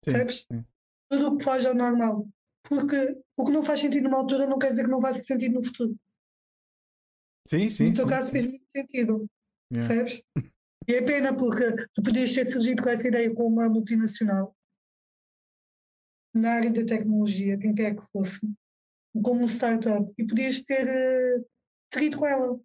[0.04, 0.46] Sim, percebes?
[0.46, 0.64] sim.
[1.10, 2.28] Tudo o que faz ao normal.
[2.62, 5.54] Porque o que não faz sentido numa altura não quer dizer que não faça sentido
[5.54, 5.96] no futuro.
[7.48, 8.10] Sim, sim, no teu sim.
[8.10, 9.26] caso fez muito sentido.
[9.72, 9.88] Yeah.
[9.88, 10.22] Percebes?
[10.88, 14.56] E é pena porque tu podias ter surgido com essa ideia com uma multinacional
[16.34, 18.50] na área da tecnologia, quem quer que fosse,
[19.22, 21.44] como um startup, e podias ter eh,
[21.92, 22.58] seguido com ela.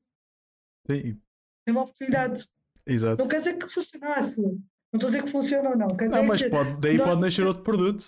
[0.90, 1.22] Sim,
[1.68, 2.48] É uma oportunidade.
[2.86, 3.22] Exato.
[3.22, 4.41] Não quer dizer que funcionasse.
[4.41, 4.60] Não
[4.95, 5.88] estou a dizer que funciona ou não.
[5.98, 8.06] Quer Não, mas pode, daí nós- pode nascer outro produto.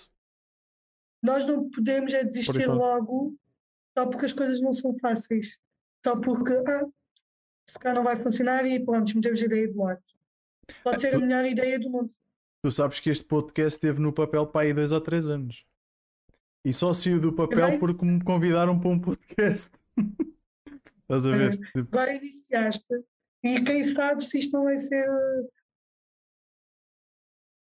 [1.22, 3.36] nós não podemos é desistir logo
[3.96, 5.58] só porque as coisas não são fáceis.
[6.06, 6.86] Só porque, ah,
[7.68, 10.02] se calhar não vai funcionar e pronto, metemos a ideia do lado.
[10.84, 12.10] Pode ser a melhor ideia do mundo.
[12.62, 15.64] Tu sabes que este podcast esteve no papel para aí dois ou três anos.
[16.64, 19.70] E só saiu do papel porque me convidaram para um podcast.
[21.02, 21.58] Estás a ver?
[21.74, 22.84] Agora iniciaste
[23.44, 25.08] e quem sabe se isto não vai ser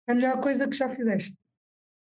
[0.08, 1.38] a melhor coisa que já fizeste.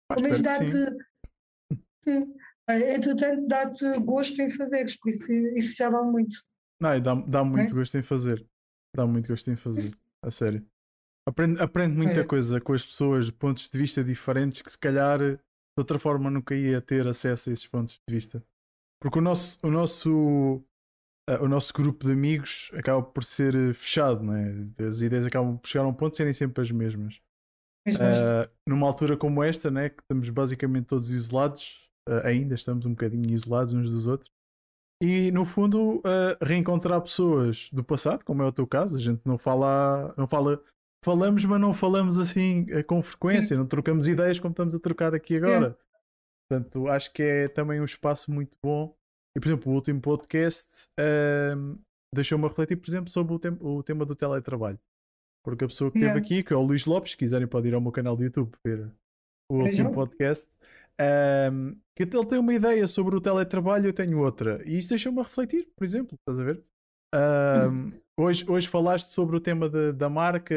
[0.09, 2.27] Pelo menos dá-te.
[2.69, 6.37] Entretanto, dá-te gosto em fazeres, por isso, isso já vale muito.
[6.81, 7.75] Não, dá, dá muito É?
[7.75, 8.47] gosto em fazer.
[8.97, 9.93] Dá muito gosto em fazer.
[10.23, 10.67] A sério.
[11.29, 12.25] Aprende, aprende muita É.
[12.25, 15.39] coisa com as pessoas de pontos de vista diferentes que se calhar de
[15.77, 18.43] outra forma nunca ia ter acesso a esses pontos de vista.
[19.01, 20.65] Porque o nosso, o nosso,
[21.41, 24.55] o nosso grupo de amigos acaba por ser eh, fechado, não é?
[24.87, 27.21] As ideias acabam por chegar a um ponto de serem sempre as mesmas.
[27.87, 32.55] Mas, mas, Uh, numa altura como esta, né, que estamos basicamente todos isolados, uh, ainda
[32.55, 34.31] estamos um bocadinho isolados uns dos outros,
[35.03, 39.23] e no fundo uh, reencontrar pessoas do passado, como é o teu caso, a gente
[39.25, 40.63] não fala, não fala,
[41.03, 45.37] falamos, mas não falamos assim com frequência, não trocamos ideias como estamos a trocar aqui
[45.37, 45.79] agora.
[46.51, 48.95] Portanto, acho que é também um espaço muito bom.
[49.37, 50.89] E, por exemplo, o último podcast
[51.57, 51.79] um,
[52.15, 54.79] deixou-me refletir, por exemplo, sobre o, tem o, tema do teletrabalho.
[55.45, 56.27] Porque a pessoa que esteve yeah.
[56.27, 58.53] aqui, que é o Luís Lopes, se quiserem podem ir ao meu canal do YouTube
[58.65, 58.93] ver
[59.51, 60.49] o último podcast,
[61.53, 64.63] um, que ele tem uma ideia sobre o teletrabalho, eu tenho outra.
[64.67, 66.63] E isso deixou-me a refletir, por exemplo, estás a ver?
[67.13, 70.55] Um, hoje, hoje falaste sobre o tema de, da marca.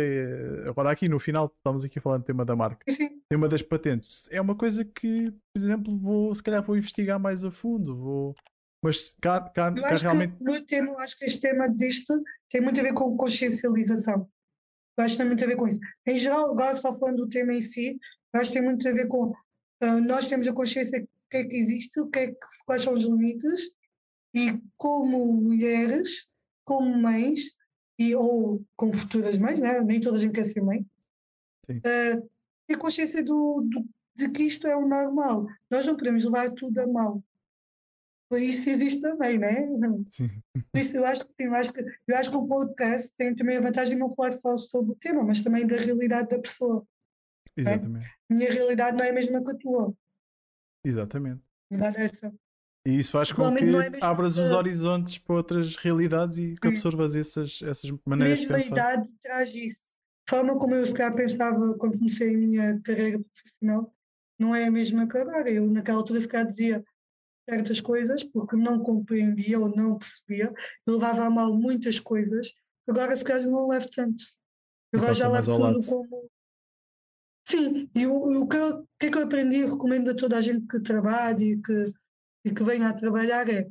[0.68, 2.84] Agora, aqui no final, estamos aqui falando do tema da marca.
[2.90, 3.22] Sim.
[3.30, 4.28] Tema das patentes.
[4.32, 7.96] É uma coisa que, por exemplo, vou, se calhar vou investigar mais a fundo.
[7.96, 8.36] Vou,
[8.84, 10.36] mas cá, cá, eu acho realmente.
[10.36, 12.14] Que no tema, acho que este tema deste
[12.50, 14.30] tem muito a ver com consciencialização.
[14.98, 15.80] Eu acho que tem muito a ver com isso.
[16.06, 17.98] Em geral, agora só falando do tema em si,
[18.34, 21.46] acho que tem muito a ver com uh, nós temos a consciência do que é
[21.46, 23.72] que existe, o que é que, quais são os limites,
[24.34, 26.28] e como mulheres,
[26.66, 27.56] como mães,
[27.98, 29.80] e, ou como futuras mães, né?
[29.82, 30.86] nem toda a gente quer ser mãe,
[31.70, 32.30] uh,
[32.68, 33.86] ter consciência do, do,
[34.16, 35.48] de que isto é o normal.
[35.70, 37.24] Nós não podemos levar tudo a mal.
[38.38, 39.68] Isso existe também, né?
[40.12, 40.30] Sim.
[40.72, 43.36] Por isso eu acho que sim, eu acho que, eu acho que o podcast tem
[43.36, 46.40] também a vantagem de não falar só sobre o tema, mas também da realidade da
[46.40, 46.86] pessoa.
[47.56, 48.06] Exatamente.
[48.30, 49.94] A minha realidade não é a mesma que a tua.
[50.84, 51.42] Exatamente.
[51.72, 52.34] É essa.
[52.86, 57.16] E isso faz com que é abras os horizontes para outras realidades e que absorvas
[57.16, 58.74] essas, essas maneiras de pensar.
[58.74, 59.94] A idade traz isso.
[60.28, 63.94] A forma como eu se calhar pensava quando comecei a minha carreira profissional
[64.38, 65.50] não é a mesma que agora.
[65.50, 66.84] Eu naquela altura se calhar dizia
[67.50, 70.54] certas coisas porque não compreendia ou não percebia,
[70.86, 72.54] eu levava a mal muitas coisas,
[72.88, 74.24] agora se calhar não levo tanto.
[74.94, 75.86] Agora já levo tudo lado.
[75.88, 76.30] como.
[77.46, 80.38] Sim, e o, o, que, o que é que eu aprendi e recomendo a toda
[80.38, 81.94] a gente que trabalhe e que,
[82.46, 83.68] e que venha a trabalhar é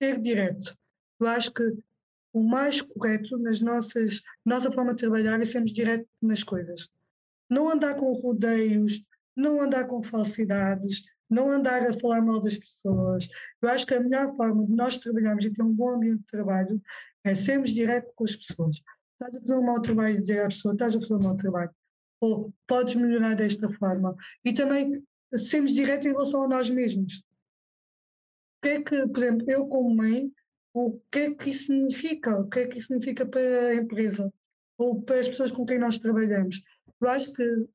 [0.00, 0.76] ser direto.
[1.20, 1.62] Eu acho que
[2.32, 6.88] o mais correto nas nossas nossa forma de trabalhar é sermos direto nas coisas.
[7.48, 9.02] Não andar com rodeios,
[9.34, 13.28] não andar com falsidades, não andar a falar mal das pessoas.
[13.60, 16.26] Eu acho que a melhor forma de nós trabalharmos e ter um bom ambiente de
[16.26, 16.80] trabalho
[17.24, 18.80] é sermos direto com as pessoas.
[19.12, 21.36] Estás a fazer um mau trabalho e dizer à pessoa, estás a fazer um mau
[21.36, 21.70] trabalho.
[22.20, 24.14] Ou podes melhorar desta forma.
[24.44, 25.02] E também
[25.34, 27.18] sermos direto em relação a nós mesmos.
[28.58, 30.32] O que é que, por exemplo, eu como mãe,
[30.72, 32.38] o que é que isso significa?
[32.38, 34.32] O que é que isso significa para a empresa?
[34.78, 36.62] Ou para as pessoas com quem nós trabalhamos?
[37.00, 37.66] Eu acho que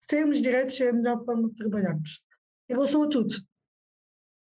[0.00, 2.25] sermos diretos é a melhor forma de trabalharmos
[2.68, 3.34] em relação a tudo.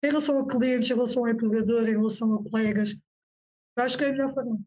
[0.03, 2.97] Em relação a clientes, em relação ao empregador, em relação a colegas,
[3.77, 4.59] eu acho que é a melhor forma.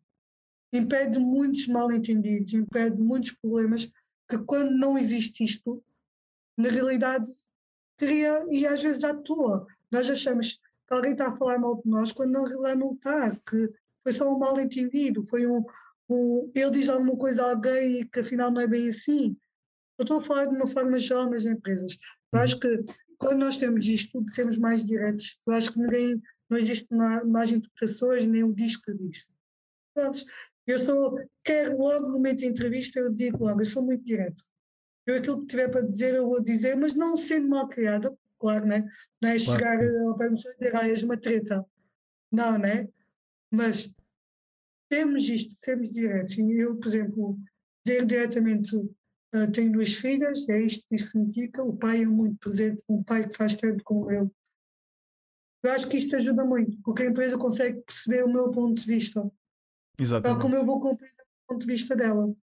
[0.71, 3.91] Impede muitos mal-entendidos, impede muitos problemas
[4.29, 5.83] que quando não existe isto,
[6.55, 7.29] na realidade
[7.97, 11.89] cria, e às vezes à toa, nós achamos que alguém está a falar mal de
[11.89, 13.71] nós quando na realidade não está, que
[14.03, 15.63] foi só um mal-entendido, foi um,
[16.09, 19.35] um, ele diz alguma coisa a alguém e que afinal não é bem assim.
[19.97, 21.97] Eu estou a falar de uma forma geral nas empresas.
[22.31, 22.67] Eu acho que
[23.19, 26.87] quando nós temos isto, sermos mais diretos, eu acho que ninguém, não existe
[27.27, 29.29] mais interpretações, nem um disco disso.
[29.93, 30.23] Pronto,
[30.65, 34.41] eu sou, quero logo no momento da entrevista, eu digo logo, eu sou muito direto.
[35.05, 38.65] Eu aquilo que tiver para dizer, eu vou dizer, mas não sendo mal criada, claro,
[38.65, 38.87] né?
[39.21, 39.59] não é claro.
[39.59, 41.65] chegar ao pé e dizer, ah, és uma treta.
[42.31, 42.87] Não, né?
[43.51, 43.93] Mas
[44.87, 46.37] temos isto, sermos diretos.
[46.37, 47.39] Eu, por exemplo,
[47.85, 48.75] dizer diretamente
[49.33, 51.63] Uh, tenho duas filhas, é isto que isto significa.
[51.63, 54.29] O pai é muito presente, um pai que faz tanto com ele.
[55.61, 58.87] Eu acho que isto ajuda muito, porque a empresa consegue perceber o meu ponto de
[58.87, 59.29] vista.
[59.99, 60.33] Exatamente.
[60.33, 62.33] Tal como eu vou compreender o ponto de vista dela.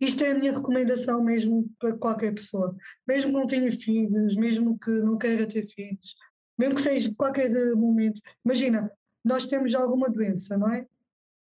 [0.00, 2.76] Isto é a minha recomendação mesmo para qualquer pessoa.
[3.06, 6.14] Mesmo que não tenha filhos, mesmo que não queira ter filhos,
[6.58, 8.20] mesmo que seja qualquer momento.
[8.44, 8.92] Imagina,
[9.24, 10.86] nós temos alguma doença, não é?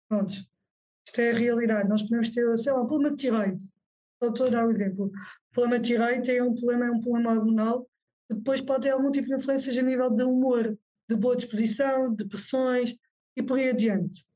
[0.09, 0.33] Pronto.
[0.33, 1.89] Isto é a realidade.
[1.89, 3.76] Nós podemos ter, sei lá, um problema de tiroide
[4.23, 5.07] estou a dar um exemplo.
[5.07, 7.89] O problema de tireoide é um problema, é um problema hormonal
[8.29, 10.77] que depois pode ter algum tipo de influências a nível de humor,
[11.09, 12.97] de boa disposição, depressões
[13.37, 14.27] e por aí adiante.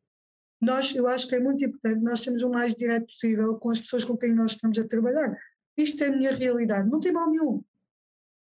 [0.61, 3.81] Nós, eu acho que é muito importante nós sermos o mais direto possível com as
[3.81, 5.37] pessoas com quem nós estamos a trabalhar.
[5.77, 7.65] Isto é a minha realidade, não tem mal nenhum.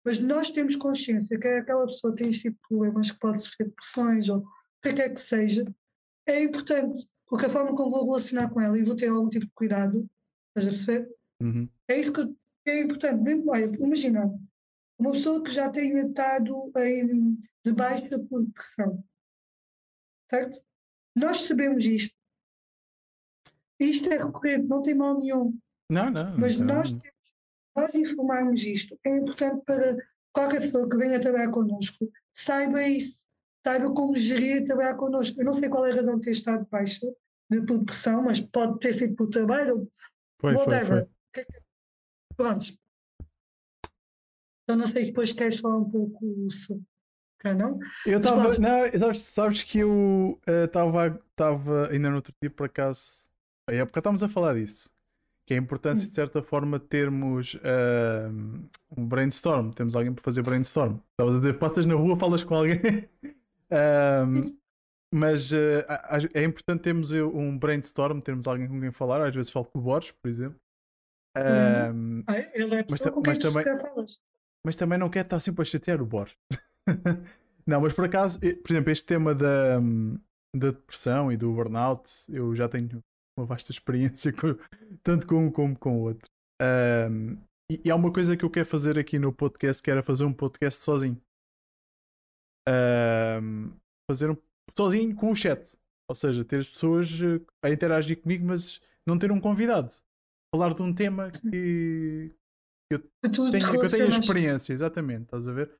[0.05, 3.65] Mas nós temos consciência que aquela pessoa tem este tipo de problemas, que pode ser
[3.65, 4.45] depressões ou o
[4.81, 5.65] que quer que seja,
[6.25, 9.45] é importante, porque a forma como vou relacionar com ela e vou ter algum tipo
[9.45, 10.09] de cuidado,
[10.49, 11.16] estás a perceber?
[11.41, 11.69] Uhum.
[11.87, 12.35] É isso que
[12.65, 13.21] é importante.
[13.21, 14.31] Mesmo, olha, imagina,
[14.97, 19.03] uma pessoa que já tenha estado em, de baixa por depressão,
[20.29, 20.59] certo?
[21.15, 22.15] Nós sabemos isto.
[23.79, 25.57] Isto é recorrente, não tem mal nenhum.
[25.89, 26.37] Não, não.
[26.37, 26.75] Mas não.
[26.75, 27.33] nós temos,
[27.75, 29.95] nós informarmos isto é importante para
[30.33, 33.25] qualquer pessoa que venha trabalhar connosco saiba isso,
[33.65, 35.39] saiba como gerir trabalhar connosco.
[35.39, 37.07] Eu não sei qual é a razão de ter estado de baixa
[37.49, 39.89] de por depressão, mas pode ter sido por trabalho,
[40.39, 40.85] foi, whatever.
[40.87, 41.16] Foi, foi.
[42.35, 42.77] Prontos.
[44.69, 46.83] Eu não sei se depois queres falar um pouco sobre.
[47.57, 47.79] Não?
[48.05, 48.57] Eu Mas estava.
[48.59, 53.29] Não, sabes, sabes que eu estava estava ainda no outro dia por acaso.
[53.69, 54.89] A época estávamos a falar disso.
[55.45, 56.09] Que é a importância Hum.
[56.09, 58.29] de certa forma termos ah,
[58.97, 59.71] um brainstorm.
[59.71, 60.97] Temos alguém para fazer brainstorm.
[61.11, 62.79] Estavas a dizer, passas na rua, falas com alguém.
[63.69, 64.23] Ah,
[65.13, 69.21] mas ah, a- a- é importante termos eu- um brainstorm, termos alguém com quem falar.
[69.27, 70.57] Às vezes falo com o Borges, por exemplo.
[71.37, 71.91] Ah,
[72.27, 74.19] Ah, ele é a Mas pessoa ta- com quem mas tu também- se falas.
[74.65, 76.29] mas também não quer estar sempre a chatear o Bor.
[77.65, 80.19] não, mas por acaso, por exemplo, este tema da, hum,
[80.55, 83.01] da depressão e do burnout, eu já tenho
[83.37, 84.57] uma vasta experiência com-
[85.03, 86.27] tanto com um como com o outro.
[87.71, 90.23] E, e há uma coisa que eu quero fazer aqui no podcast, que era fazer
[90.23, 91.21] um podcast sozinho.
[94.09, 94.37] Fazer um
[94.75, 95.77] sozinho com o chat.
[96.09, 99.91] Ou seja, ter as pessoas eh, a interagir comigo, mas não ter um convidado.
[100.53, 102.33] Falar de um tema que,
[102.91, 105.71] Que te tenho, que eu tenho experiência, exatamente, estás a ver?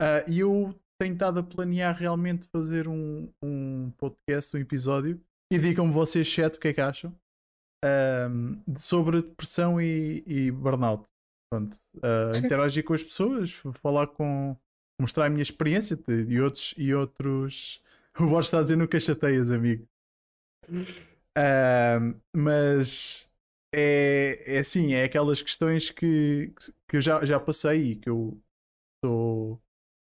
[0.00, 5.20] Ah, e eu tenho estado a planear realmente fazer um, um podcast, um episódio,
[5.52, 7.14] e digam-me vocês, chat, o que é que acham
[8.66, 11.04] de- sobre depressão e, e burnout.
[11.52, 12.46] Pronto, Sim.
[12.46, 14.56] interagir com as pessoas, falar com.
[15.00, 16.74] mostrar a minha experiência de- e outros.
[16.76, 17.82] E outros...
[18.18, 19.86] O Borges está a dizer nunca chateias, amigo.
[22.34, 23.28] Mas
[23.78, 26.50] é, é assim, é aquelas questões que,
[26.88, 28.40] que eu já, já passei e que eu
[29.04, 29.60] sou,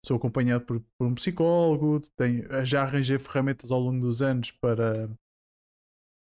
[0.05, 5.09] sou acompanhado por, por um psicólogo, tenho, já arranjei ferramentas ao longo dos anos para,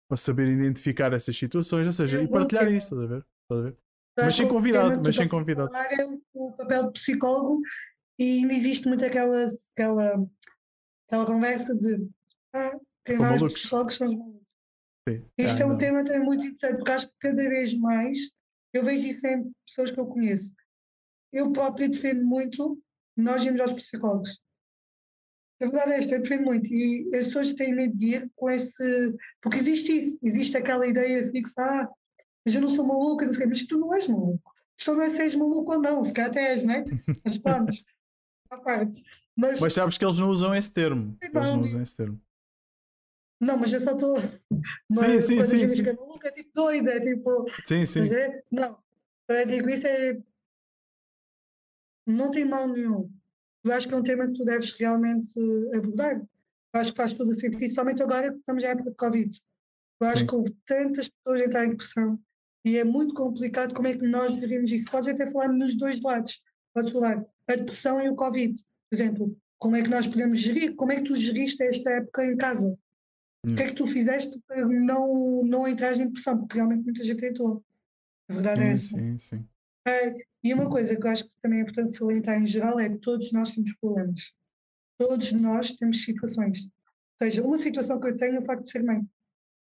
[0.06, 3.26] para saber identificar essas situações, ou seja, e partilhar isso, estás a ver?
[3.42, 3.76] Estás a ver?
[4.18, 5.74] Eu Mas sem convidado, mas sem convidado.
[5.74, 7.62] É o, papel de psicólogo
[8.18, 10.28] e ainda existe muito aquela, aquela,
[11.08, 12.06] aquela conversa de
[12.52, 13.54] ah, aos malucos.
[13.54, 14.39] psicólogos são.
[15.08, 15.24] Sim.
[15.38, 15.78] Isto Ah, é um não.
[15.78, 18.18] tema também muito interessante, porque acho que cada vez mais
[18.72, 20.52] eu vejo isso em pessoas que eu conheço.
[21.32, 22.80] Eu próprio defendo muito
[23.16, 24.40] nós irmos aos psicólogos.
[25.62, 26.66] A verdade é esta, eu defendo muito.
[26.72, 29.14] E as pessoas têm medo de ir com esse.
[29.42, 31.88] Porque existe isso, existe aquela ideia fixa, ah,
[32.44, 34.52] mas eu não sou maluca, não sei mas tu não és maluco.
[34.78, 36.84] Isto não é se és maluco ou não, se calhar até és, né?
[37.22, 37.70] Mas pronto,
[38.50, 39.02] à parte.
[39.36, 41.16] Mas, Mas sabes que eles não usam esse termo.
[41.20, 42.20] Eles não, usam esse termo.
[43.40, 44.16] Não, mas eu só estou.
[44.20, 45.82] Sim, sim, quando sim, sim.
[45.82, 47.46] que é maluca, é tipo doida, é tipo.
[47.64, 48.14] Sim, sim.
[48.14, 48.76] É, não,
[49.28, 50.20] eu digo isso é.
[52.06, 53.10] Não tem mal nenhum.
[53.64, 55.32] Eu acho que é um tema que tu deves realmente
[55.74, 56.20] abordar.
[56.72, 59.42] Eu acho que faz todo o sentido, somente agora que estamos na época de Covid.
[60.00, 60.26] Eu acho Sim.
[60.26, 62.20] que houve tantas pessoas a entrar em depressão
[62.64, 64.90] e é muito complicado como é que nós gerimos isso.
[64.90, 66.42] Podes até falar nos dois lados.
[66.74, 68.54] Podes falar a depressão e o Covid.
[68.88, 70.74] Por exemplo, como é que nós podemos gerir?
[70.74, 72.78] Como é que tu geriste esta época em casa?
[73.46, 76.38] O que é que tu fizeste para não, não entrar em depressão?
[76.38, 77.64] Porque realmente muita gente entrou.
[78.28, 78.98] A verdade é Sim, essa.
[78.98, 79.48] sim, sim.
[79.88, 80.14] É,
[80.44, 82.98] e uma coisa que eu acho que também é importante salientar em geral é que
[82.98, 84.32] todos nós temos problemas.
[84.98, 86.64] Todos nós temos situações.
[86.66, 89.00] Ou seja, uma situação que eu tenho é o facto de ser mãe.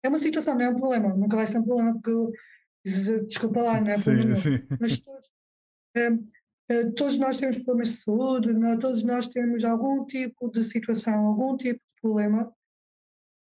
[0.02, 1.14] É uma situação, não é um problema.
[1.16, 2.32] Nunca vai ser um problema porque eu,
[3.24, 4.58] desculpa lá, não é problema Sim, meu.
[4.60, 4.76] sim.
[4.78, 5.30] Mas todos,
[5.96, 11.14] eh, todos nós temos problemas de saúde, não- todos nós temos algum tipo de situação,
[11.26, 12.52] algum tipo de problema.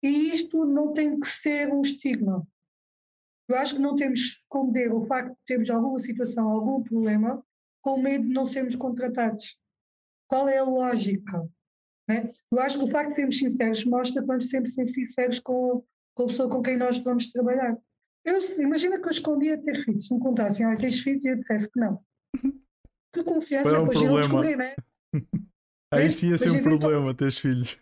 [0.02, 2.46] E isto não tem que ser um estigma.
[3.48, 7.42] Eu acho que não temos que esconder o facto de termos alguma situação, algum problema,
[7.82, 9.58] com medo de não sermos contratados.
[10.28, 11.48] Qual é a lógica?
[12.08, 12.28] né?
[12.52, 15.84] Eu acho que o facto de sermos sinceros mostra que vamos sempre ser sinceros com,
[16.14, 17.76] com a pessoa com quem nós vamos trabalhar.
[18.24, 21.36] Eu, imagina que eu escondia ter filhos, se me contassem, ah, tens filhos e eu
[21.36, 22.02] dissesse que não.
[23.10, 24.20] Que confiança, é o pois eu não problema?
[24.20, 24.74] descobri, né?
[25.90, 27.78] Aí Mas- sim ia ser um eventual- problema teres filhos.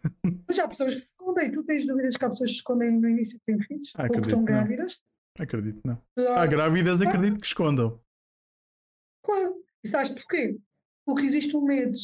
[0.47, 0.95] Mas há pessoas
[1.27, 1.51] escondem.
[1.51, 3.93] Tu tens dúvidas que há pessoas que escondem no início que têm filhos?
[3.97, 4.45] Ah, ou que estão que não.
[4.45, 5.03] grávidas?
[5.39, 6.03] Acredito, não.
[6.19, 8.01] Ah, Há grávidas, acredito que escondam.
[9.23, 9.63] Claro.
[9.85, 10.59] E sabes porquê?
[11.05, 11.99] Porque existe um medo.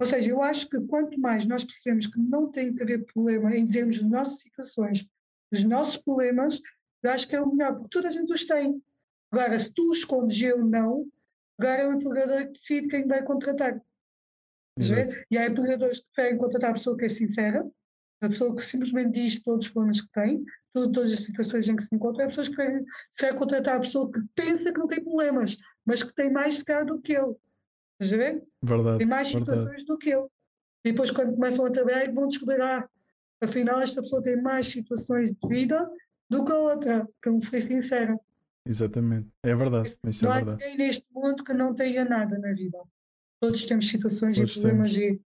[0.00, 3.54] Ou seja, eu acho que quanto mais nós percebemos que não tem que haver problema
[3.54, 5.08] em dizermos as nossas situações,
[5.52, 6.60] os nossos problemas,
[7.02, 8.80] eu acho que é o melhor, porque toda a gente os tem.
[9.32, 11.06] Agora, se tu escondes eu não,
[11.58, 13.80] agora é o empregador que decide quem vai contratar.
[14.78, 15.16] Exato.
[15.30, 17.68] E há empregadores que preferem contratar a pessoa que é sincera,
[18.20, 21.82] a pessoa que simplesmente diz todos os problemas que tem, todas as situações em que
[21.82, 25.56] se encontra, há pessoas que se contratar a pessoa que pensa que não tem problemas,
[25.84, 27.34] mas que tem mais se do que ele.
[28.00, 28.44] Estás a ver?
[28.62, 28.98] Verdade.
[28.98, 29.58] Tem mais verdade.
[29.58, 30.26] situações do que ele.
[30.84, 32.88] E depois, quando começam a trabalhar, é vão descobrir, ah,
[33.42, 35.88] afinal, esta pessoa tem mais situações de vida
[36.30, 38.18] do que a outra, que não foi sincera.
[38.66, 39.28] Exatamente.
[39.42, 39.96] É verdade.
[40.06, 40.62] Isso não é há verdade.
[40.62, 42.78] ninguém neste mundo que não tenha nada na vida.
[43.40, 45.20] Todos temos situações Todos e problemas e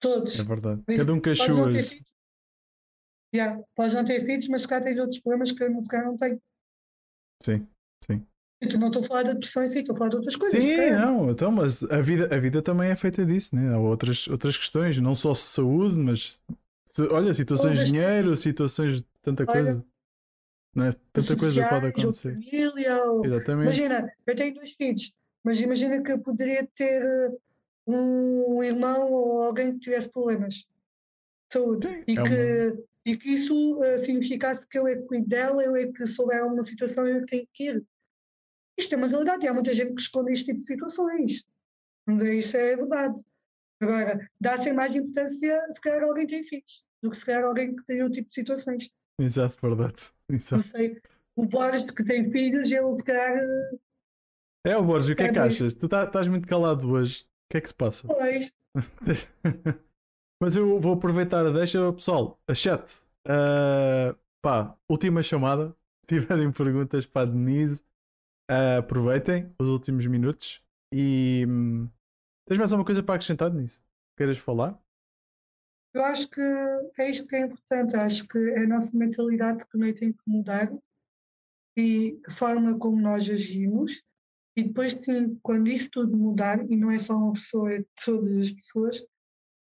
[0.00, 0.38] todos.
[0.38, 0.82] É verdade.
[0.88, 2.08] Isso, Cada um com as podes não ter suas.
[3.34, 6.06] Yeah, podes não ter filhos, mas se calhar tens outros problemas que eu se calhar
[6.06, 6.40] não tenho.
[7.40, 7.66] Sim,
[8.04, 8.26] sim.
[8.60, 10.60] Eu não estou a falar da depressão em si, estou a falar de outras coisas.
[10.62, 13.72] Sim, não, então, mas a vida, a vida também é feita disso, né?
[13.72, 16.40] Há outras, outras questões, não só saúde, mas
[16.84, 19.84] se- olha, situações de dinheiro, situações de tanta Olha, coisa.
[20.74, 20.92] Né?
[21.12, 22.32] Tanta coisa pode sociais, ou acontecer.
[22.34, 23.64] família, ou- Exatamente.
[23.82, 25.12] Imagina, eu tenho dois filhos,
[25.44, 27.30] mas imagina que eu poderia ter eh,
[27.88, 30.66] um irmão ou alguém que tivesse problemas de
[31.52, 35.02] saúde Sim, e, é uma- que, e que isso eh, significasse que eu é que
[35.02, 37.84] cuido dela, eu é que souber alguma situação, eu é que tenho que ir.
[38.78, 41.44] Isto é uma realidade e há muita gente que esconde este tipo de situações.
[42.36, 43.22] Isso é verdade.
[43.80, 47.84] Agora, dá-se mais importância se calhar alguém tem filhos do que se calhar alguém que
[47.86, 48.90] tem outro tipo de situações.
[49.20, 50.10] Exato, verdade.
[50.28, 50.62] Não Exato.
[50.68, 51.00] sei,
[51.36, 53.78] o Borges que tem filhos, ele se calhar eh,
[54.66, 55.74] É o Borges, o que é É que achas?
[55.74, 57.24] Tu tá- estás muito calado hoje.
[57.48, 58.06] O que é que se passa?
[58.06, 58.52] Pois,
[60.40, 63.06] Mas eu vou aproveitar a deixa, pessoal, a chat.
[63.26, 65.74] ah, pá, última chamada.
[66.04, 67.82] Se tiverem perguntas para a Denise,
[68.50, 70.62] ah, aproveitem os últimos minutos.
[70.92, 71.88] E hum,
[72.46, 73.82] tens mais alguma coisa para acrescentar, Denise?
[74.16, 74.78] Queiras falar?
[75.94, 77.96] eu acho que é isto que é importante.
[77.96, 80.70] Acho que é a nossa mentalidade que também tem que mudar
[81.76, 84.02] e a forma como nós agimos.
[84.58, 84.98] E depois,
[85.40, 89.06] quando isso tudo mudar, e não é só uma pessoa, é todas as pessoas,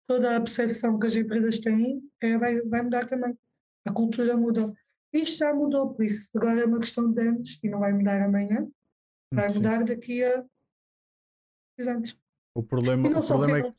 [0.07, 3.37] toda a percepção que as empresas têm é, vai, vai mudar também.
[3.85, 4.73] A cultura muda.
[5.13, 8.23] Isto já mudou, por isso agora é uma questão de anos e não vai mudar
[8.23, 8.67] amanhã,
[9.31, 9.59] vai Sim.
[9.59, 10.43] mudar daqui a
[11.77, 12.19] 10 anos.
[12.55, 13.73] O problema, o problema é.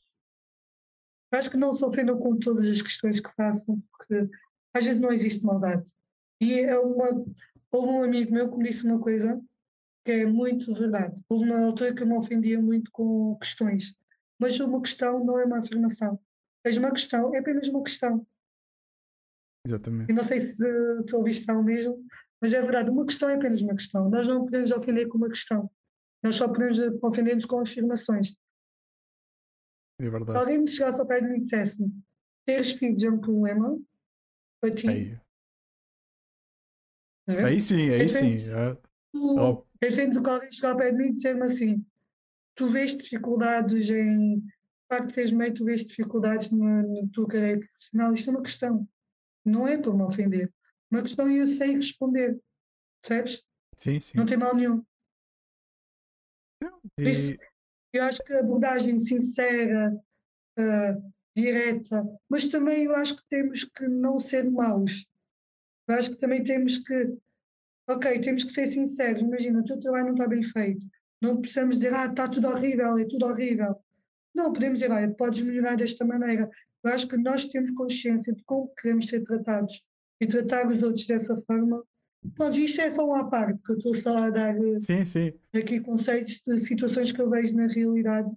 [1.33, 4.31] Eu acho que não se ofendam com todas as questões que façam, porque
[4.73, 5.91] às vezes não existe maldade.
[6.41, 7.25] E é uma,
[7.73, 9.43] houve um amigo meu que me disse uma coisa
[10.05, 11.17] que é muito verdade.
[11.29, 13.95] Houve uma altura que eu me ofendia muito com questões,
[14.39, 16.19] mas uma questão não é uma afirmação.
[16.65, 18.21] Mas uma questão é apenas uma questão.
[18.21, 18.27] que.
[19.69, 20.11] Exatamente.
[20.11, 22.05] E não sei se tu ouviste ao mesmo,
[22.41, 24.09] mas é verdade, uma questão é apenas uma questão.
[24.11, 25.71] Nós não podemos ofender com uma questão.
[26.23, 28.37] Nós só podemos ofender-nos com afirmações.
[30.01, 30.39] É Se verdade.
[30.39, 31.85] alguém me chegasse ao pé de mim e dissesse
[32.45, 33.79] teres filhos é um problema
[34.61, 35.19] para ti, Aí,
[37.29, 37.45] ver?
[37.45, 38.41] aí sim, aí Depende.
[38.45, 38.51] sim.
[39.13, 41.85] Tu- ó, eu sinto que alguém chegar ao pé de mim e dizer-me assim:
[42.55, 44.39] tu vês dificuldades em.
[44.39, 48.13] O facto de teres meio, tu vês dificuldades na, na tua carreira profissional.
[48.15, 48.89] Isto é uma questão.
[49.45, 50.53] Não é para me ofender.
[50.91, 52.39] Uma questão e eu sei responder.
[53.01, 53.43] Percebes?
[53.77, 54.17] sim, sim.
[54.19, 54.85] Não tem mal nenhum.
[56.99, 57.37] E- isso-
[57.95, 59.93] Eu acho que a abordagem sincera,
[60.59, 60.95] ah,
[61.37, 65.07] direta, mas também eu acho que temos que não ser maus.
[65.89, 67.17] Eu acho que também temos que,
[67.89, 69.23] ok, temos que ser sinceros.
[69.23, 70.85] Imagina, o teu trabalho não está bem feito.
[71.21, 73.77] Não precisamos dizer, ah, está tudo horrível, é tudo horrível.
[74.35, 76.51] Não, podemos dizer, olha, podes melhorar desta maneira.
[76.85, 79.85] Eu acho que nós temos consciência de como queremos ser tratados
[80.21, 81.83] e tratar os outros dessa forma.
[82.35, 85.33] Pronto, isto é só uma parte, que eu estou só a dar eh, Sim, sim.
[85.53, 88.35] aqui conceitos de situações que eu vejo na realidade.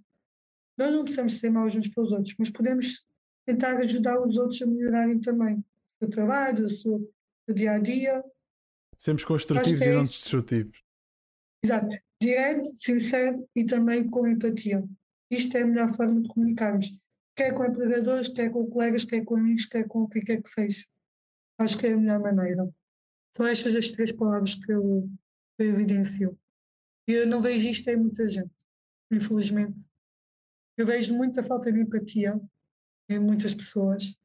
[0.76, 3.04] Nós não precisamos ser maus uns para os outros, mas podemos
[3.46, 5.58] tentar ajudar os outros a melhorarem também.
[5.58, 7.12] O seu trabalho, o seu
[7.48, 8.24] o dia a dia.
[8.98, 10.82] Sermos construtivos e não destrutivos.
[11.64, 11.96] Exato.
[12.20, 14.82] Direto, sincero e também com empatia.
[15.30, 16.98] Isto é a melhor forma de comunicarmos.
[17.34, 20.48] Quer com empregadores, quer com colegas, quer com amigos, quer com o que quer que
[20.48, 20.86] seja.
[21.58, 22.68] Acho que é a melhor maneira.
[23.36, 25.10] São estas as três palavras que eu,
[25.58, 26.38] que eu evidencio.
[27.06, 28.50] E eu não vejo isto em muita gente,
[29.10, 29.86] infelizmente.
[30.76, 32.40] Eu vejo muita falta de empatia
[33.08, 34.18] em muitas pessoas.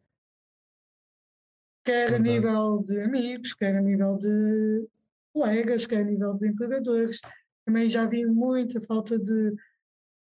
[1.84, 2.24] Quer a Verdade.
[2.30, 4.88] nível de amigos, quer a nível de
[5.34, 7.20] colegas, quer a nível de empregadores.
[7.66, 9.56] Também já vi muita falta de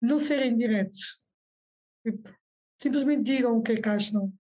[0.01, 1.21] não serem diretos.
[2.05, 2.35] Tipo,
[2.81, 4.33] Simplesmente digam o que é que acham.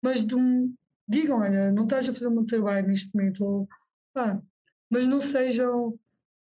[0.00, 0.72] Mas um-
[1.06, 3.44] digam, olha, não estás a fazer o meu trabalho neste momento.
[3.44, 3.68] Ou,
[4.14, 4.40] pá,
[4.88, 5.98] mas não sejam.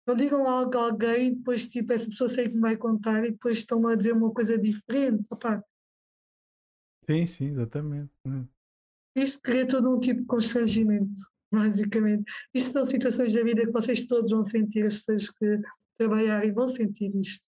[0.08, 3.24] Não digam algo a alguém e depois tipo, essa pessoa sei que me vai contar
[3.26, 5.24] e depois estão a dizer uma coisa diferente.
[5.30, 5.64] Opá,
[7.08, 8.12] Sim, sim, exatamente.
[9.16, 11.18] Isto cria todo um tipo de constrangimento,
[11.52, 12.24] basicamente.
[12.54, 15.60] Isto são situações da vida que vocês todos vão sentir, as pessoas que
[15.98, 17.44] trabalharem vão sentir isto.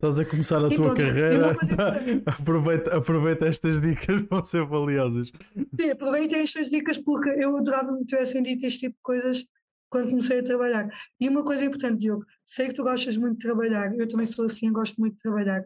[0.00, 1.56] Estás a começar a E tua pronto, carreira.
[2.26, 5.32] aproveita, aproveita estas dicas, vão ser valiosas.
[5.78, 9.44] Sim, aproveitem estas dicas porque eu adorava que me tivessem dito este tipo de coisas
[9.90, 10.88] quando comecei a trabalhar.
[11.18, 14.44] E uma coisa importante, Diogo, sei que tu gostas muito de trabalhar, eu também sou
[14.46, 15.64] assim, gosto muito de trabalhar,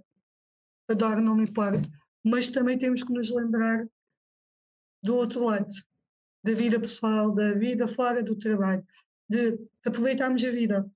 [0.89, 1.87] adoro, não me importo,
[2.25, 3.87] mas também temos que nos lembrar
[5.03, 5.73] do outro lado,
[6.45, 8.85] da vida pessoal, da vida fora do trabalho,
[9.29, 10.91] de aproveitarmos a vida.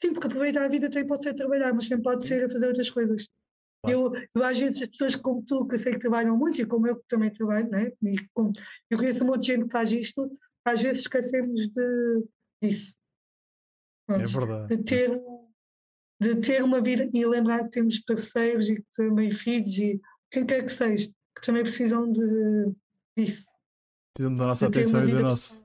[0.00, 2.66] Sim, porque aproveitar a vida também pode ser trabalhar, mas também pode ser a fazer
[2.66, 3.28] outras coisas.
[3.86, 6.66] Eu, eu, às vezes, as pessoas como tu, que eu sei que trabalham muito, e
[6.66, 7.92] como eu que também trabalho, né?
[8.02, 8.52] e como,
[8.90, 10.30] eu conheço um monte de gente que faz isto,
[10.64, 12.24] às vezes esquecemos de,
[12.62, 12.96] disso.
[14.08, 14.76] É verdade.
[14.76, 15.22] de ter,
[16.20, 20.00] de ter uma vida e lembrar que temos parceiros e que também filhos e
[20.30, 22.74] quem quer que seja, que também precisam de,
[23.24, 23.50] disso.
[24.14, 25.64] Precisam da nossa atenção e do nosso.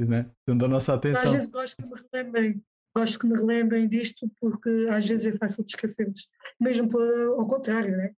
[0.00, 0.22] Né?
[0.44, 1.32] Precisam da nossa Às atenção.
[1.32, 2.64] vezes gosto que me relembrem,
[2.96, 6.28] gosto que me relembrem disto porque às vezes é fácil de esquecermos,
[6.60, 7.02] mesmo por,
[7.38, 8.14] ao contrário, né?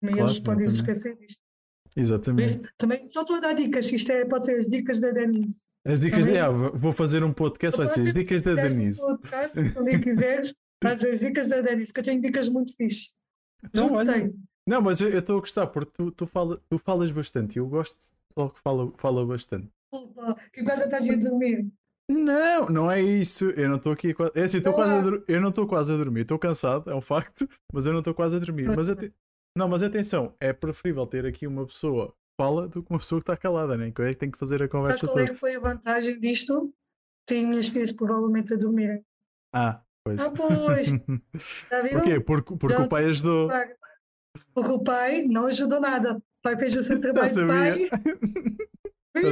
[0.00, 1.40] Também Claro, eles podem se esquecer disto.
[1.96, 2.46] Exatamente.
[2.46, 5.64] isso, também só estou a dar dicas, isto é, pode ser as dicas da Denise.
[5.84, 6.38] As dicas de.
[6.38, 9.00] Ah, vou fazer um podcast, vai ser as dicas da quiseres um Denise.
[9.00, 13.16] podcast, se dia quiseres, faz as dicas da Denise, que eu tenho dicas muito fixes.
[13.64, 14.42] Então, Juro que olha, tenho.
[14.70, 17.96] Não, mas eu estou a gostar porque tu, tu, fala, tu falas bastante eu gosto
[18.28, 19.68] pessoal que fala, fala bastante.
[19.92, 21.68] Desculpa, que quase estás a dormir.
[22.08, 23.50] Não, não é isso.
[23.50, 24.14] Eu não estou aqui.
[24.36, 26.20] É assim, eu quase a eu não estou quase a dormir.
[26.20, 28.68] Estou cansado, é um facto, mas eu não estou quase a dormir.
[28.68, 29.12] Mas ate-
[29.56, 33.20] Não, mas atenção, é preferível ter aqui uma pessoa que fala do que uma pessoa
[33.20, 33.90] que está calada, né?
[33.90, 36.20] Que é que tem que fazer a Mas conversa qual é que foi a vantagem
[36.20, 36.72] disto?
[37.26, 39.04] Tenho minhas filhas provavelmente a dormirem.
[39.52, 40.20] Ah, pois.
[40.20, 40.86] Ah, pois.
[41.70, 42.00] Já viram?
[42.02, 42.20] Porquê?
[42.20, 43.50] Porque, porque o pai ajudou.
[44.54, 46.16] Porque o pai não ajudou nada.
[46.16, 47.90] O pai fez o seu trabalho de pai.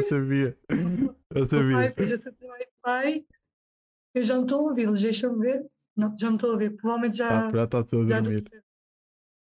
[0.03, 0.59] sabia.
[1.35, 1.73] Já sabia.
[1.73, 3.25] O pai fez o seu trabalho de pai.
[4.15, 5.67] Eu já não estou a ouvir, deixa-me ver.
[5.97, 6.77] Não, já não estou a ouvir.
[6.77, 7.49] Provavelmente já.
[7.49, 8.45] Ah, já está todo a dormir.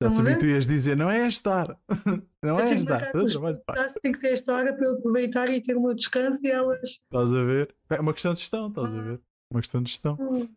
[0.01, 1.77] Já sabia que tu ias dizer, não é estar.
[2.43, 3.11] Não Eu é estar.
[3.11, 6.49] podcasts, tem que ser esta hora para eu aproveitar e ter o meu descanso e
[6.49, 6.80] elas.
[6.89, 7.76] Estás a ver?
[7.88, 9.22] É uma questão de gestão, estás a ver?
[9.51, 10.18] Uma questão de gestão.
[10.19, 10.49] hum,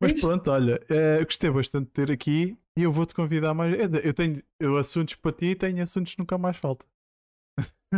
[0.00, 3.74] Mas Isto- pronto, olha, eh, gostei bastante de ter aqui e eu vou-te convidar mais.
[4.04, 6.86] Eu, tenho eu assuntos para ti e tenho assuntos que nunca mais falta.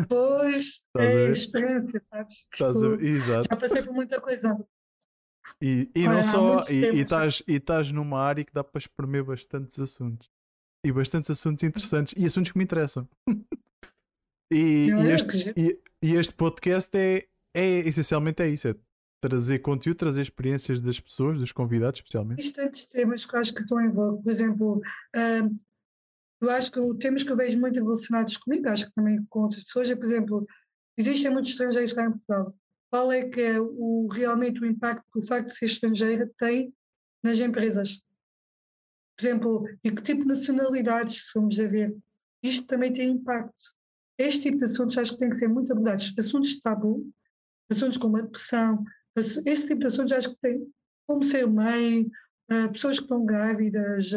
[0.08, 1.32] Pois, Estás a é ver?
[1.32, 2.36] experiência, sabes?
[2.52, 2.86] Estás a?
[2.96, 3.48] Exato.
[3.50, 4.58] Já passei por muita coisa.
[5.60, 8.78] E, e Olha, não só, e- e estás e estás numa área que dá para
[8.78, 10.28] espremer bastantes assuntos.
[10.84, 13.08] E bastantes assuntos interessantes e assuntos que me interessam.
[14.52, 17.24] e, e que este, e, e este podcast é,
[17.54, 18.74] é essencialmente é isso: é
[19.22, 22.40] trazer conteúdo, trazer experiências das pessoas, dos convidados, especialmente.
[22.40, 24.20] Existem tantos temas que eu acho que estão em voga.
[24.20, 24.80] Por exemplo,
[25.14, 25.48] ah,
[26.40, 29.42] eu acho que o- temas que eu vejo muito relacionados comigo, acho que também com
[29.42, 30.46] outras pessoas, é, por exemplo,
[30.96, 32.54] existem muitos estrangeiros cá em Portugal.
[32.90, 36.74] Qual é que é o, realmente o impacto que o facto de ser estrangeira tem
[37.22, 38.02] nas empresas?
[39.16, 41.96] Por exemplo, e que tipo de nacionalidades somos a ver?
[42.42, 43.62] Isto também tem impacto.
[44.18, 46.12] Este tipo de assuntos acho que tem que ser muito abordados.
[46.18, 47.08] Assuntos de tabu,
[47.70, 48.84] assuntos como a depressão,
[49.16, 50.66] esse tipo de assuntos acho que tem,
[51.06, 52.10] como ser mãe,
[52.50, 54.12] ah, pessoas que estão grávidas,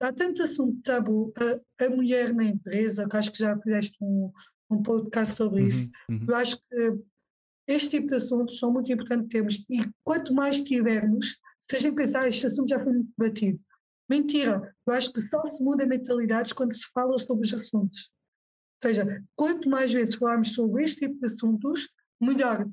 [0.00, 4.32] há tanto assunto tabu, a, a mulher na empresa, que acho que já fizeste um,
[4.70, 5.90] um podcast sobre isso.
[6.08, 6.26] Uhum, uhum.
[6.28, 6.98] Eu acho que
[7.66, 12.28] este tipo de assuntos são muito importantes termos e quanto mais tivermos, seja em pensar,
[12.28, 13.60] este assunto já foi muito debatido.
[14.08, 18.10] Mentira, eu acho que só se muda mentalidades quando se fala sobre os assuntos.
[18.82, 21.88] Ou seja, quanto mais vezes falarmos sobre este tipo de assuntos,
[22.20, 22.68] melhor,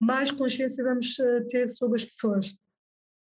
[0.00, 2.54] mais consciência vamos eh, ter sobre as pessoas.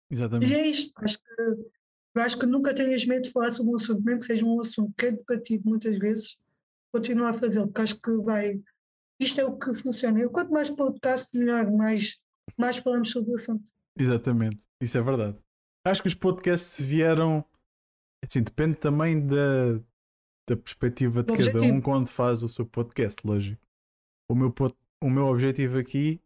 [0.09, 0.53] E Exatamente.
[0.53, 4.19] é isto, acho que, acho que nunca tenhas medo de falar sobre um assunto, mesmo
[4.19, 6.37] que seja um assunto que é debatido muitas vezes,
[6.93, 8.61] continua a fazê-lo, porque acho que vai.
[9.19, 10.19] Isto é o que funciona.
[10.19, 12.19] Eu, quanto mais podcast, melhor, mais,
[12.57, 13.69] mais falamos sobre o assunto.
[13.97, 15.37] Exatamente, isso é verdade.
[15.85, 17.45] Acho que os podcasts vieram.
[18.23, 19.75] Assim, depende também da,
[20.47, 23.61] da perspectiva de cada um quando faz o seu podcast, lógico.
[24.27, 24.53] O meu,
[25.01, 26.19] o meu objetivo aqui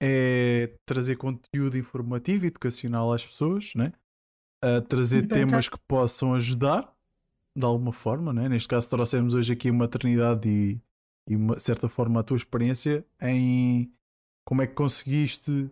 [0.00, 3.92] é trazer conteúdo informativo e educacional às pessoas, né?
[4.62, 6.94] A trazer Então, temas que possam ajudar
[7.56, 8.48] de alguma forma, né?
[8.48, 10.80] Neste caso, trouxemos hoje aqui a maternidade e,
[11.28, 13.92] e uma de certa forma, a tua experiência em
[14.46, 15.70] como é que conseguiste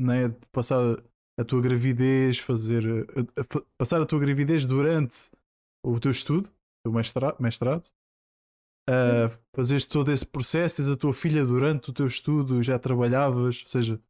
[0.00, 0.80] né, passar
[1.38, 5.30] a tua gravidez, fazer a- a- fa- passar a tua gravidez durante
[5.84, 7.88] o teu estudo, o teu mestrado, mestrado
[8.88, 13.60] uh, fazeste todo esse processo, tens a tua filha durante o teu estudo, já trabalhavas,
[13.62, 14.00] ou seja,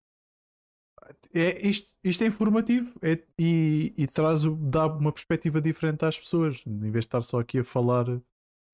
[1.34, 6.62] é, isto, isto é informativo é- e, e traz, dá uma perspectiva diferente às pessoas,
[6.66, 8.06] em vez de estar só aqui a falar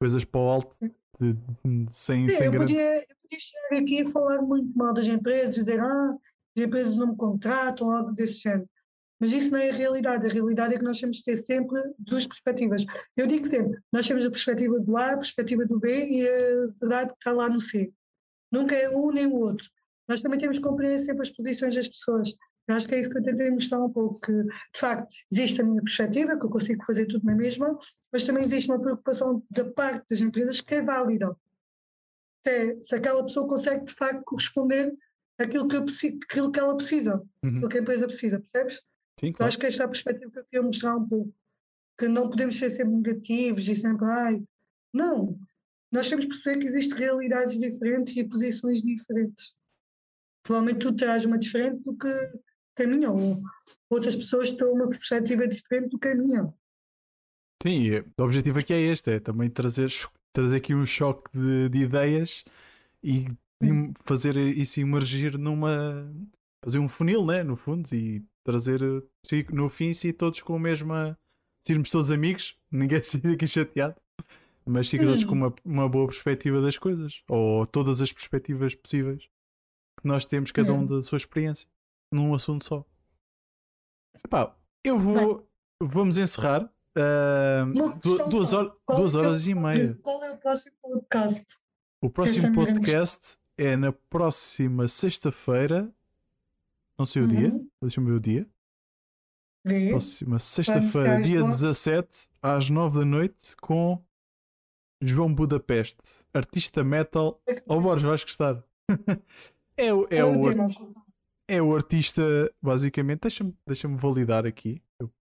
[0.01, 0.77] coisas para o alto
[1.19, 2.73] de- de- sem, Sim, sem eu, grande.
[2.73, 6.17] podia, eu podia chegar aqui e falar muito mal das empresas, dizer ah,
[6.57, 8.69] as empresas não me contratam, algo desse género.
[9.21, 10.27] Mas isso não é a realidade.
[10.27, 12.85] A realidade é que nós temos de ter sempre duas perspectivas.
[13.17, 16.67] Eu digo sempre, nós temos a perspectiva do A, a perspectiva do B e a
[16.81, 17.93] verdade que está lá no C.
[18.51, 19.69] Nunca é um nem o outro.
[20.09, 22.35] Nós também temos que compreender sempre as posições das pessoas.
[22.67, 25.61] Eu acho que é isso que eu tentei mostrar um pouco, que de facto existe
[25.61, 27.79] a minha perspectiva, que eu consigo fazer tudo na mesma,
[28.13, 31.37] mas também existe uma preocupação da parte das empresas que é válida
[32.45, 34.93] se, é- se aquela pessoa consegue de facto corresponder
[35.39, 35.85] àquilo que, eu
[36.29, 37.51] aquilo que ela precisa, Uhum.
[37.57, 38.81] aquilo que a empresa precisa, percebes?
[39.21, 39.49] Sim, claro.
[39.49, 41.35] acho que esta é a perspectiva que eu queria mostrar um pouco,
[41.99, 44.43] que não podemos ser sempre negativos e sempre, ai,
[44.93, 45.39] não,
[45.93, 49.55] nós temos que perceber que existem realidades diferentes e posições diferentes.
[50.43, 52.09] Provavelmente tu terás uma diferente do que
[52.81, 53.43] que a minha, ou
[53.91, 56.53] outras pessoas têm uma perspectiva diferente do que a minha.
[57.63, 59.91] Sim, o objetivo aqui é este, é também trazer,
[60.33, 62.43] trazer aqui um choque de, de ideias
[63.03, 63.27] e
[64.07, 66.11] fazer isso emergir numa.
[66.65, 67.43] fazer um funil, né?
[67.43, 68.81] No fundo, e trazer
[69.53, 71.19] no fim se todos com a mesma.
[71.61, 73.97] sermos todos amigos, ninguém se aqui chateado,
[74.65, 79.29] mas sim todos com uma, uma boa perspectiva das coisas, ou todas as perspectivas possíveis
[80.01, 81.69] que nós temos, cada um da sua experiência,
[82.13, 82.85] num assunto só.
[84.25, 85.49] Epá, eu vou.
[85.83, 86.73] Vamos encerrar.
[86.99, 89.99] Uh, duas, hor duas horas é, e meia.
[90.03, 91.59] Qual é o próximo podcast?
[92.03, 95.93] O próximo podcast é na próxima sexta-feira.
[97.01, 97.31] Não sei o uhum.
[97.31, 97.67] dia.
[97.83, 98.47] Deixa-me ver o dia.
[99.67, 99.89] Vê.
[99.89, 104.05] Próxima sexta-feira, dia 17, às 9 da noite, com
[105.03, 107.41] João Budapeste, artista metal.
[107.67, 108.63] Oh, Borges, vais gostar.
[109.79, 110.43] é, o, é, o,
[111.49, 112.23] é o artista,
[112.63, 113.21] basicamente.
[113.23, 114.83] Deixa-me deixa validar aqui.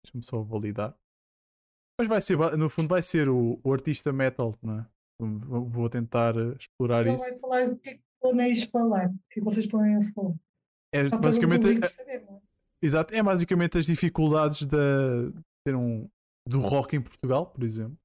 [0.04, 0.96] Deixa-me só validar.
[1.98, 4.86] Mas vai ser, no fundo, vai ser o, o artista metal, não é?
[5.18, 7.28] Vou tentar eh, explorar Ele isso.
[7.28, 10.34] vai falar do que é que planeis falar, o que, é que vocês podem falar.
[10.96, 11.82] É Só basicamente.
[11.82, 12.40] É, saber, é?
[12.82, 15.32] Exato, é basicamente as dificuldades de
[15.64, 16.08] ter um
[16.46, 17.98] do rock em Portugal, por exemplo.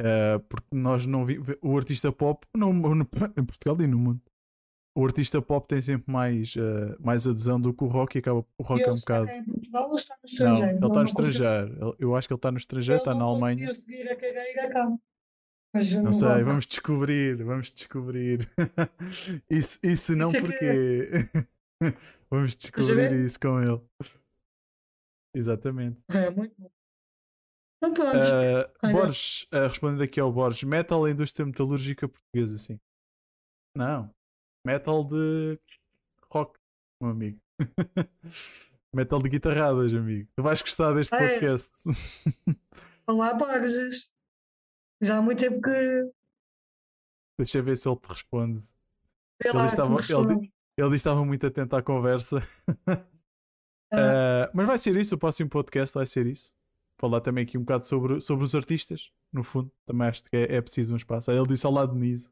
[0.00, 3.08] Uh, porque nós não vi, o artista pop não, no,
[3.38, 4.20] em Portugal e no mundo
[4.96, 8.44] o artista pop tem sempre mais, uh, mais adesão do que o rock e acaba
[8.56, 9.24] o rock ele é um bocado.
[9.26, 10.60] Está em Portugal ou está no estrangeiro?
[10.60, 11.96] Não, ele está no estrangeiro.
[11.98, 13.74] Eu acho que ele está no estrangeiro, está na Alemanha.
[13.74, 14.98] seguir a carreira
[16.04, 18.48] não sei, vamos descobrir, vamos descobrir.
[19.50, 21.26] isso, isso não porque.
[22.30, 23.80] vamos descobrir isso com ele.
[25.34, 26.00] Exatamente.
[26.08, 26.70] É muito bom.
[27.78, 28.16] Então, pronto.
[28.16, 32.80] Uh, Borges, uh, respondendo aqui ao Borges, metal é a indústria metalúrgica portuguesa, sim.
[33.76, 34.14] Não,
[34.64, 35.58] metal de
[36.30, 36.58] rock,
[37.00, 37.40] meu amigo.
[38.94, 40.30] metal de guitarradas, amigo.
[40.34, 41.72] Tu vais gostar deste podcast.
[43.06, 44.14] Olá, Borges.
[45.02, 46.12] Já há muito tempo que.
[47.38, 48.62] Deixa eu ver se ele te responde.
[49.44, 52.38] Ele, lá, estava, ele, ele estava muito atento à conversa.
[53.92, 56.52] Uh, mas vai ser isso, o próximo podcast vai ser isso.
[56.98, 59.70] Falar também aqui um bocado sobre, sobre os artistas, no fundo.
[59.84, 61.30] Também acho que é, é preciso um espaço.
[61.30, 62.30] Ele disse ao lado de Niso.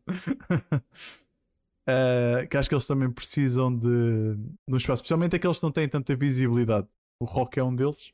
[1.86, 3.88] Uh, que acho que eles também precisam de,
[4.36, 6.88] de um espaço, especialmente aqueles que não têm tanta visibilidade.
[7.20, 8.12] O rock é um deles,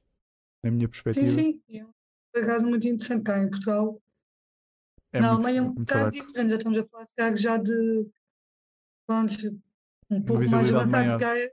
[0.63, 1.27] na minha perspectiva.
[1.29, 4.01] Sim, sim, é um caso muito interessante cá em Portugal.
[5.13, 8.11] É na Alemanha é um bocado diferente, já estamos a falar se já de
[9.07, 9.61] pronto,
[10.11, 11.51] um pouco mais avançado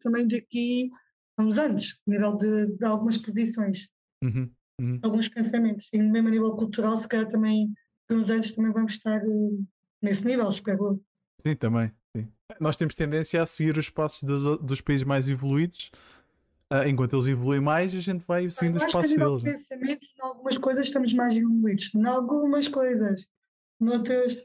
[0.00, 0.90] também daqui
[1.36, 3.88] a uns anos, a nível de, de algumas posições,
[4.22, 4.50] uhum,
[4.80, 5.00] uhum.
[5.02, 7.72] alguns pensamentos, e mesmo a nível cultural, se calhar também,
[8.08, 9.66] de uns anos também vamos estar uh,
[10.02, 11.02] nesse nível, espero.
[11.40, 11.90] Sim, também.
[12.16, 12.28] Sim.
[12.60, 15.90] Nós temos tendência a seguir os passos dos, dos países mais evoluídos.
[16.72, 19.42] Uh, enquanto eles evoluem mais, a gente vai seguindo os passos deles.
[19.42, 19.52] Né?
[19.52, 23.28] Pensamento, em algumas coisas estamos mais evoluídos, em algumas coisas,
[23.80, 24.36] noutras.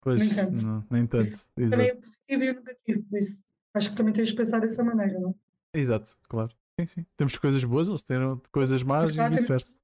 [0.00, 0.62] Pois, nem tanto.
[0.62, 1.26] Não, nem tanto.
[1.26, 4.84] Isso, também é positivo e negativo, por isso acho que também tens de pensar dessa
[4.84, 5.34] maneira, não?
[5.72, 6.52] Exato, claro.
[6.78, 7.06] Sim, sim.
[7.16, 8.18] Temos coisas boas, eles têm
[8.52, 9.74] coisas más e vice-versa.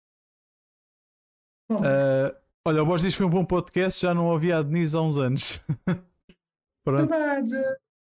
[1.71, 2.37] Uh,
[2.67, 5.01] Olha, o Borges diz que foi um bom podcast, já não ouvia a Denise há
[5.01, 5.61] uns anos.
[6.85, 7.09] Pronto.
[7.09, 7.55] Verdade.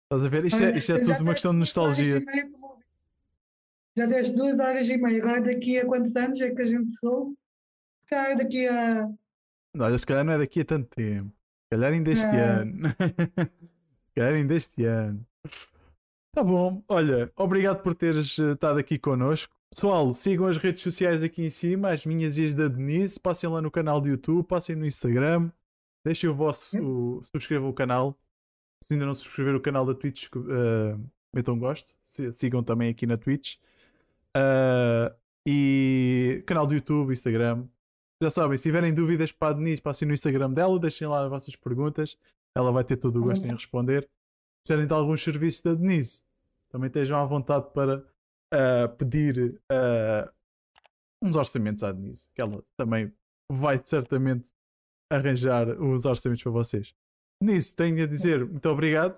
[0.03, 0.45] Estás a ver?
[0.45, 2.23] Isto é, isto é tudo uma questão de nostalgia.
[3.97, 5.21] Já deste duas horas e meia.
[5.21, 7.35] Agora daqui a quantos anos é que a gente soube?
[8.07, 9.07] Cara, daqui a.
[9.77, 11.31] Olha, se calhar não é daqui a tanto tempo.
[11.71, 12.39] Calhar ainda este é.
[12.39, 12.95] ano.
[14.15, 15.25] calhar ainda este ano.
[16.33, 16.83] Tá bom.
[16.87, 19.53] Olha, obrigado por teres eh, estado aqui connosco.
[19.71, 23.19] Pessoal, sigam as redes sociais aqui em cima, as minhas e as da Denise.
[23.19, 25.51] Passem lá no canal do YouTube, passem no Instagram.
[26.03, 26.77] Deixem o vosso.
[26.79, 28.17] O, subscrevam o canal.
[28.83, 30.99] Se ainda não subscreveram o canal da Twitch, uh,
[31.33, 31.95] metam gosto.
[32.01, 33.57] Sigam também aqui na Twitch.
[34.35, 35.13] Uh,
[35.45, 37.67] e canal do YouTube, Instagram.
[38.21, 41.29] Já sabem, se tiverem dúvidas para a Denise, passem no Instagram dela, deixem lá as
[41.29, 42.17] vossas perguntas.
[42.55, 44.03] Ela vai ter todo o gosto em responder.
[44.03, 44.09] Se
[44.65, 46.23] precisarem de alguns serviços da Denise,
[46.69, 47.99] também estejam à vontade para
[48.53, 50.29] uh, pedir uh,
[51.21, 53.13] uns orçamentos à Denise, que ela também
[53.49, 54.49] vai certamente
[55.09, 56.93] arranjar os orçamentos para vocês.
[57.41, 59.15] Denise, tenho a dizer muito obrigado.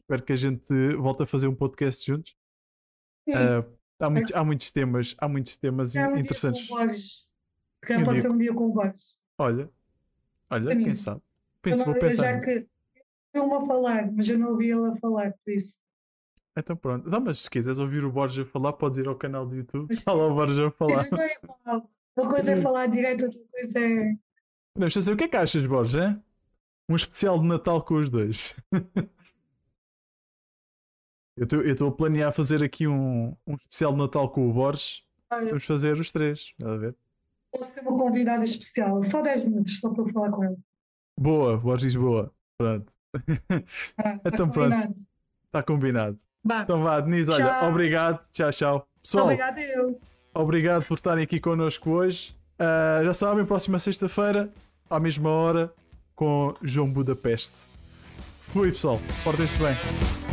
[0.00, 2.36] Espero que a gente volte a fazer um podcast juntos.
[3.26, 3.64] Uh,
[3.98, 6.68] há, muitos, há muitos temas, há muitos temas interessantes.
[7.86, 9.18] Dia com pode ser um dia com vários.
[9.38, 9.70] Olha,
[10.50, 11.20] olha, quem sabe.
[11.62, 12.46] Penso, vou pensar já nisso.
[12.46, 12.68] que
[13.34, 15.80] eu a falar, mas eu não ouvi ela falar, por isso.
[16.56, 17.08] Então pronto.
[17.08, 19.94] Não, mas se quiseres ouvir o Borja falar, podes ir ao canal do YouTube.
[20.04, 21.08] Fala o Borja falar.
[22.16, 24.14] Uma coisa é falar direto, outra coisa é.
[24.72, 26.22] Podemos fazer o que é que achas, Borja?
[26.88, 28.54] Um especial de Natal com os dois.
[31.36, 35.02] Eu estou a planear fazer aqui um, um especial de Natal com o Borges.
[35.32, 36.52] Olha, Vamos fazer os três.
[36.52, 36.96] Estás a ver?
[37.58, 40.56] Posso ter uma convidada especial, só 10 minutos, só para falar com ele.
[41.18, 42.32] Boa, Borges Lisboa.
[42.58, 42.92] Pronto.
[43.98, 44.94] Ah, está Então pronto.
[45.46, 46.16] Está combinado.
[46.44, 47.70] Vá, Então vá, Denise, olha, Tchau.
[47.70, 48.26] obrigado.
[48.32, 48.88] Tchau, tchau.
[49.02, 49.98] Pessoal, eu.
[50.34, 52.36] obrigado por estarem aqui connosco hoje.
[52.58, 54.50] Ah, já sabem, próxima sexta-feira,
[54.90, 55.72] à mesma hora,
[56.14, 57.68] com João Budapeste.
[58.40, 59.00] Fui, pessoal.
[59.22, 60.23] Portem-se bem.